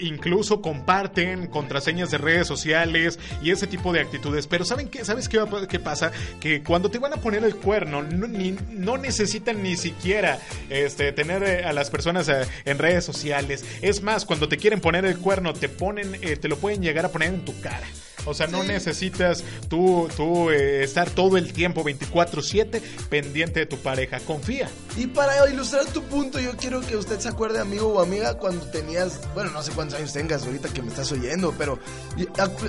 incluso 0.00 0.60
comparten 0.60 1.46
contraseñas 1.46 2.10
de 2.10 2.18
redes 2.18 2.46
sociales 2.46 3.18
y 3.42 3.52
ese 3.52 3.66
tipo 3.66 3.92
de 3.92 4.00
actitudes. 4.00 4.46
Pero 4.46 4.64
¿saben 4.64 4.88
qué? 4.88 5.04
¿Sabes 5.04 5.28
qué, 5.28 5.42
qué 5.68 5.78
pasa? 5.78 6.12
Que 6.40 6.62
cuando 6.62 6.90
te 6.90 6.98
van 6.98 7.12
a 7.12 7.16
poner 7.16 7.44
el 7.44 7.56
cuerno 7.56 8.02
no, 8.02 8.26
no 8.26 8.98
necesitan 8.98 9.62
ni 9.62 9.76
siquiera 9.76 10.38
este, 10.70 11.12
tener 11.12 11.42
eh, 11.42 11.64
a 11.64 11.72
las 11.72 11.90
personas 11.90 12.28
eh, 12.28 12.46
en 12.64 12.78
redes 12.78 13.04
sociales. 13.04 13.64
Es 13.82 14.02
más, 14.02 14.24
cuando 14.24 14.48
te 14.48 14.56
quieren 14.56 14.80
poner 14.80 15.04
el 15.04 15.18
cuerno, 15.18 15.52
te 15.52 15.68
ponen, 15.68 16.16
eh, 16.22 16.36
te 16.36 16.48
lo 16.48 16.56
pueden 16.56 16.82
llegar 16.82 17.04
a 17.04 17.10
poner 17.10 17.28
en 17.28 17.44
tu 17.44 17.58
cara. 17.60 17.86
O 18.26 18.34
sea, 18.34 18.46
no 18.48 18.62
necesitas 18.64 19.42
tú, 19.68 20.08
tú 20.16 20.50
eh, 20.50 20.82
estar 20.84 21.08
todo 21.10 21.36
el 21.36 21.52
tiempo 21.52 21.84
24/7 21.84 22.82
pendiente 23.08 23.60
de 23.60 23.66
tu 23.66 23.78
pareja. 23.78 24.20
Confía. 24.20 24.68
Y 24.96 25.06
para 25.06 25.48
ilustrar 25.48 25.86
tu 25.86 26.02
punto, 26.02 26.40
yo 26.40 26.56
quiero 26.56 26.80
que 26.80 26.96
usted 26.96 27.18
se 27.20 27.28
acuerde, 27.28 27.60
amigo 27.60 27.88
o 27.88 28.00
amiga, 28.00 28.34
cuando 28.34 28.66
tenías, 28.66 29.20
bueno, 29.34 29.50
no 29.50 29.62
sé 29.62 29.72
cuántos 29.72 29.98
años 29.98 30.12
tengas 30.12 30.44
ahorita 30.44 30.68
que 30.70 30.82
me 30.82 30.88
estás 30.88 31.10
oyendo, 31.12 31.54
pero 31.56 31.78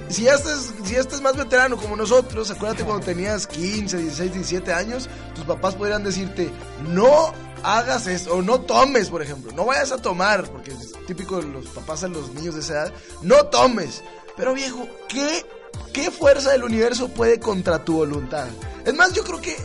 si 0.10 0.24
ya 0.24 0.36
estás, 0.36 0.74
si 0.84 0.94
ya 0.94 1.00
estás 1.00 1.22
más 1.22 1.36
veterano 1.36 1.78
como 1.78 1.96
nosotros, 1.96 2.52
acuérdate 2.52 2.84
cuando 2.84 3.06
tenías 3.06 3.48
15, 3.48 3.98
16, 3.98 4.34
17 4.34 4.74
años, 4.74 5.10
tus 5.36 5.46
papás 5.46 5.76
podrían 5.76 6.04
decirte, 6.04 6.50
no 6.90 7.34
hagas 7.64 8.08
eso, 8.08 8.36
o 8.36 8.42
no 8.42 8.62
tomes, 8.62 9.10
por 9.10 9.22
ejemplo, 9.22 9.52
no 9.54 9.66
vayas 9.66 9.92
a 9.92 9.98
tomar, 9.98 10.50
porque 10.50 10.72
es 10.72 10.94
típico 11.08 11.38
de 11.38 11.48
los 11.48 11.66
papás 11.68 12.04
a 12.04 12.08
los 12.08 12.34
niños 12.34 12.56
de 12.56 12.62
esa 12.62 12.74
edad, 12.74 12.94
no 13.22 13.46
tomes. 13.48 14.04
Pero 14.38 14.54
viejo, 14.54 14.88
¿qué, 15.10 15.46
¿qué 15.92 16.12
fuerza 16.12 16.52
del 16.52 16.64
universo 16.64 17.10
puede 17.10 17.40
contra 17.40 17.84
tu 17.84 17.96
voluntad? 17.96 18.48
Es 18.86 18.94
más, 18.94 19.14
yo 19.14 19.24
creo 19.24 19.42
que, 19.42 19.56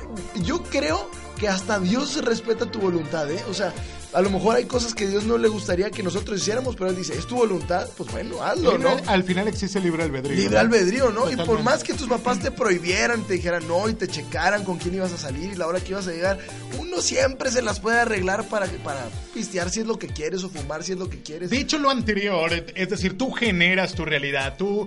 yo 0.42 0.62
creo 0.64 1.08
que 1.38 1.46
hasta 1.46 1.78
Dios 1.78 2.24
respeta 2.24 2.66
tu 2.66 2.80
voluntad, 2.80 3.30
¿eh? 3.30 3.44
O 3.48 3.54
sea, 3.54 3.72
a 4.12 4.20
lo 4.20 4.30
mejor 4.30 4.56
hay 4.56 4.64
cosas 4.64 4.94
que 4.94 5.06
Dios 5.06 5.24
no 5.24 5.38
le 5.38 5.48
gustaría 5.48 5.90
que 5.90 6.02
nosotros 6.02 6.40
hiciéramos, 6.40 6.76
pero 6.76 6.90
Él 6.90 6.96
dice, 6.96 7.14
es 7.14 7.26
tu 7.26 7.36
voluntad, 7.36 7.88
pues 7.96 8.10
bueno, 8.10 8.42
hazlo, 8.42 8.78
¿no? 8.78 8.96
Al 9.06 9.24
final 9.24 9.48
existe 9.48 9.80
libre 9.80 10.02
albedrío. 10.02 10.36
Libre 10.36 10.58
albedrío, 10.58 11.10
¿no? 11.10 11.30
Y 11.30 11.36
por 11.36 11.62
más 11.62 11.82
que 11.82 11.94
tus 11.94 12.08
papás 12.08 12.40
te 12.40 12.50
prohibieran, 12.50 13.24
te 13.24 13.34
dijeran 13.34 13.66
no 13.66 13.88
y 13.88 13.94
te 13.94 14.08
checaran 14.08 14.64
con 14.64 14.78
quién 14.78 14.94
ibas 14.94 15.12
a 15.12 15.18
salir 15.18 15.52
y 15.52 15.56
la 15.56 15.66
hora 15.66 15.80
que 15.80 15.90
ibas 15.90 16.06
a 16.08 16.12
llegar, 16.12 16.38
uno 16.78 17.00
siempre 17.00 17.50
se 17.50 17.62
las 17.62 17.80
puede 17.80 18.00
arreglar 18.00 18.48
para, 18.48 18.66
para 18.84 19.08
pistear 19.34 19.70
si 19.70 19.80
es 19.80 19.86
lo 19.86 19.98
que 19.98 20.08
quieres 20.08 20.44
o 20.44 20.50
fumar 20.50 20.82
si 20.82 20.92
es 20.92 20.98
lo 20.98 21.08
que 21.08 21.22
quieres. 21.22 21.50
Dicho 21.50 21.78
lo 21.78 21.90
anterior, 21.90 22.52
es 22.74 22.88
decir, 22.88 23.16
tú 23.16 23.32
generas 23.32 23.94
tu 23.94 24.04
realidad, 24.04 24.56
tú 24.56 24.86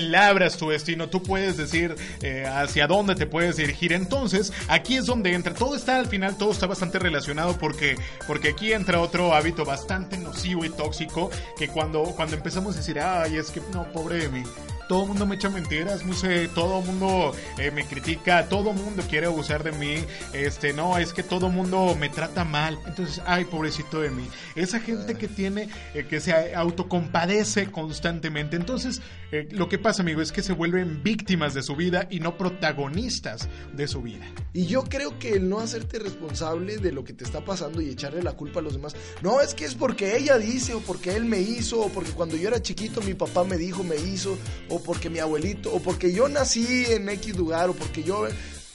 labras 0.00 0.56
tu 0.56 0.70
destino, 0.70 1.08
tú 1.08 1.22
puedes 1.22 1.56
decir 1.56 1.94
eh, 2.22 2.46
hacia 2.46 2.86
dónde 2.86 3.14
te 3.14 3.26
puedes 3.26 3.56
dirigir. 3.56 3.92
Entonces, 3.92 4.52
aquí 4.68 4.96
es 4.96 5.06
donde 5.06 5.32
entra. 5.32 5.54
Todo 5.54 5.76
está 5.76 5.98
al 5.98 6.06
final, 6.06 6.36
todo 6.36 6.52
está 6.52 6.66
bastante 6.66 6.98
relacionado 6.98 7.58
porque, 7.58 7.96
porque 8.26 8.45
aquí 8.48 8.72
entra 8.72 9.00
otro 9.00 9.34
hábito 9.34 9.64
bastante 9.64 10.18
nocivo 10.18 10.64
y 10.64 10.70
tóxico 10.70 11.30
que 11.56 11.68
cuando, 11.68 12.02
cuando 12.04 12.36
empezamos 12.36 12.74
a 12.74 12.78
decir, 12.78 13.00
ay, 13.00 13.36
es 13.36 13.50
que 13.50 13.60
no, 13.72 13.90
pobre 13.92 14.18
de 14.18 14.28
mí 14.28 14.42
todo 14.88 15.02
el 15.02 15.08
mundo 15.08 15.26
me 15.26 15.36
echa 15.36 15.50
mentiras, 15.50 16.04
no 16.04 16.14
sé, 16.14 16.48
todo 16.48 16.80
el 16.80 16.86
mundo 16.86 17.32
eh, 17.58 17.70
me 17.70 17.86
critica, 17.86 18.48
todo 18.48 18.70
el 18.70 18.76
mundo 18.76 19.02
quiere 19.08 19.26
abusar 19.26 19.62
de 19.62 19.72
mí, 19.72 20.04
este, 20.32 20.72
no, 20.72 20.98
es 20.98 21.12
que 21.12 21.22
todo 21.22 21.48
el 21.48 21.52
mundo 21.52 21.96
me 21.98 22.08
trata 22.08 22.44
mal, 22.44 22.78
entonces, 22.86 23.22
ay, 23.26 23.44
pobrecito 23.44 24.00
de 24.00 24.10
mí. 24.10 24.28
Esa 24.54 24.80
gente 24.80 25.14
que 25.14 25.28
tiene, 25.28 25.68
eh, 25.94 26.06
que 26.08 26.20
se 26.20 26.54
autocompadece 26.54 27.70
constantemente, 27.70 28.56
entonces, 28.56 29.00
eh, 29.32 29.48
lo 29.50 29.68
que 29.68 29.78
pasa, 29.78 30.02
amigo, 30.02 30.20
es 30.20 30.32
que 30.32 30.42
se 30.42 30.52
vuelven 30.52 31.02
víctimas 31.02 31.54
de 31.54 31.62
su 31.62 31.74
vida 31.74 32.06
y 32.10 32.20
no 32.20 32.36
protagonistas 32.36 33.48
de 33.72 33.88
su 33.88 34.02
vida. 34.02 34.26
Y 34.52 34.66
yo 34.66 34.84
creo 34.84 35.18
que 35.18 35.34
el 35.34 35.48
no 35.48 35.58
hacerte 35.58 35.98
responsable 35.98 36.78
de 36.78 36.92
lo 36.92 37.04
que 37.04 37.12
te 37.12 37.24
está 37.24 37.44
pasando 37.44 37.80
y 37.80 37.90
echarle 37.90 38.22
la 38.22 38.32
culpa 38.34 38.60
a 38.60 38.62
los 38.62 38.74
demás, 38.74 38.94
no, 39.22 39.40
es 39.40 39.54
que 39.54 39.64
es 39.64 39.74
porque 39.74 40.16
ella 40.16 40.38
dice, 40.38 40.74
o 40.74 40.80
porque 40.80 41.14
él 41.14 41.24
me 41.24 41.40
hizo, 41.40 41.80
o 41.80 41.88
porque 41.88 42.12
cuando 42.12 42.36
yo 42.36 42.48
era 42.48 42.62
chiquito 42.62 43.00
mi 43.02 43.14
papá 43.14 43.44
me 43.44 43.56
dijo, 43.56 43.82
me 43.82 43.96
hizo, 43.96 44.38
o 44.68 44.75
porque 44.78 45.10
mi 45.10 45.18
abuelito, 45.18 45.72
o 45.72 45.80
porque 45.80 46.12
yo 46.12 46.28
nací 46.28 46.84
en 46.88 47.08
X 47.08 47.36
lugar, 47.36 47.70
o 47.70 47.74
porque 47.74 48.02
yo 48.02 48.26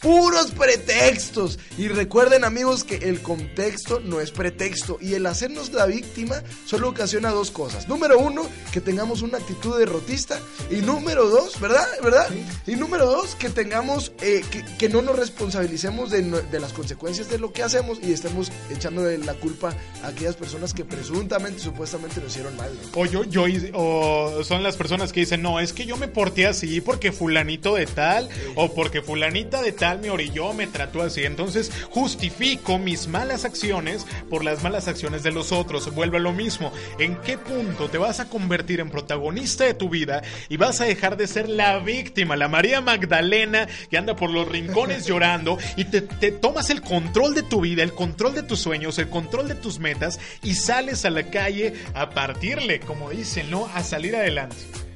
puros 0.01 0.51
pretextos. 0.51 1.59
Y 1.77 1.87
recuerden 1.87 2.43
amigos 2.43 2.83
que 2.83 2.95
el 2.95 3.21
contexto 3.21 3.99
no 3.99 4.19
es 4.19 4.31
pretexto 4.31 4.97
y 4.99 5.13
el 5.13 5.25
hacernos 5.25 5.71
la 5.73 5.85
víctima 5.85 6.43
solo 6.65 6.89
ocasiona 6.89 7.29
dos 7.29 7.51
cosas. 7.51 7.87
Número 7.87 8.19
uno, 8.19 8.47
que 8.71 8.81
tengamos 8.81 9.21
una 9.21 9.37
actitud 9.37 9.77
derrotista 9.77 10.39
y 10.69 10.77
número 10.77 11.27
dos, 11.27 11.59
¿verdad? 11.59 11.87
¿Verdad? 12.03 12.27
Y 12.65 12.75
número 12.75 13.05
dos, 13.05 13.35
que 13.35 13.49
tengamos, 13.49 14.11
eh, 14.21 14.41
que, 14.77 14.89
no 14.89 15.01
nos 15.01 15.15
responsabilicemos 15.15 16.09
de, 16.09 16.23
de, 16.23 16.59
las 16.59 16.73
consecuencias 16.73 17.29
de 17.29 17.37
lo 17.37 17.53
que 17.53 17.63
hacemos 17.63 17.99
y 18.01 18.11
estemos 18.11 18.51
echando 18.69 19.03
la 19.03 19.33
culpa 19.35 19.73
a 20.03 20.07
aquellas 20.07 20.35
personas 20.35 20.73
que 20.73 20.83
presuntamente, 20.83 21.59
supuestamente 21.59 22.19
lo 22.19 22.27
hicieron 22.27 22.55
mal. 22.57 22.71
O 22.93 23.05
yo, 23.05 23.23
yo, 23.23 23.45
o 23.73 24.43
son 24.43 24.63
las 24.63 24.75
personas 24.75 25.13
que 25.13 25.21
dicen, 25.21 25.41
no, 25.41 25.59
es 25.59 25.71
que 25.71 25.85
yo 25.85 25.95
me 25.95 26.07
porté 26.07 26.47
así 26.47 26.81
porque 26.81 27.11
fulanito 27.11 27.75
de 27.75 27.85
tal 27.85 28.29
o 28.55 28.73
porque 28.73 29.01
fulanita 29.01 29.61
de 29.61 29.71
tal 29.71 29.90
me 29.99 30.09
orilló, 30.09 30.53
me 30.53 30.67
trató 30.67 31.01
así. 31.01 31.23
Entonces 31.23 31.71
justifico 31.89 32.77
mis 32.77 33.07
malas 33.07 33.45
acciones 33.45 34.05
por 34.29 34.43
las 34.43 34.63
malas 34.63 34.87
acciones 34.87 35.23
de 35.23 35.31
los 35.31 35.51
otros. 35.51 35.93
Vuelve 35.93 36.17
a 36.17 36.21
lo 36.21 36.33
mismo. 36.33 36.71
¿En 36.99 37.15
qué 37.17 37.37
punto 37.37 37.89
te 37.89 37.97
vas 37.97 38.19
a 38.19 38.29
convertir 38.29 38.79
en 38.79 38.89
protagonista 38.89 39.63
de 39.65 39.73
tu 39.73 39.89
vida 39.89 40.21
y 40.49 40.57
vas 40.57 40.81
a 40.81 40.85
dejar 40.85 41.17
de 41.17 41.27
ser 41.27 41.49
la 41.49 41.79
víctima, 41.79 42.35
la 42.35 42.47
María 42.47 42.81
Magdalena 42.81 43.67
que 43.89 43.97
anda 43.97 44.15
por 44.15 44.29
los 44.29 44.47
rincones 44.47 45.05
llorando 45.05 45.57
y 45.75 45.85
te, 45.85 46.01
te 46.01 46.31
tomas 46.31 46.69
el 46.69 46.81
control 46.81 47.33
de 47.33 47.43
tu 47.43 47.61
vida, 47.61 47.83
el 47.83 47.93
control 47.93 48.33
de 48.33 48.43
tus 48.43 48.59
sueños, 48.59 48.97
el 48.99 49.09
control 49.09 49.47
de 49.47 49.55
tus 49.55 49.79
metas 49.79 50.19
y 50.43 50.55
sales 50.55 51.05
a 51.05 51.09
la 51.09 51.29
calle 51.29 51.73
a 51.93 52.09
partirle, 52.09 52.79
como 52.79 53.09
dicen, 53.09 53.49
¿no? 53.49 53.67
A 53.73 53.83
salir 53.83 54.15
adelante. 54.15 54.55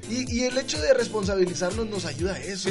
Y, 0.10 0.44
el 0.44 0.58
hecho 0.58 0.80
de 0.80 0.94
responsabilizarnos 0.94 1.88
nos 1.88 2.06
ayuda 2.06 2.36
a 2.36 2.40
eso. 2.40 2.70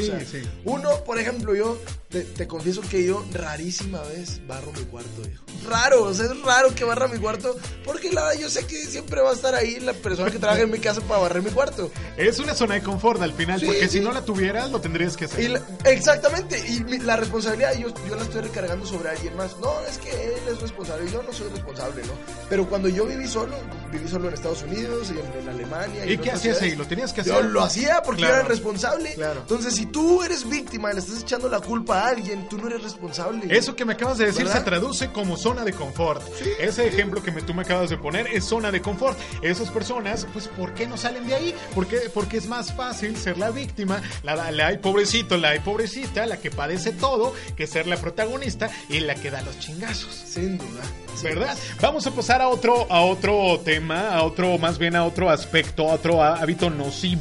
Uno, 0.64 1.04
por 1.04 1.18
ejemplo, 1.18 1.54
yo 1.54 1.78
te, 2.08 2.46
confieso 2.46 2.80
que 2.82 3.04
yo 3.04 3.24
rarísima 3.32 4.00
vez 4.02 4.40
barro 4.46 4.72
mi 4.72 4.84
cuarto, 4.84 5.22
hijo. 5.22 5.44
Raro, 5.68 6.04
o 6.04 6.14
sea, 6.14 6.26
es 6.26 6.42
raro 6.42 6.74
que 6.74 6.84
barra 6.84 7.08
mi 7.08 7.18
cuarto 7.18 7.56
porque 7.84 8.12
la 8.12 8.34
yo 8.34 8.48
sé 8.48 8.66
que 8.66 8.76
siempre 8.84 9.20
va 9.20 9.30
a 9.30 9.34
estar 9.34 9.54
ahí 9.54 9.80
la 9.80 9.94
persona 9.94 10.30
que 10.30 10.38
trabaja 10.38 10.62
en 10.62 10.70
mi 10.70 10.78
casa 10.78 11.00
para 11.00 11.20
barrer 11.20 11.42
mi 11.42 11.50
cuarto. 11.50 11.90
Es 12.16 12.38
una 12.38 12.54
zona 12.54 12.74
de 12.74 12.82
confort 12.82 13.20
al 13.22 13.32
final, 13.32 13.60
porque 13.64 13.88
si 13.88 14.00
no 14.00 14.12
la 14.12 14.24
tuvieras, 14.24 14.70
lo 14.70 14.80
tendrías 14.80 15.16
que 15.16 15.24
hacer. 15.24 15.62
exactamente, 15.84 16.62
y 16.68 16.98
la 17.00 17.16
responsabilidad 17.16 17.76
yo, 17.78 17.88
yo 18.08 18.16
la 18.16 18.22
estoy 18.22 18.42
recargando 18.42 18.86
sobre 18.86 19.10
alguien 19.10 19.36
más. 19.36 19.56
No, 19.58 19.72
es 19.88 19.98
que 19.98 20.10
él 20.10 20.42
es 20.48 20.60
responsable, 20.60 21.10
yo 21.10 21.22
no 21.22 21.32
soy 21.32 21.48
responsable, 21.48 22.02
¿no? 22.02 22.12
Pero 22.48 22.68
cuando 22.68 22.88
yo 22.88 23.06
viví 23.06 23.26
solo, 23.26 23.56
viví 23.90 24.08
solo 24.08 24.28
en 24.28 24.34
Estados 24.34 24.62
Unidos 24.62 25.10
y 25.10 25.40
en, 25.40 25.48
Alemania. 25.48 26.06
¿Y, 26.06 26.18
qué 26.18 26.30
hacías 26.30 26.60
ahí? 26.62 26.74
¿Lo 26.74 26.86
tenías 26.86 27.12
que 27.12 27.23
hacer? 27.32 27.44
Lo 27.46 27.62
hacía 27.62 28.02
porque 28.02 28.22
yo 28.22 28.28
era 28.28 28.40
el 28.40 28.46
responsable. 28.46 29.14
Claro. 29.14 29.40
Entonces, 29.40 29.74
si 29.74 29.86
tú 29.86 30.22
eres 30.22 30.48
víctima 30.48 30.90
y 30.90 30.94
le 30.94 31.00
estás 31.00 31.22
echando 31.22 31.48
la 31.48 31.60
culpa 31.60 32.00
a 32.00 32.08
alguien, 32.08 32.48
tú 32.48 32.58
no 32.58 32.66
eres 32.68 32.82
responsable. 32.82 33.46
Eso 33.48 33.74
que 33.76 33.84
me 33.84 33.94
acabas 33.94 34.18
de 34.18 34.26
decir 34.26 34.48
se 34.48 34.60
traduce 34.60 35.10
como 35.12 35.36
zona 35.36 35.64
de 35.64 35.72
confort. 35.72 36.22
Ese 36.58 36.86
ejemplo 36.86 37.22
que 37.22 37.30
me, 37.30 37.42
tú 37.42 37.54
me 37.54 37.62
acabas 37.62 37.90
de 37.90 37.96
poner 37.96 38.26
es 38.28 38.44
zona 38.44 38.70
de 38.70 38.80
confort. 38.80 39.18
Esas 39.42 39.70
personas, 39.70 40.26
pues, 40.32 40.48
¿por 40.48 40.74
qué 40.74 40.86
no 40.86 40.96
salen 40.96 41.26
de 41.26 41.34
ahí? 41.34 41.54
Porque, 41.74 42.10
porque 42.12 42.38
es 42.38 42.46
más 42.46 42.72
fácil 42.72 43.16
ser 43.16 43.38
la 43.38 43.50
víctima, 43.50 44.02
la, 44.22 44.50
la, 44.50 44.78
pobrecito, 44.80 45.36
la 45.36 45.54
pobrecita, 45.62 46.26
la 46.26 46.38
que 46.38 46.50
padece 46.50 46.92
todo, 46.92 47.34
que 47.56 47.66
ser 47.66 47.86
la 47.86 47.96
protagonista 47.96 48.70
y 48.88 49.00
la 49.00 49.14
que 49.14 49.30
da 49.30 49.42
los 49.42 49.58
chingazos. 49.58 50.14
Sin 50.14 50.58
duda. 50.58 50.82
¿Verdad? 51.22 51.56
Vamos 51.80 52.06
a 52.06 52.10
pasar 52.10 52.42
a 52.42 52.48
otro, 52.48 52.86
a 52.90 53.00
otro 53.02 53.60
tema, 53.64 54.10
a 54.10 54.24
otro, 54.24 54.58
más 54.58 54.78
bien 54.78 54.96
a 54.96 55.04
otro 55.04 55.30
aspecto, 55.30 55.88
a 55.90 55.94
otro 55.94 56.22
hábito 56.22 56.70
nocivo 56.70 57.13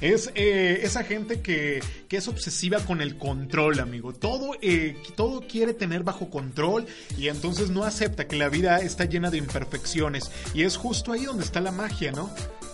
es 0.00 0.30
eh, 0.34 0.80
esa 0.82 1.04
gente 1.04 1.40
que, 1.40 1.80
que, 2.08 2.16
es 2.16 2.28
obsesiva 2.28 2.80
con 2.80 3.00
el 3.00 3.16
control, 3.16 3.80
amigo. 3.80 4.12
Todo, 4.12 4.52
eh, 4.60 4.96
todo 5.16 5.42
quiere 5.46 5.74
tener 5.74 6.02
bajo 6.02 6.30
control 6.30 6.86
y 7.16 7.28
entonces 7.28 7.70
no 7.70 7.84
acepta 7.84 8.26
que 8.26 8.36
la 8.36 8.48
vida 8.48 8.78
está 8.78 9.04
llena 9.04 9.30
de 9.30 9.38
imperfecciones. 9.38 10.30
Y 10.54 10.62
es 10.62 10.76
justo 10.76 11.12
ahí 11.12 11.24
donde 11.24 11.44
está 11.44 11.60
la 11.60 11.72
magia, 11.72 12.12
¿no? 12.12 12.30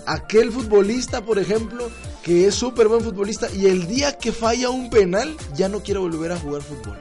aquel 0.06 0.52
futbolista, 0.52 1.24
por 1.24 1.38
ejemplo, 1.38 1.90
que 2.22 2.46
es 2.46 2.54
súper 2.54 2.88
buen 2.88 3.02
futbolista 3.02 3.48
y 3.52 3.66
el 3.66 3.86
día 3.86 4.18
que 4.18 4.32
falla 4.32 4.70
un 4.70 4.90
penal 4.90 5.36
ya 5.54 5.68
no 5.68 5.82
quiere 5.82 6.00
volver 6.00 6.32
a 6.32 6.38
jugar 6.38 6.62
fútbol. 6.62 6.98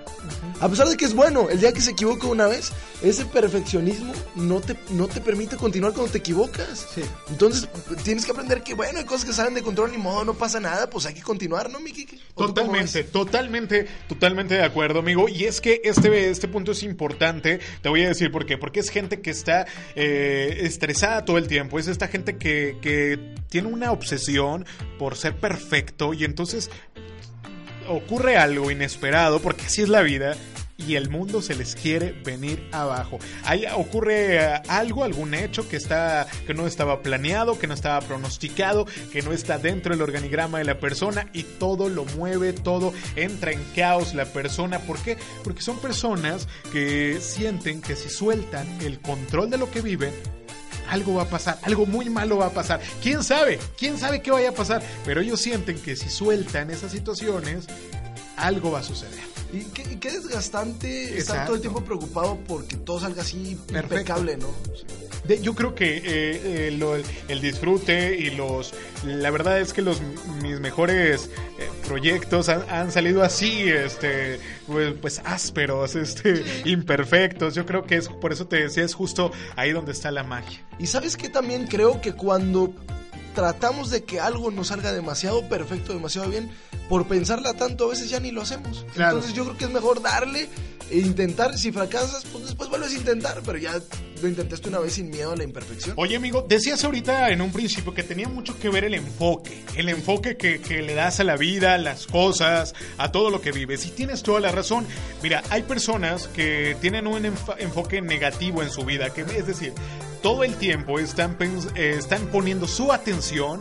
A 0.59 0.69
pesar 0.69 0.87
de 0.87 0.95
que 0.95 1.05
es 1.05 1.13
bueno, 1.13 1.49
el 1.49 1.59
día 1.59 1.73
que 1.73 1.81
se 1.81 1.91
equivoca 1.91 2.27
una 2.27 2.47
vez, 2.47 2.71
ese 3.01 3.25
perfeccionismo 3.25 4.13
no 4.35 4.61
te, 4.61 4.77
no 4.91 5.07
te 5.07 5.19
permite 5.19 5.57
continuar 5.57 5.93
cuando 5.93 6.11
te 6.11 6.19
equivocas. 6.19 6.87
Entonces 7.29 7.67
tienes 8.03 8.25
que 8.25 8.31
aprender 8.31 8.63
que, 8.63 8.73
bueno, 8.73 8.99
hay 8.99 9.05
cosas 9.05 9.25
que 9.25 9.33
salen 9.33 9.55
de 9.55 9.61
control, 9.61 9.91
ni 9.91 9.97
modo, 9.97 10.23
no 10.23 10.33
pasa 10.33 10.59
nada, 10.59 10.89
pues 10.89 11.05
hay 11.05 11.13
que 11.13 11.21
continuar, 11.21 11.69
¿no, 11.69 11.79
Miki? 11.79 12.07
Totalmente, 12.35 13.03
totalmente, 13.03 13.87
totalmente 14.07 14.55
de 14.55 14.63
acuerdo, 14.63 14.99
amigo. 14.99 15.29
Y 15.29 15.45
es 15.45 15.61
que 15.61 15.81
este, 15.83 16.29
este 16.29 16.47
punto 16.47 16.71
es 16.71 16.81
importante, 16.81 17.59
te 17.81 17.89
voy 17.89 18.03
a 18.03 18.07
decir 18.07 18.31
por 18.31 18.45
qué. 18.45 18.57
Porque 18.57 18.79
es 18.79 18.89
gente 18.89 19.21
que 19.21 19.29
está 19.29 19.67
eh, 19.95 20.57
estresada 20.61 21.25
todo 21.25 21.37
el 21.37 21.47
tiempo, 21.47 21.77
es 21.77 21.87
esta 21.87 22.07
gente 22.07 22.37
que, 22.37 22.77
que 22.81 23.35
tiene 23.49 23.67
una 23.67 23.91
obsesión 23.91 24.65
por 24.97 25.15
ser 25.15 25.35
perfecto 25.35 26.13
y 26.13 26.23
entonces 26.23 26.71
ocurre 27.87 28.37
algo 28.37 28.71
inesperado, 28.71 29.39
porque 29.39 29.65
así 29.65 29.81
es 29.81 29.89
la 29.89 30.01
vida, 30.01 30.35
y 30.77 30.95
el 30.95 31.09
mundo 31.09 31.41
se 31.41 31.55
les 31.55 31.75
quiere 31.75 32.13
venir 32.23 32.67
abajo. 32.71 33.19
Ahí 33.43 33.65
ocurre 33.75 34.35
eh, 34.35 34.61
algo, 34.67 35.03
algún 35.03 35.33
hecho 35.33 35.67
que 35.67 35.77
está 35.77 36.27
que 36.45 36.53
no 36.53 36.67
estaba 36.67 37.01
planeado, 37.01 37.59
que 37.59 37.67
no 37.67 37.73
estaba 37.73 37.99
pronosticado, 38.01 38.85
que 39.11 39.21
no 39.21 39.31
está 39.31 39.57
dentro 39.57 39.93
del 39.93 40.01
organigrama 40.01 40.57
de 40.57 40.65
la 40.65 40.79
persona 40.79 41.29
y 41.33 41.43
todo 41.43 41.89
lo 41.89 42.05
mueve, 42.05 42.53
todo 42.53 42.93
entra 43.15 43.51
en 43.51 43.63
caos 43.75 44.13
la 44.13 44.25
persona, 44.25 44.79
¿por 44.79 44.99
qué? 44.99 45.17
Porque 45.43 45.61
son 45.61 45.77
personas 45.77 46.47
que 46.71 47.19
sienten 47.21 47.81
que 47.81 47.95
si 47.95 48.09
sueltan 48.09 48.67
el 48.81 48.99
control 48.99 49.49
de 49.49 49.57
lo 49.57 49.69
que 49.69 49.81
viven 49.81 50.13
algo 50.89 51.15
va 51.15 51.23
a 51.23 51.29
pasar, 51.29 51.57
algo 51.63 51.85
muy 51.85 52.09
malo 52.09 52.37
va 52.37 52.47
a 52.47 52.53
pasar. 52.53 52.81
¿Quién 53.01 53.23
sabe? 53.23 53.57
¿Quién 53.77 53.97
sabe 53.97 54.21
qué 54.21 54.31
vaya 54.31 54.49
a 54.49 54.53
pasar? 54.53 54.83
Pero 55.05 55.21
ellos 55.21 55.39
sienten 55.39 55.79
que 55.79 55.95
si 55.95 56.09
sueltan 56.09 56.69
esas 56.69 56.91
situaciones, 56.91 57.67
algo 58.37 58.71
va 58.71 58.79
a 58.79 58.83
suceder. 58.83 59.32
Y 59.53 59.65
qué, 59.65 60.09
desgastante 60.09 61.17
estar 61.17 61.45
todo 61.45 61.55
el 61.55 61.61
tiempo 61.61 61.83
preocupado 61.83 62.39
porque 62.47 62.75
todo 62.75 62.99
salga 62.99 63.21
así 63.21 63.57
impecable, 63.69 64.35
¿no? 64.37 64.47
yo 65.41 65.55
creo 65.55 65.73
que 65.73 65.97
eh, 65.97 66.03
eh, 66.69 67.03
el, 67.29 67.41
disfrute 67.41 68.17
y 68.17 68.31
los... 68.31 68.73
La 69.05 69.31
verdad 69.31 69.59
es 69.59 69.71
que 69.71 69.81
los 69.81 70.01
mis 70.41 70.59
mejores 70.59 71.29
eh, 71.59 71.69
proyectos 71.87 72.49
han, 72.49 72.91
salido 72.91 73.23
así, 73.23 73.69
este, 73.69 74.39
pues, 74.67 74.93
pues, 75.01 75.21
ásperos, 75.23 75.95
este, 75.95 76.43
imperfectos. 76.65 77.55
Yo 77.55 77.65
creo 77.65 77.83
que 77.83 77.97
es, 77.97 78.09
por 78.09 78.33
eso 78.33 78.47
te 78.47 78.57
decía, 78.63 78.83
es 78.83 78.93
justo 78.93 79.31
ahí 79.55 79.71
donde 79.71 79.93
está 79.93 80.11
la 80.11 80.23
magia. 80.23 80.59
Y 80.77 80.87
sabes 80.87 81.15
que 81.15 81.29
también 81.29 81.67
creo 81.67 82.01
que 82.01 82.13
cuando 82.13 82.73
tratamos 83.33 83.89
de 83.89 84.03
que 84.03 84.19
algo 84.19 84.51
nos 84.51 84.67
salga 84.67 84.91
demasiado 84.91 85.47
perfecto, 85.49 85.93
demasiado 85.93 86.29
bien, 86.29 86.49
por 86.89 87.07
pensarla 87.07 87.53
tanto 87.53 87.85
a 87.85 87.89
veces 87.89 88.09
ya 88.09 88.19
ni 88.19 88.31
lo 88.31 88.41
hacemos. 88.41 88.85
Entonces 88.95 89.33
yo 89.33 89.43
creo 89.45 89.57
que 89.57 89.65
es 89.65 89.71
mejor 89.71 90.01
darle 90.01 90.49
e 90.89 90.99
intentar. 90.99 91.57
Si 91.57 91.71
fracasas, 91.71 92.25
pues 92.31 92.45
después 92.45 92.69
vuelves 92.69 92.93
a 92.93 92.97
intentar, 92.97 93.41
pero 93.45 93.57
ya 93.57 93.79
lo 94.21 94.27
intentaste 94.27 94.69
una 94.69 94.79
vez 94.79 94.93
sin 94.93 95.09
miedo 95.09 95.31
a 95.31 95.35
la 95.35 95.43
imperfección. 95.43 95.95
Oye, 95.97 96.15
amigo, 96.15 96.45
decías 96.47 96.83
ahorita 96.83 97.29
en 97.29 97.41
un 97.41 97.51
principio 97.51 97.93
que 97.93 98.03
tenía 98.03 98.27
mucho 98.27 98.57
que 98.59 98.69
ver 98.69 98.83
el 98.83 98.93
enfoque, 98.93 99.63
el 99.75 99.89
enfoque 99.89 100.37
que, 100.37 100.61
que 100.61 100.81
le 100.81 100.93
das 100.93 101.19
a 101.19 101.23
la 101.23 101.35
vida, 101.37 101.75
a 101.75 101.77
las 101.77 102.07
cosas, 102.07 102.73
a 102.97 103.11
todo 103.11 103.29
lo 103.29 103.41
que 103.41 103.51
vives. 103.51 103.85
Y 103.85 103.89
tienes 103.89 104.23
toda 104.23 104.39
la 104.39 104.51
razón. 104.51 104.85
Mira, 105.21 105.43
hay 105.49 105.63
personas 105.63 106.27
que 106.27 106.77
tienen 106.81 107.07
un 107.07 107.25
enfoque 107.25 108.01
negativo 108.01 108.61
en 108.61 108.69
su 108.69 108.85
vida, 108.85 109.11
que 109.11 109.21
es 109.21 109.47
decir, 109.47 109.73
todo 110.23 110.43
el 110.43 110.55
tiempo 110.55 110.97
están, 110.97 111.37
eh, 111.75 111.95
están 111.99 112.25
poniendo 112.27 112.67
su 112.67 112.91
atención, 112.91 113.59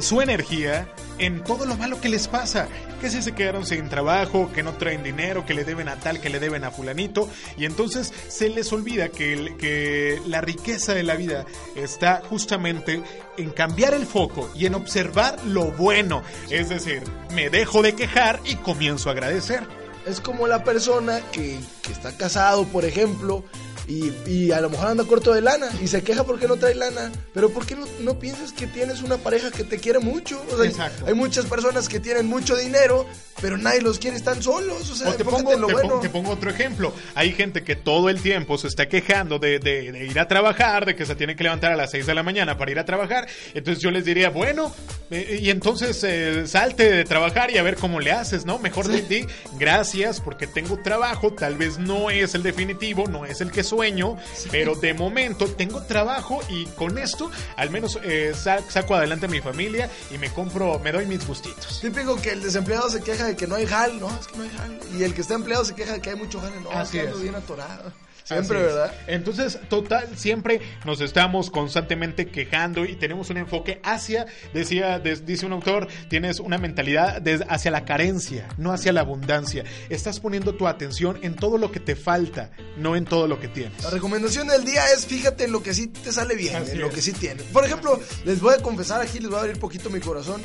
su 0.00 0.22
energía 0.22 0.88
en 1.18 1.44
todo 1.44 1.66
lo 1.66 1.76
malo 1.76 2.00
que 2.00 2.08
les 2.08 2.26
pasa. 2.26 2.66
Que 3.00 3.10
si 3.10 3.20
se 3.20 3.32
quedaron 3.32 3.66
sin 3.66 3.88
trabajo, 3.88 4.50
que 4.54 4.62
no 4.62 4.72
traen 4.72 5.02
dinero, 5.02 5.44
que 5.44 5.54
le 5.54 5.64
deben 5.64 5.88
a 5.88 5.96
tal, 5.96 6.20
que 6.20 6.30
le 6.30 6.40
deben 6.40 6.64
a 6.64 6.70
fulanito. 6.70 7.28
Y 7.58 7.66
entonces 7.66 8.12
se 8.28 8.48
les 8.48 8.72
olvida 8.72 9.10
que, 9.10 10.18
la 10.26 10.40
riqueza 10.40 10.94
de 10.94 11.02
la 11.02 11.14
vida 11.14 11.44
está 11.76 12.22
justamente 12.28 13.02
en 13.36 13.50
cambiar 13.50 13.92
el 13.92 14.06
foco 14.06 14.50
y 14.54 14.66
en 14.66 14.74
observar 14.74 15.36
lo 15.44 15.72
bueno. 15.72 16.22
Es 16.48 16.70
decir, 16.70 17.02
me 17.34 17.50
dejo 17.50 17.82
de 17.82 17.94
quejar 17.94 18.40
y 18.44 18.54
comienzo 18.56 19.10
a 19.10 19.12
agradecer. 19.12 19.62
Es 20.06 20.20
como 20.20 20.46
la 20.46 20.64
persona 20.64 21.20
que 21.32 21.58
está 21.90 22.16
casado, 22.16 22.64
por 22.66 22.84
ejemplo, 22.84 23.44
y, 23.88 24.52
a 24.52 24.60
lo 24.60 24.70
mejor 24.70 24.88
anda 24.88 25.04
corto 25.04 25.32
de 25.32 25.40
lana 25.40 25.68
y 25.82 25.88
se 25.88 26.02
queja 26.02 26.24
porque 26.24 26.46
no 26.46 26.56
trae 26.56 26.74
lana. 26.74 27.10
Pero 27.34 27.50
¿por 27.50 27.66
qué 27.66 27.76
no, 28.00 28.18
piensas 28.18 28.52
que 28.52 28.66
tienes 28.66 29.02
una 29.02 29.16
pareja 29.16 29.50
que 29.50 29.64
te 29.64 29.78
quiere 29.78 29.98
mucho? 29.98 30.40
Exacto. 30.62 31.06
Hay 31.06 31.14
muchas 31.14 31.46
personas 31.46 31.88
que 31.88 31.98
tienen 31.98 32.26
mucho 32.26 32.56
dinero, 32.56 33.06
pero 33.40 33.56
nadie 33.56 33.80
los 33.80 33.98
quiere, 33.98 34.16
están 34.16 34.42
solos. 34.42 34.88
O 34.88 34.94
sea, 34.94 35.16
te, 35.16 35.24
pongo, 35.24 36.00
te, 36.00 36.08
pongo, 36.08 36.30
otro 36.30 36.50
ejemplo. 36.50 36.92
Hay 37.14 37.32
gente 37.32 37.64
que 37.64 37.74
todo 37.74 38.08
el 38.08 38.20
tiempo 38.20 38.56
se 38.56 38.68
está 38.68 38.88
quejando 38.88 39.38
de, 39.38 39.58
de, 39.58 40.06
ir 40.06 40.18
a 40.20 40.28
trabajar, 40.28 40.86
de 40.86 40.94
que 40.94 41.04
se 41.04 41.16
tiene 41.16 41.34
que 41.34 41.44
levantar 41.44 41.72
a 41.72 41.76
las 41.76 41.90
6 41.90 42.06
de 42.06 42.14
la 42.14 42.22
mañana 42.22 42.56
para 42.56 42.70
ir 42.70 42.78
a 42.78 42.84
trabajar. 42.84 43.26
Entonces 43.54 43.82
yo 43.82 43.90
les 43.90 44.04
diría, 44.04 44.30
bueno, 44.30 44.72
eh, 45.10 45.40
y 45.42 45.50
entonces 45.50 46.02
eh, 46.04 46.46
salte 46.46 46.90
de 46.90 47.04
trabajar 47.04 47.50
y 47.50 47.58
a 47.58 47.62
ver 47.62 47.76
cómo 47.76 48.00
le 48.00 48.12
haces, 48.12 48.46
¿no? 48.46 48.58
Mejor 48.58 48.86
sí. 48.86 49.02
di 49.08 49.26
gracias 49.58 50.20
porque 50.20 50.46
tengo 50.46 50.78
trabajo, 50.82 51.32
tal 51.32 51.56
vez 51.56 51.78
no 51.78 52.10
es 52.10 52.34
el 52.34 52.42
definitivo, 52.42 53.08
no 53.08 53.26
es 53.26 53.40
el 53.40 53.50
que 53.50 53.64
sueño, 53.72 54.18
pero 54.50 54.74
de 54.74 54.92
momento 54.92 55.46
tengo 55.46 55.80
trabajo 55.82 56.40
y 56.50 56.66
con 56.66 56.98
esto 56.98 57.30
al 57.56 57.70
menos 57.70 57.98
eh, 58.02 58.34
saco 58.34 58.94
adelante 58.94 59.24
a 59.24 59.28
mi 59.30 59.40
familia 59.40 59.88
y 60.10 60.18
me 60.18 60.30
compro, 60.30 60.78
me 60.78 60.92
doy 60.92 61.06
mis 61.06 61.26
gustitos. 61.26 61.80
Típico 61.80 62.20
que 62.20 62.32
el 62.32 62.42
desempleado 62.42 62.90
se 62.90 63.00
queja 63.00 63.24
de 63.24 63.34
que 63.34 63.46
no 63.46 63.54
hay 63.54 63.66
jal, 63.66 63.98
no, 63.98 64.10
es 64.10 64.26
que 64.26 64.36
no 64.36 64.42
hay 64.42 64.50
jal. 64.50 64.78
Y 64.98 65.04
el 65.04 65.14
que 65.14 65.22
está 65.22 65.34
empleado 65.34 65.64
se 65.64 65.74
queja 65.74 65.94
de 65.94 66.00
que 66.02 66.10
hay 66.10 66.16
mucho 66.16 66.38
jal, 66.38 66.52
no, 66.62 66.70
Así 66.70 66.98
es 66.98 67.18
bien 67.18 67.34
atorado. 67.34 67.92
Siempre, 68.24 68.62
¿verdad? 68.62 68.92
Entonces, 69.06 69.58
total, 69.68 70.08
siempre 70.16 70.60
nos 70.84 71.00
estamos 71.00 71.50
constantemente 71.50 72.26
quejando 72.26 72.84
y 72.84 72.96
tenemos 72.96 73.30
un 73.30 73.38
enfoque 73.38 73.80
hacia, 73.82 74.26
decía, 74.54 74.98
dice 74.98 75.46
un 75.46 75.52
autor, 75.52 75.88
tienes 76.08 76.40
una 76.40 76.58
mentalidad 76.58 77.22
hacia 77.48 77.70
la 77.70 77.84
carencia, 77.84 78.48
no 78.56 78.72
hacia 78.72 78.92
la 78.92 79.00
abundancia. 79.00 79.64
Estás 79.88 80.20
poniendo 80.20 80.54
tu 80.54 80.68
atención 80.68 81.18
en 81.22 81.34
todo 81.34 81.58
lo 81.58 81.72
que 81.72 81.80
te 81.80 81.96
falta, 81.96 82.50
no 82.76 82.96
en 82.96 83.04
todo 83.04 83.26
lo 83.26 83.40
que 83.40 83.48
tienes. 83.48 83.82
La 83.82 83.90
recomendación 83.90 84.48
del 84.48 84.64
día 84.64 84.82
es 84.94 85.06
fíjate 85.06 85.44
en 85.44 85.52
lo 85.52 85.62
que 85.62 85.74
sí 85.74 85.88
te 85.88 86.12
sale 86.12 86.36
bien, 86.36 86.62
en 86.70 86.80
lo 86.80 86.90
que 86.90 87.02
sí 87.02 87.12
tienes. 87.12 87.44
Por 87.44 87.64
ejemplo, 87.64 88.00
les 88.24 88.40
voy 88.40 88.54
a 88.54 88.58
confesar 88.62 89.00
aquí, 89.00 89.18
les 89.18 89.28
voy 89.28 89.38
a 89.38 89.42
abrir 89.42 89.58
poquito 89.58 89.90
mi 89.90 90.00
corazón. 90.00 90.42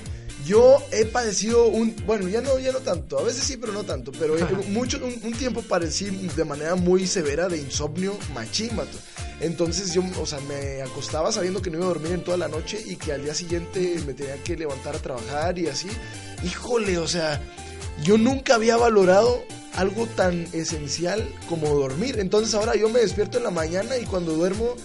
Yo 0.47 0.81
he 0.91 1.05
padecido 1.05 1.67
un, 1.67 1.93
bueno, 2.05 2.29
ya 2.29 2.41
no, 2.41 2.57
ya 2.57 2.71
no 2.71 2.79
tanto, 2.79 3.19
a 3.19 3.23
veces 3.23 3.43
sí, 3.43 3.57
pero 3.57 3.73
no 3.73 3.83
tanto, 3.83 4.13
pero 4.17 4.35
mucho, 4.69 4.97
un, 5.03 5.33
tiempo 5.33 5.61
padecí 5.61 6.05
de 6.05 6.45
manera 6.45 6.75
muy 6.75 7.05
severa 7.05 7.49
de 7.49 7.57
insomnio 7.57 8.17
machímato. 8.33 8.97
Entonces 9.41 9.93
yo, 9.93 10.01
o 10.21 10.25
sea, 10.25 10.39
me 10.47 10.81
acostaba 10.81 11.33
sabiendo 11.33 11.61
que 11.61 11.69
no 11.69 11.79
iba 11.79 11.85
a 11.85 11.89
dormir 11.89 12.13
en 12.13 12.23
toda 12.23 12.37
la 12.37 12.47
noche 12.47 12.81
y 12.83 12.95
que 12.95 13.11
al 13.11 13.25
día 13.25 13.33
siguiente 13.33 14.01
me 14.07 14.13
tenía 14.13 14.41
que 14.41 14.55
levantar 14.55 14.95
a 14.95 14.99
trabajar 14.99 15.59
y 15.59 15.67
así. 15.67 15.89
Híjole, 16.43 16.97
o 16.97 17.07
sea, 17.07 17.41
yo 18.01 18.17
nunca 18.17 18.55
había 18.55 18.77
valorado 18.77 19.43
algo 19.75 20.07
tan 20.07 20.47
esencial 20.53 21.27
como 21.49 21.67
dormir. 21.75 22.19
Entonces 22.19 22.53
ahora 22.55 22.75
yo 22.75 22.87
me 22.87 22.99
despierto 22.99 23.37
en 23.37 23.43
la 23.43 23.51
mañana 23.51 23.97
y 23.97 24.05
cuando 24.05 24.31
duermo 24.31 24.75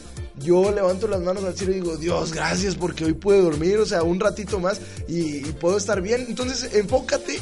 yo 0.43 0.70
levanto 0.70 1.07
las 1.09 1.20
manos 1.20 1.45
al 1.45 1.57
cielo 1.57 1.72
y 1.72 1.76
digo, 1.76 1.97
Dios, 1.97 2.32
gracias 2.32 2.74
porque 2.74 3.05
hoy 3.05 3.14
puedo 3.14 3.43
dormir, 3.43 3.78
o 3.78 3.86
sea, 3.86 4.03
un 4.03 4.20
ratito 4.20 4.59
más 4.61 4.80
y, 5.09 5.40
puedo 5.61 5.76
estar 5.76 6.01
bien. 6.01 6.26
Entonces, 6.28 6.74
enfócate 6.74 7.38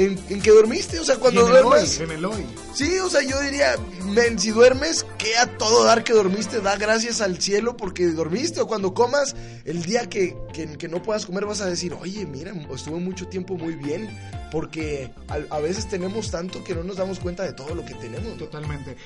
en, 0.00 0.40
que 0.40 0.50
dormiste, 0.50 0.98
o 0.98 1.04
sea, 1.04 1.16
cuando 1.16 1.46
duermes. 1.46 2.00
en 2.00 2.10
el 2.10 2.24
hoy. 2.24 2.46
Sí, 2.74 2.98
o 2.98 3.10
sea, 3.10 3.22
yo 3.22 3.40
diría, 3.40 3.76
men, 4.06 4.38
si 4.38 4.50
duermes, 4.50 5.04
que 5.18 5.36
a 5.36 5.58
todo 5.58 5.84
dar 5.84 6.04
que 6.04 6.12
dormiste, 6.12 6.60
da 6.60 6.76
gracias 6.76 7.20
al 7.20 7.40
cielo 7.40 7.76
porque 7.76 8.06
dormiste. 8.06 8.60
O 8.60 8.66
cuando 8.66 8.94
comas, 8.94 9.34
el 9.64 9.82
día 9.82 10.08
que, 10.08 10.36
que, 10.52 10.88
no 10.88 11.02
puedas 11.02 11.26
comer, 11.26 11.44
vas 11.44 11.60
a 11.60 11.66
decir, 11.66 11.94
oye, 11.94 12.26
mira, 12.26 12.52
estuve 12.74 12.98
mucho 12.98 13.28
tiempo 13.28 13.56
muy 13.56 13.74
bien 13.74 14.08
porque 14.50 15.10
a, 15.28 15.58
veces 15.60 15.88
tenemos 15.88 16.30
tanto 16.30 16.64
que 16.64 16.74
no 16.74 16.82
nos 16.82 16.96
damos 16.96 17.20
cuenta 17.20 17.44
de 17.44 17.52
todo 17.52 17.74
lo 17.74 17.84
que 17.84 17.94
tenemos. 17.94 18.36
Totalmente. 18.36 18.96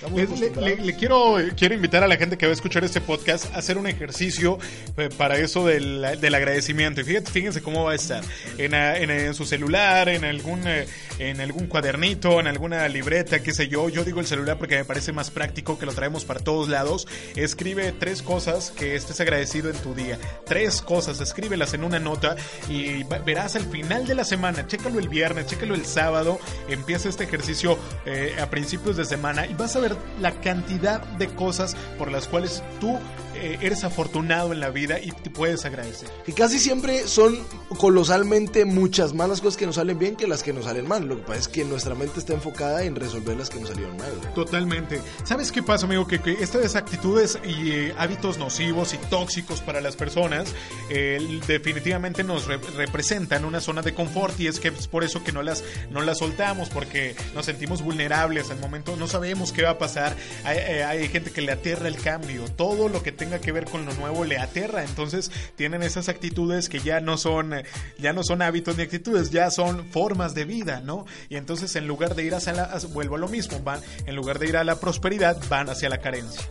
le, 0.61 0.97
quiero, 0.97 1.37
quiero 1.57 1.75
invitar 1.75 2.03
a 2.03 2.09
la 2.09 2.17
gente 2.17 2.39
que 2.39 2.47
va 2.47 2.51
a 2.51 2.55
escuchar 2.55 2.85
este 2.85 3.01
podcast 3.01 3.55
a 3.55 3.59
hacer 3.59 3.77
un 3.77 3.87
ejercicio 3.87 4.59
eh, 4.97 5.11
para 5.17 5.37
eso 5.39 5.67
del, 5.67 6.05
agradecimiento. 6.05 7.01
Y 7.01 7.05
fíjense 7.05 7.61
cómo 7.61 7.85
va 7.85 7.93
a 7.93 7.97
estar. 7.97 8.25
En, 8.59 8.75
en, 8.75 9.35
su 9.35 9.45
celular, 9.45 10.09
en 10.09 10.25
algún, 10.25 10.67
eh, 10.67 10.84
en 11.19 11.41
algún 11.41 11.67
cuadernito, 11.67 12.41
en 12.41 12.47
alguna 12.47 12.87
libreta, 12.89 13.43
qué 13.43 13.53
sé 13.53 13.69
yo. 13.69 13.89
Yo 13.89 14.05
digo 14.05 14.21
el 14.21 14.27
celular 14.27 14.59
porque 14.59 14.77
me 14.77 14.85
parece 14.85 15.13
más 15.13 15.31
práctico 15.31 15.79
que 15.79 15.87
lo 15.87 15.93
traemos 15.93 16.25
para 16.25 16.41
todos 16.41 16.69
lados. 16.69 17.07
Escribe 17.37 17.93
tres 17.93 18.23
cosas 18.23 18.71
que 18.71 18.97
estés 18.97 19.21
agradecido 19.21 19.71
en 19.71 19.77
tu 19.77 19.95
día. 19.95 20.19
Tres 20.47 20.83
cosas, 20.83 21.21
escríbelas 21.21 21.75
en 21.75 21.85
una 21.85 21.99
nota 21.99 22.37
y 22.69 23.03
verás 23.25 23.57
al 23.57 23.67
final 23.67 24.07
de 24.07 24.15
la 24.15 24.25
semana. 24.25 24.67
Chécalo 24.67 24.99
el 24.99 25.09
viernes, 25.09 25.47
chécalo 25.47 25.75
el 25.75 25.87
sábado. 25.87 26.39
Empieza 26.69 27.09
este 27.09 27.25
ejercicio 27.25 27.79
eh, 28.07 28.37
a 28.41 28.51
principios 28.51 28.97
de 28.97 29.05
semana 29.05 29.47
y 29.47 29.55
vas 29.55 29.77
a 29.77 29.81
ver 29.81 29.97
la 30.21 30.33
cantidad 30.41 31.01
de 31.01 31.29
cosas 31.29 31.77
por 31.99 32.11
las 32.11 32.29
cuales 32.29 32.63
tú 32.81 32.99
eh, 33.35 33.59
eres 33.61 33.85
afortunado 33.85 34.53
en 34.53 34.61
la 34.61 34.71
vida 34.71 35.01
y 35.01 35.11
te 35.11 35.31
puedes 35.31 35.65
agradecer. 35.65 36.09
Que 36.25 36.33
casi 36.33 36.59
siempre 36.59 37.07
son 37.07 37.39
colosalmente 37.79 38.65
muchas 38.65 39.13
malas 39.15 39.41
cosas 39.41 39.57
que 39.57 39.67
nos 39.67 39.77
salen 39.77 39.99
bien 39.99 40.17
que 40.17 40.27
las 40.27 40.43
que 40.43 40.53
nos 40.53 40.65
salen 40.65 40.87
mal. 40.87 41.07
Lo 41.07 41.17
que 41.17 41.23
pasa 41.23 41.41
es 41.41 41.49
que 41.49 41.65
nuestra 41.65 41.95
mente 41.95 42.19
está 42.19 42.33
enfocada 42.33 42.85
en 42.85 42.97
resolver 42.97 43.37
las 43.37 43.51
que 43.51 43.61
nos 43.61 43.69
salieron 43.69 43.97
mal. 43.97 44.13
Totalmente. 44.35 45.01
¿Sabes 45.25 45.53
qué 45.53 45.63
pasa, 45.63 45.87
amigo? 45.87 46.07
Que, 46.07 46.21
estas 46.41 46.77
actitudes 46.77 47.39
y 47.45 47.71
eh, 47.71 47.95
hábitos 47.99 48.39
nocivos 48.39 48.95
y 48.95 48.99
tóxicos 49.09 49.61
para 49.61 49.81
las 49.81 49.97
personas 49.97 50.55
eh, 50.91 51.41
definitivamente 51.47 52.25
nos 52.25 52.47
representan 52.47 53.45
una 53.45 53.61
zona 53.61 53.83
de 53.83 53.95
confort 53.95 54.39
y 54.41 54.47
es 54.47 54.61
que 54.61 54.69
es 54.69 54.89
por 54.89 55.05
eso 55.05 55.23
que 55.23 55.33
no 55.33 55.43
las, 55.43 55.65
no 55.91 56.01
las 56.03 56.19
soltamos 56.19 56.69
porque 56.71 57.15
nos 57.35 57.47
sentimos 57.47 57.83
vulnerables 57.83 58.51
al 58.51 58.59
momento, 58.59 58.97
no 58.97 59.07
sabemos 59.07 59.53
qué 59.53 59.63
va 59.63 59.71
a 59.71 59.79
pasar. 59.79 60.17
Hay, 60.45 60.59
hay 60.59 61.09
gente 61.09 61.31
que 61.31 61.41
le 61.41 61.53
aterra 61.53 61.89
el 61.89 61.97
cambio. 61.97 62.45
Todo 62.57 62.89
lo 62.89 63.03
que 63.03 63.13
tenga 63.25 63.39
que 63.39 63.53
ver 63.53 63.65
con 63.65 63.87
lo 63.87 63.95
nuevo 63.95 64.25
le 64.25 64.39
aterra. 64.39 64.85
Entonces 64.85 65.31
tienen 65.57 65.83
esas 65.83 66.11
actitudes 66.11 66.69
que 66.69 66.81
ya 66.81 67.01
no 67.01 67.17
son, 67.17 67.55
ya 67.99 68.13
no 68.13 68.23
son 68.23 68.43
hábitos 68.43 68.77
ni 68.77 68.83
actitudes, 68.83 69.31
ya 69.31 69.51
son 69.51 69.87
formas 69.87 70.35
de 70.35 70.45
vida, 70.45 70.83
¿no? 70.85 71.07
Y 71.31 71.37
entonces 71.37 71.75
en 71.77 71.89
lugar 71.89 72.15
de 72.15 72.25
ir 72.25 72.35
hacia 72.35 72.53
la, 72.53 72.79
vuelvo 72.93 73.17
a 73.17 73.19
lo 73.19 73.29
mismo, 73.29 73.61
van, 73.61 73.81
en 74.05 74.15
lugar 74.15 74.39
de 74.39 74.49
ir 74.49 74.59
a 74.59 74.65
la 74.65 74.77
prosperidad, 74.77 75.39
van 75.49 75.71
hacia 75.71 75.89
la 75.89 75.99
carencia. 75.99 76.43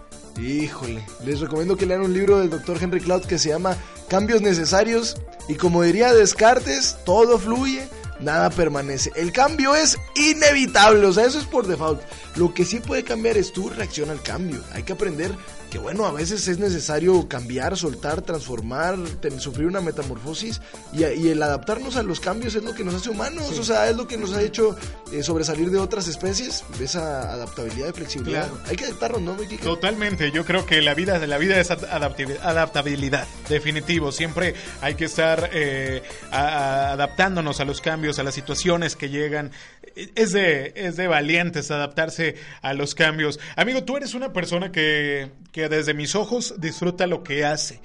Híjole, 0.41 1.05
les 1.23 1.41
recomiendo 1.41 1.77
que 1.77 1.85
lean 1.85 2.01
un 2.01 2.13
libro 2.13 2.39
del 2.39 2.49
doctor 2.49 2.79
Henry 2.81 3.01
Cloud 3.01 3.25
que 3.25 3.37
se 3.37 3.49
llama 3.49 3.77
Cambios 4.09 4.41
Necesarios 4.41 5.15
y 5.47 5.55
como 5.55 5.83
diría 5.83 6.11
Descartes, 6.11 6.97
todo 7.05 7.37
fluye, 7.37 7.87
nada 8.19 8.49
permanece. 8.49 9.11
El 9.15 9.31
cambio 9.31 9.75
es 9.75 9.95
inevitable, 10.15 11.05
o 11.05 11.13
sea, 11.13 11.25
eso 11.25 11.37
es 11.37 11.45
por 11.45 11.67
default. 11.67 12.01
Lo 12.35 12.51
que 12.51 12.65
sí 12.65 12.79
puede 12.79 13.03
cambiar 13.03 13.37
es 13.37 13.53
tu 13.53 13.69
reacción 13.69 14.09
al 14.09 14.23
cambio. 14.23 14.59
Hay 14.73 14.81
que 14.81 14.93
aprender 14.93 15.31
que 15.73 15.79
bueno, 15.79 16.05
a 16.05 16.11
veces 16.11 16.47
es 16.47 16.59
necesario 16.59 17.27
cambiar, 17.27 17.75
soltar, 17.75 18.21
transformar, 18.21 18.95
sufrir 19.39 19.65
una 19.65 19.81
metamorfosis 19.81 20.61
y, 20.93 21.03
el 21.03 21.41
adaptarnos 21.41 21.95
a 21.95 22.03
los 22.03 22.19
cambios 22.19 22.53
es 22.53 22.63
lo 22.63 22.75
que 22.75 22.83
nos 22.83 22.93
hace 22.93 23.09
humanos, 23.09 23.57
o 23.57 23.63
sea, 23.63 23.89
es 23.89 23.95
lo 23.95 24.07
que 24.07 24.15
nos 24.15 24.33
ha 24.33 24.43
hecho 24.43 24.75
eh, 25.11 25.23
sobresalir 25.23 25.71
de 25.71 25.79
otras 25.79 26.07
especies, 26.07 26.63
esa 26.79 27.33
adaptabilidad 27.33 27.89
y 27.89 27.91
flexibilidad. 27.93 28.47
Hay 28.67 28.75
que 28.75 28.85
adaptarnos, 28.85 29.21
¿no, 29.23 29.35
Totalmente, 29.63 30.31
yo 30.31 30.45
creo 30.45 30.63
que 30.63 30.79
la 30.83 30.93
vida, 30.93 31.17
la 31.25 31.39
vida 31.39 31.59
es 31.59 31.71
adaptabilidad, 31.71 33.25
definitivo, 33.49 34.11
siempre 34.11 34.53
hay 34.79 34.93
que 34.93 35.05
estar 35.05 35.49
eh, 35.53 36.03
adaptándonos 36.29 37.59
a 37.61 37.65
los 37.65 37.81
cambios, 37.81 38.19
a 38.19 38.23
las 38.23 38.35
situaciones 38.35 38.95
que 38.95 39.09
llegan. 39.09 39.49
Es 39.95 40.31
de, 40.31 40.73
es 40.75 40.95
de 40.95 41.07
valientes 41.07 41.69
adaptarse 41.71 42.35
a 42.61 42.73
los 42.73 42.95
cambios. 42.95 43.39
Amigo, 43.55 43.83
tú 43.83 43.97
eres 43.97 44.13
una 44.13 44.33
persona 44.33 44.71
que 44.71 45.29
desde 45.53 45.93
mis 45.93 46.15
ojos 46.15 46.55
disfruta 46.59 47.07
lo 47.07 47.23
que 47.23 47.45
hace. 47.45 47.79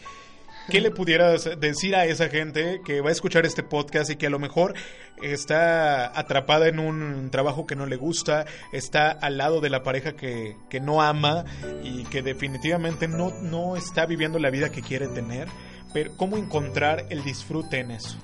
¿Qué 0.69 0.83
le 0.83 0.91
pudieras 0.91 1.49
decir 1.59 1.97
a 1.97 2.05
esa 2.05 2.29
gente 2.29 2.83
que 2.85 3.01
va 3.01 3.09
a 3.09 3.13
escuchar 3.13 3.47
este 3.47 3.63
podcast 3.63 4.11
y 4.11 4.17
que 4.17 4.27
a 4.27 4.31
lo 4.31 4.39
mejor 4.39 4.75
está 5.23 6.07
atrapada 6.19 6.69
en 6.69 6.79
un 6.79 7.31
trabajo 7.31 7.67
que 7.67 7.75
no 7.75 7.87
le 7.87 7.97
gusta, 7.97 8.45
está 8.71 9.11
al 9.11 9.39
lado 9.39 9.63
de 9.63 9.71
la 9.71 9.83
pareja 9.83 10.13
que, 10.13 10.57
que 10.69 10.79
no 10.81 11.01
ama 11.01 11.47
y 11.83 12.05
que 12.05 12.21
definitivamente 12.21 13.09
no, 13.09 13.31
no 13.41 13.77
está 13.77 14.05
viviendo 14.05 14.39
la 14.39 14.51
vida 14.51 14.71
que 14.71 14.83
quiere 14.83 15.09
tener? 15.09 15.49
Pero 15.93 16.13
¿cómo 16.17 16.37
encontrar 16.37 17.07
el 17.11 17.25
disfrute 17.25 17.81
en 17.81 17.93
eso? 17.93 18.17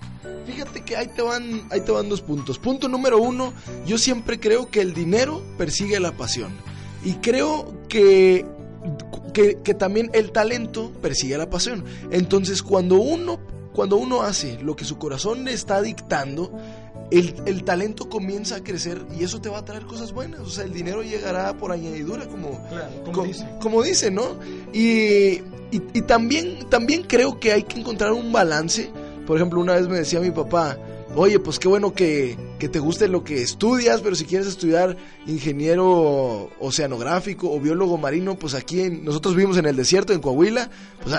Fíjate 0.46 0.82
que 0.82 0.96
ahí 0.96 1.08
te 1.08 1.22
van, 1.22 1.66
ahí 1.70 1.80
te 1.80 1.92
van 1.92 2.08
dos 2.08 2.20
puntos. 2.20 2.58
Punto 2.58 2.88
número 2.88 3.18
uno, 3.18 3.52
yo 3.86 3.98
siempre 3.98 4.38
creo 4.38 4.70
que 4.70 4.80
el 4.80 4.94
dinero 4.94 5.42
persigue 5.56 5.98
la 6.00 6.12
pasión. 6.12 6.56
Y 7.04 7.14
creo 7.14 7.86
que 7.88 8.46
que, 9.34 9.74
también 9.74 10.10
el 10.14 10.30
talento 10.30 10.92
persigue 11.02 11.36
la 11.36 11.50
pasión. 11.50 11.84
Entonces, 12.10 12.62
cuando 12.62 12.96
uno, 12.96 13.40
cuando 13.74 13.96
uno 13.96 14.22
hace 14.22 14.58
lo 14.62 14.76
que 14.76 14.84
su 14.84 14.96
corazón 14.96 15.44
le 15.44 15.52
está 15.52 15.82
dictando, 15.82 16.52
el, 17.10 17.64
talento 17.64 18.08
comienza 18.08 18.56
a 18.56 18.64
crecer 18.64 19.04
y 19.18 19.24
eso 19.24 19.40
te 19.40 19.48
va 19.48 19.58
a 19.58 19.64
traer 19.64 19.86
cosas 19.86 20.12
buenas. 20.12 20.40
O 20.40 20.50
sea, 20.50 20.64
el 20.64 20.72
dinero 20.72 21.02
llegará 21.02 21.56
por 21.56 21.72
añadidura, 21.72 22.26
como, 22.26 22.60
como, 23.60 23.82
dice. 23.82 24.10
¿no? 24.10 24.38
Y, 24.72 25.40
y, 25.92 26.02
también, 26.02 26.68
también 26.68 27.02
creo 27.02 27.40
que 27.40 27.52
hay 27.52 27.64
que 27.64 27.80
encontrar 27.80 28.12
un 28.12 28.32
balance. 28.32 28.90
Por 29.26 29.36
ejemplo, 29.36 29.60
una 29.60 29.74
vez 29.74 29.88
me 29.88 29.98
decía 29.98 30.20
mi 30.20 30.30
papá, 30.30 30.78
oye, 31.16 31.38
pues 31.38 31.58
qué 31.58 31.68
bueno 31.68 31.94
que, 31.94 32.36
que, 32.58 32.68
te 32.68 32.78
guste 32.78 33.08
lo 33.08 33.24
que 33.24 33.42
estudias, 33.42 34.00
pero 34.00 34.14
si 34.14 34.24
quieres 34.24 34.46
estudiar 34.46 34.96
ingeniero 35.26 36.50
oceanográfico 36.60 37.50
o 37.50 37.60
biólogo 37.60 37.96
marino, 37.98 38.36
pues 38.36 38.54
aquí 38.54 38.90
nosotros 38.90 39.34
vivimos 39.34 39.56
en 39.56 39.66
el 39.66 39.76
desierto, 39.76 40.12
en 40.12 40.20
Coahuila, 40.20 40.70
pues 41.02 41.16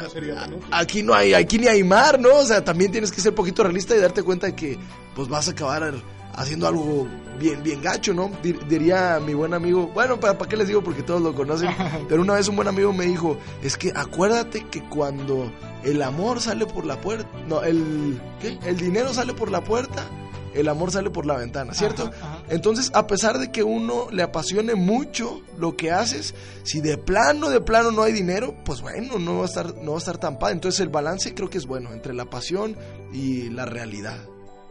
aquí 0.71 1.03
no 1.03 1.13
hay, 1.13 1.33
aquí 1.33 1.57
ni 1.57 1.67
hay 1.67 1.83
mar, 1.83 2.19
¿no? 2.19 2.35
O 2.35 2.45
sea, 2.45 2.63
también 2.63 2.91
tienes 2.91 3.11
que 3.11 3.21
ser 3.21 3.33
poquito 3.33 3.63
realista 3.63 3.95
y 3.95 3.99
darte 3.99 4.23
cuenta 4.23 4.47
de 4.47 4.55
que 4.55 4.77
pues 5.15 5.27
vas 5.27 5.47
a 5.47 5.51
acabar 5.51 5.93
haciendo 6.35 6.67
algo 6.67 7.07
bien, 7.39 7.63
bien 7.63 7.81
gacho, 7.81 8.13
¿no? 8.13 8.31
diría 8.41 9.19
mi 9.25 9.33
buen 9.33 9.53
amigo, 9.53 9.87
bueno, 9.87 10.19
¿para, 10.19 10.37
¿para 10.37 10.49
qué 10.49 10.57
les 10.57 10.67
digo? 10.67 10.83
Porque 10.83 11.03
todos 11.03 11.21
lo 11.21 11.33
conocen, 11.33 11.69
pero 12.09 12.21
una 12.21 12.35
vez 12.35 12.47
un 12.47 12.55
buen 12.55 12.67
amigo 12.67 12.93
me 12.93 13.05
dijo, 13.05 13.37
es 13.61 13.77
que 13.77 13.91
acuérdate 13.95 14.65
que 14.69 14.83
cuando 14.89 15.51
el 15.83 16.01
amor 16.01 16.41
sale 16.41 16.65
por 16.65 16.85
la 16.85 16.99
puerta, 16.99 17.27
no, 17.47 17.63
el, 17.63 18.19
¿qué? 18.41 18.57
El 18.65 18.77
dinero 18.77 19.13
sale 19.13 19.33
por 19.33 19.51
la 19.51 19.63
puerta, 19.63 20.05
el 20.53 20.69
amor 20.69 20.91
sale 20.91 21.09
por 21.09 21.25
la 21.25 21.35
ventana, 21.35 21.73
¿cierto? 21.73 22.09
Entonces, 22.49 22.89
a 22.93 23.07
pesar 23.07 23.39
de 23.39 23.51
que 23.51 23.63
uno 23.63 24.07
le 24.11 24.23
apasione 24.23 24.75
mucho 24.75 25.41
lo 25.57 25.75
que 25.75 25.91
haces, 25.91 26.33
si 26.63 26.79
de 26.79 26.97
plano, 26.97 27.49
de 27.49 27.59
plano 27.59 27.91
no 27.91 28.03
hay 28.03 28.13
dinero, 28.13 28.55
pues 28.63 28.81
bueno, 28.81 29.19
no 29.19 29.37
va 29.37 29.43
a 29.43 29.45
estar, 29.45 29.75
no 29.75 29.91
va 29.91 29.97
a 29.97 29.99
estar 29.99 30.17
tan 30.17 30.39
padre. 30.39 30.53
Entonces, 30.53 30.79
el 30.79 30.89
balance 30.89 31.35
creo 31.35 31.49
que 31.49 31.57
es 31.57 31.65
bueno 31.65 31.91
entre 31.91 32.13
la 32.13 32.25
pasión 32.25 32.77
y 33.11 33.49
la 33.49 33.65
realidad. 33.65 34.17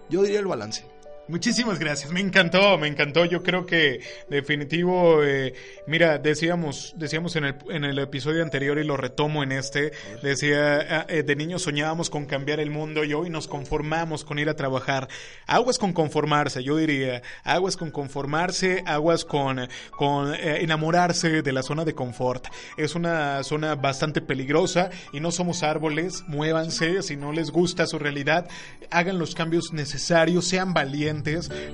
Yo 0.08 0.22
diría 0.22 0.40
el 0.40 0.46
balance. 0.46 0.93
Muchísimas 1.26 1.78
gracias, 1.78 2.12
me 2.12 2.20
encantó, 2.20 2.76
me 2.76 2.86
encantó. 2.86 3.24
Yo 3.24 3.42
creo 3.42 3.64
que 3.64 4.00
definitivo, 4.28 5.24
eh, 5.24 5.54
mira, 5.86 6.18
decíamos, 6.18 6.92
decíamos 6.98 7.34
en 7.36 7.44
el, 7.46 7.54
en 7.70 7.84
el 7.84 7.98
episodio 7.98 8.42
anterior 8.42 8.76
y 8.76 8.84
lo 8.84 8.98
retomo 8.98 9.42
en 9.42 9.52
este, 9.52 9.92
decía, 10.22 10.80
ah, 10.90 11.06
eh, 11.08 11.22
de 11.22 11.34
niños 11.34 11.62
soñábamos 11.62 12.10
con 12.10 12.26
cambiar 12.26 12.60
el 12.60 12.70
mundo 12.70 13.04
y 13.04 13.14
hoy 13.14 13.30
nos 13.30 13.48
conformamos 13.48 14.22
con 14.22 14.38
ir 14.38 14.50
a 14.50 14.54
trabajar. 14.54 15.08
Aguas 15.46 15.78
con 15.78 15.94
conformarse, 15.94 16.62
yo 16.62 16.76
diría, 16.76 17.22
aguas 17.42 17.78
con 17.78 17.90
conformarse, 17.90 18.82
aguas 18.84 19.24
con, 19.24 19.66
con 19.92 20.34
eh, 20.34 20.58
enamorarse 20.60 21.40
de 21.40 21.52
la 21.52 21.62
zona 21.62 21.86
de 21.86 21.94
confort. 21.94 22.48
Es 22.76 22.94
una 22.94 23.42
zona 23.44 23.76
bastante 23.76 24.20
peligrosa 24.20 24.90
y 25.10 25.20
no 25.20 25.30
somos 25.30 25.62
árboles, 25.62 26.22
muévanse, 26.26 27.02
si 27.02 27.16
no 27.16 27.32
les 27.32 27.50
gusta 27.50 27.86
su 27.86 27.98
realidad, 27.98 28.46
hagan 28.90 29.18
los 29.18 29.34
cambios 29.34 29.72
necesarios, 29.72 30.44
sean 30.44 30.74
valientes 30.74 31.13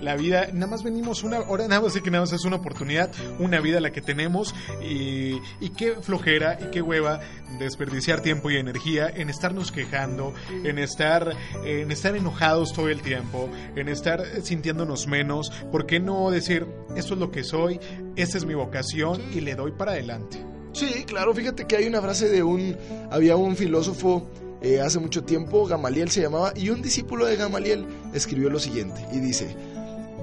la 0.00 0.16
vida, 0.16 0.48
nada 0.52 0.66
más 0.66 0.82
venimos 0.82 1.22
una 1.22 1.40
hora, 1.40 1.66
nada 1.68 1.80
más 1.80 1.94
que 2.00 2.10
nada 2.10 2.24
más 2.24 2.32
es 2.32 2.44
una 2.44 2.56
oportunidad, 2.56 3.10
una 3.38 3.60
vida 3.60 3.80
la 3.80 3.92
que 3.92 4.00
tenemos 4.00 4.54
y, 4.82 5.40
qué 5.76 5.94
flojera 6.02 6.58
y 6.60 6.70
qué 6.70 6.82
hueva 6.82 7.20
desperdiciar 7.58 8.20
tiempo 8.20 8.50
y 8.50 8.56
energía 8.56 9.08
en 9.08 9.30
estarnos 9.30 9.72
quejando, 9.72 10.34
en 10.64 10.78
estar, 10.78 11.34
en 11.64 11.90
estar 11.90 12.16
enojados 12.16 12.72
todo 12.72 12.88
el 12.88 13.00
tiempo, 13.00 13.48
en 13.76 13.88
estar 13.88 14.22
sintiéndonos 14.42 15.06
menos. 15.06 15.50
¿Por 15.70 15.86
qué 15.86 16.00
no 16.00 16.30
decir, 16.30 16.66
esto 16.96 17.14
es 17.14 17.20
lo 17.20 17.30
que 17.30 17.44
soy, 17.44 17.80
esta 18.16 18.38
es 18.38 18.44
mi 18.44 18.54
vocación 18.54 19.22
y 19.32 19.40
le 19.40 19.54
doy 19.54 19.72
para 19.72 19.92
adelante? 19.92 20.44
Sí, 20.72 21.04
claro, 21.04 21.34
fíjate 21.34 21.66
que 21.66 21.76
hay 21.76 21.86
una 21.86 22.00
frase 22.00 22.28
de 22.28 22.42
un, 22.42 22.76
había 23.10 23.36
un 23.36 23.56
filósofo 23.56 24.28
eh, 24.62 24.80
hace 24.80 24.98
mucho 24.98 25.24
tiempo, 25.24 25.66
Gamaliel 25.66 26.10
se 26.10 26.22
llamaba, 26.22 26.52
y 26.56 26.70
un 26.70 26.82
discípulo 26.82 27.26
de 27.26 27.36
Gamaliel 27.36 27.86
escribió 28.12 28.50
lo 28.50 28.58
siguiente, 28.58 29.06
y 29.12 29.18
dice, 29.20 29.56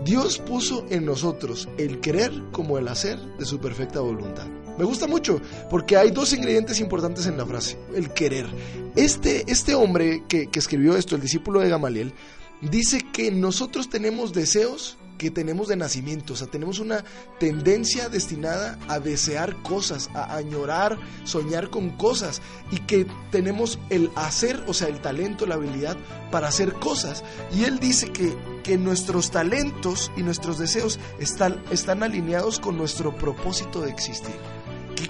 Dios 0.05 0.37
puso 0.39 0.85
en 0.89 1.05
nosotros 1.05 1.67
el 1.77 1.99
querer 1.99 2.31
como 2.51 2.77
el 2.77 2.87
hacer 2.87 3.19
de 3.37 3.45
su 3.45 3.59
perfecta 3.59 3.99
voluntad. 3.99 4.47
Me 4.77 4.85
gusta 4.85 5.07
mucho 5.07 5.41
porque 5.69 5.97
hay 5.97 6.11
dos 6.11 6.33
ingredientes 6.33 6.79
importantes 6.79 7.25
en 7.25 7.37
la 7.37 7.45
frase, 7.45 7.77
el 7.95 8.11
querer. 8.11 8.45
Este, 8.95 9.43
este 9.47 9.73
hombre 9.73 10.23
que, 10.29 10.47
que 10.47 10.59
escribió 10.59 10.95
esto, 10.95 11.15
el 11.15 11.21
discípulo 11.21 11.61
de 11.61 11.69
Gamaliel, 11.69 12.13
dice 12.61 13.01
que 13.11 13.31
nosotros 13.31 13.89
tenemos 13.89 14.33
deseos 14.33 14.96
que 15.17 15.31
tenemos 15.31 15.67
de 15.67 15.75
nacimiento, 15.75 16.33
o 16.33 16.35
sea, 16.35 16.47
tenemos 16.47 16.79
una 16.79 17.03
tendencia 17.39 18.09
destinada 18.09 18.77
a 18.87 18.99
desear 18.99 19.61
cosas, 19.63 20.09
a 20.13 20.35
añorar, 20.35 20.97
soñar 21.23 21.69
con 21.69 21.91
cosas 21.91 22.41
y 22.71 22.79
que 22.81 23.07
tenemos 23.31 23.79
el 23.89 24.11
hacer, 24.15 24.63
o 24.67 24.73
sea, 24.73 24.87
el 24.87 25.01
talento, 25.01 25.45
la 25.45 25.55
habilidad 25.55 25.97
para 26.31 26.47
hacer 26.47 26.73
cosas. 26.73 27.23
Y 27.53 27.63
él 27.63 27.79
dice 27.79 28.11
que 28.11 28.35
que 28.67 28.77
nuestros 28.77 29.31
talentos 29.31 30.11
y 30.17 30.23
nuestros 30.23 30.57
deseos 30.57 30.99
están, 31.19 31.63
están 31.71 32.03
alineados 32.03 32.59
con 32.59 32.75
nuestro 32.75 33.15
propósito 33.15 33.79
de 33.79 33.91
existir. 33.91 34.35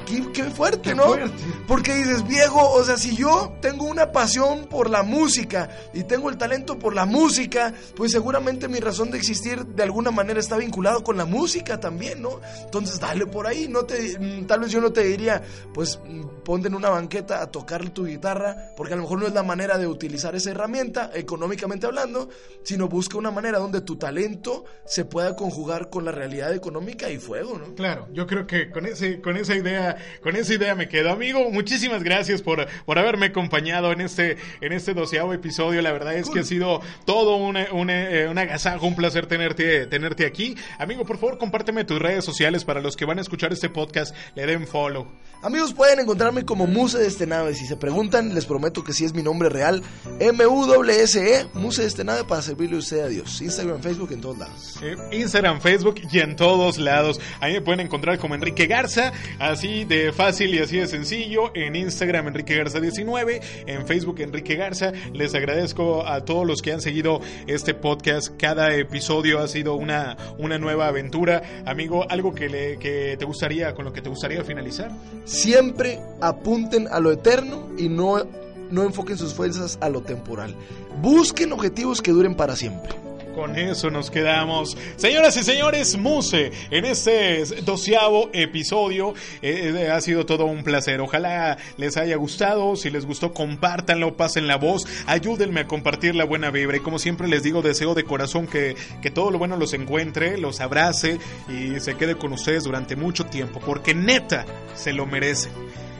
Qué, 0.05 0.23
qué- 0.33 0.43
fuerte, 0.57 0.89
Qué 0.89 0.95
¿no? 0.95 1.03
fuerte. 1.05 1.31
Porque 1.67 1.93
dices, 1.95 2.25
viejo, 2.27 2.71
o 2.71 2.83
sea, 2.83 2.97
si 2.97 3.15
yo 3.15 3.53
tengo 3.61 3.85
una 3.85 4.11
pasión 4.11 4.65
por 4.69 4.89
la 4.89 5.03
música 5.03 5.69
y 5.93 6.03
tengo 6.03 6.29
el 6.29 6.37
talento 6.37 6.79
por 6.79 6.95
la 6.95 7.05
música, 7.05 7.73
pues 7.95 8.11
seguramente 8.11 8.67
mi 8.67 8.79
razón 8.79 9.11
de 9.11 9.17
existir 9.17 9.65
de 9.65 9.83
alguna 9.83 10.09
manera 10.11 10.39
está 10.39 10.57
vinculado 10.57 11.03
con 11.03 11.17
la 11.17 11.25
música 11.25 11.79
también, 11.79 12.21
¿no? 12.21 12.39
Entonces 12.63 12.99
dale 12.99 13.25
por 13.27 13.45
ahí, 13.47 13.67
no 13.67 13.83
te, 13.85 14.17
mm, 14.19 14.47
tal 14.47 14.61
vez 14.61 14.71
yo 14.71 14.81
no 14.81 14.91
te 14.91 15.03
diría, 15.03 15.41
pues 15.73 15.99
mm, 16.05 16.43
ponte 16.43 16.67
en 16.69 16.75
una 16.75 16.89
banqueta 16.89 17.41
a 17.41 17.47
tocar 17.51 17.89
tu 17.91 18.05
guitarra, 18.05 18.71
porque 18.75 18.93
a 18.93 18.97
lo 18.97 19.03
mejor 19.03 19.19
no 19.19 19.27
es 19.27 19.33
la 19.33 19.43
manera 19.43 19.77
de 19.77 19.87
utilizar 19.87 20.35
esa 20.35 20.51
herramienta, 20.51 21.11
económicamente 21.13 21.85
hablando, 21.85 22.29
sino 22.63 22.87
busca 22.87 23.17
una 23.17 23.31
manera 23.31 23.59
donde 23.59 23.81
tu 23.81 23.97
talento 23.97 24.65
se 24.85 25.05
pueda 25.05 25.35
conjugar 25.35 25.89
con 25.89 26.05
la 26.05 26.11
realidad 26.11 26.53
económica 26.53 27.09
y 27.09 27.17
fuego, 27.19 27.57
¿no? 27.59 27.75
Claro, 27.75 28.07
yo 28.13 28.25
creo 28.25 28.47
que 28.47 28.69
con 28.71 28.85
ese, 28.85 29.21
con 29.21 29.37
esa 29.37 29.53
idea, 29.55 29.76
con 30.21 30.35
esa 30.35 30.53
idea 30.53 30.75
me 30.75 30.87
quedo. 30.87 31.11
Amigo, 31.11 31.49
muchísimas 31.51 32.03
gracias 32.03 32.41
por, 32.41 32.67
por 32.85 32.99
haberme 32.99 33.27
acompañado 33.27 33.91
en 33.91 34.01
este, 34.01 34.37
en 34.61 34.73
este 34.73 34.93
doceavo 34.93 35.33
episodio. 35.33 35.81
La 35.81 35.91
verdad 35.91 36.15
es 36.15 36.29
que 36.29 36.39
ha 36.39 36.43
sido 36.43 36.81
todo 37.05 37.35
un, 37.37 37.57
un, 37.71 37.89
eh, 37.89 38.27
un 38.29 38.37
agasajo, 38.37 38.87
un 38.87 38.95
placer 38.95 39.27
tenerte, 39.27 39.87
tenerte 39.87 40.25
aquí. 40.25 40.55
Amigo, 40.79 41.05
por 41.05 41.17
favor, 41.17 41.37
compárteme 41.37 41.85
tus 41.85 41.99
redes 41.99 42.25
sociales 42.25 42.63
para 42.63 42.81
los 42.81 42.95
que 42.95 43.05
van 43.05 43.17
a 43.17 43.21
escuchar 43.21 43.53
este 43.53 43.69
podcast, 43.69 44.15
le 44.35 44.45
den 44.45 44.67
follow. 44.67 45.07
Amigos, 45.43 45.73
pueden 45.73 45.99
encontrarme 45.99 46.45
como 46.45 46.65
Muse 46.65 46.97
de 46.97 47.07
este 47.07 47.27
nave. 47.27 47.53
Si 47.53 47.67
se 47.67 47.77
preguntan, 47.77 48.33
les 48.33 48.45
prometo 48.45 48.83
que 48.83 48.91
sí 48.91 49.05
es 49.05 49.13
mi 49.13 49.21
nombre 49.21 49.49
real. 49.49 49.83
M-U-S-E, 50.19 51.47
Muse 51.53 51.83
de 51.83 51.87
este 51.87 52.03
nave 52.03 52.23
para 52.23 52.41
servirle 52.41 52.77
a 52.77 52.79
usted 52.79 53.01
a 53.01 53.07
Dios. 53.07 53.39
Instagram, 53.41 53.81
Facebook, 53.81 54.11
en 54.11 54.21
todos 54.21 54.37
lados. 54.39 54.79
Eh, 54.81 54.95
Instagram, 55.11 55.61
Facebook 55.61 56.01
y 56.11 56.19
en 56.19 56.35
todos 56.35 56.79
lados. 56.79 57.19
Ahí 57.39 57.53
me 57.53 57.61
pueden 57.61 57.81
encontrar 57.81 58.17
como 58.17 58.33
Enrique 58.33 58.65
Garza, 58.65 59.11
así 59.37 59.66
de 59.67 60.13
fácil 60.13 60.55
y 60.55 60.59
así 60.59 60.77
de 60.77 60.87
sencillo. 60.87 61.51
En 61.53 61.75
Instagram, 61.75 62.27
Enrique 62.27 62.55
Garza 62.55 62.79
19, 62.79 63.41
en 63.65 63.85
Facebook, 63.85 64.21
Enrique 64.21 64.55
Garza. 64.55 64.93
Les 65.13 65.35
agradezco 65.35 66.07
a 66.07 66.23
todos 66.23 66.47
los 66.47 66.61
que 66.61 66.71
han 66.71 66.81
seguido 66.81 67.19
este 67.47 67.73
podcast. 67.73 68.29
Cada 68.37 68.73
episodio 68.75 69.39
ha 69.39 69.47
sido 69.47 69.75
una, 69.75 70.15
una 70.37 70.57
nueva 70.57 70.87
aventura. 70.87 71.63
Amigo, 71.65 72.09
algo 72.09 72.33
que, 72.33 72.49
le, 72.49 72.77
que 72.77 73.17
te 73.17 73.25
gustaría, 73.25 73.73
con 73.73 73.85
lo 73.85 73.93
que 73.93 74.01
te 74.01 74.09
gustaría 74.09 74.43
finalizar. 74.43 74.91
Siempre 75.25 75.99
apunten 76.21 76.87
a 76.89 76.99
lo 76.99 77.11
eterno 77.11 77.67
y 77.77 77.89
no, 77.89 78.23
no 78.71 78.83
enfoquen 78.83 79.17
sus 79.17 79.33
fuerzas 79.33 79.77
a 79.81 79.89
lo 79.89 80.01
temporal. 80.01 80.55
Busquen 81.01 81.51
objetivos 81.51 82.01
que 82.01 82.11
duren 82.11 82.35
para 82.35 82.55
siempre. 82.55 83.06
Con 83.37 83.55
eso 83.55 83.91
nos 83.91 84.09
quedamos. 84.09 84.75
Señoras 84.95 85.37
y 85.37 85.43
señores, 85.43 85.95
Muse, 85.95 86.51
en 86.71 86.85
este 86.85 87.45
doceavo 87.61 88.31
episodio 88.33 89.13
eh, 89.43 89.75
eh, 89.77 89.91
ha 89.91 90.01
sido 90.01 90.25
todo 90.25 90.45
un 90.45 90.63
placer. 90.63 91.01
Ojalá 91.01 91.55
les 91.77 91.97
haya 91.97 92.15
gustado. 92.15 92.75
Si 92.75 92.89
les 92.89 93.05
gustó, 93.05 93.35
compártanlo, 93.35 94.17
pasen 94.17 94.47
la 94.47 94.55
voz, 94.55 94.87
ayúdenme 95.05 95.59
a 95.59 95.67
compartir 95.67 96.15
la 96.15 96.23
buena 96.23 96.49
vibra. 96.49 96.77
Y 96.77 96.79
como 96.79 96.97
siempre 96.97 97.27
les 97.27 97.43
digo, 97.43 97.61
deseo 97.61 97.93
de 97.93 98.05
corazón 98.05 98.47
que, 98.47 98.75
que 99.03 99.11
todo 99.11 99.29
lo 99.29 99.37
bueno 99.37 99.55
los 99.55 99.73
encuentre, 99.73 100.39
los 100.39 100.59
abrace 100.59 101.19
y 101.47 101.79
se 101.79 101.93
quede 101.93 102.15
con 102.15 102.33
ustedes 102.33 102.63
durante 102.63 102.95
mucho 102.95 103.27
tiempo, 103.27 103.59
porque 103.63 103.93
neta 103.93 104.47
se 104.73 104.93
lo 104.93 105.05
merecen. 105.05 105.51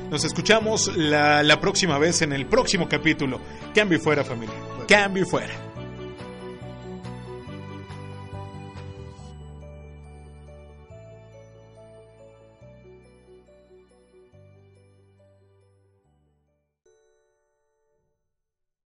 Nos 0.10 0.24
escuchamos 0.24 0.98
la, 0.98 1.44
la 1.44 1.62
próxima 1.62 2.00
vez 2.00 2.24
en 2.24 2.34
el 2.34 2.48
próximo 2.48 2.90
capítulo. 2.90 3.40
Cambio 3.76 4.00
y 4.00 4.02
fuera, 4.02 4.24
familia. 4.24 4.56
Cambio 4.88 5.22
y 5.22 5.28
fuera. 5.28 5.77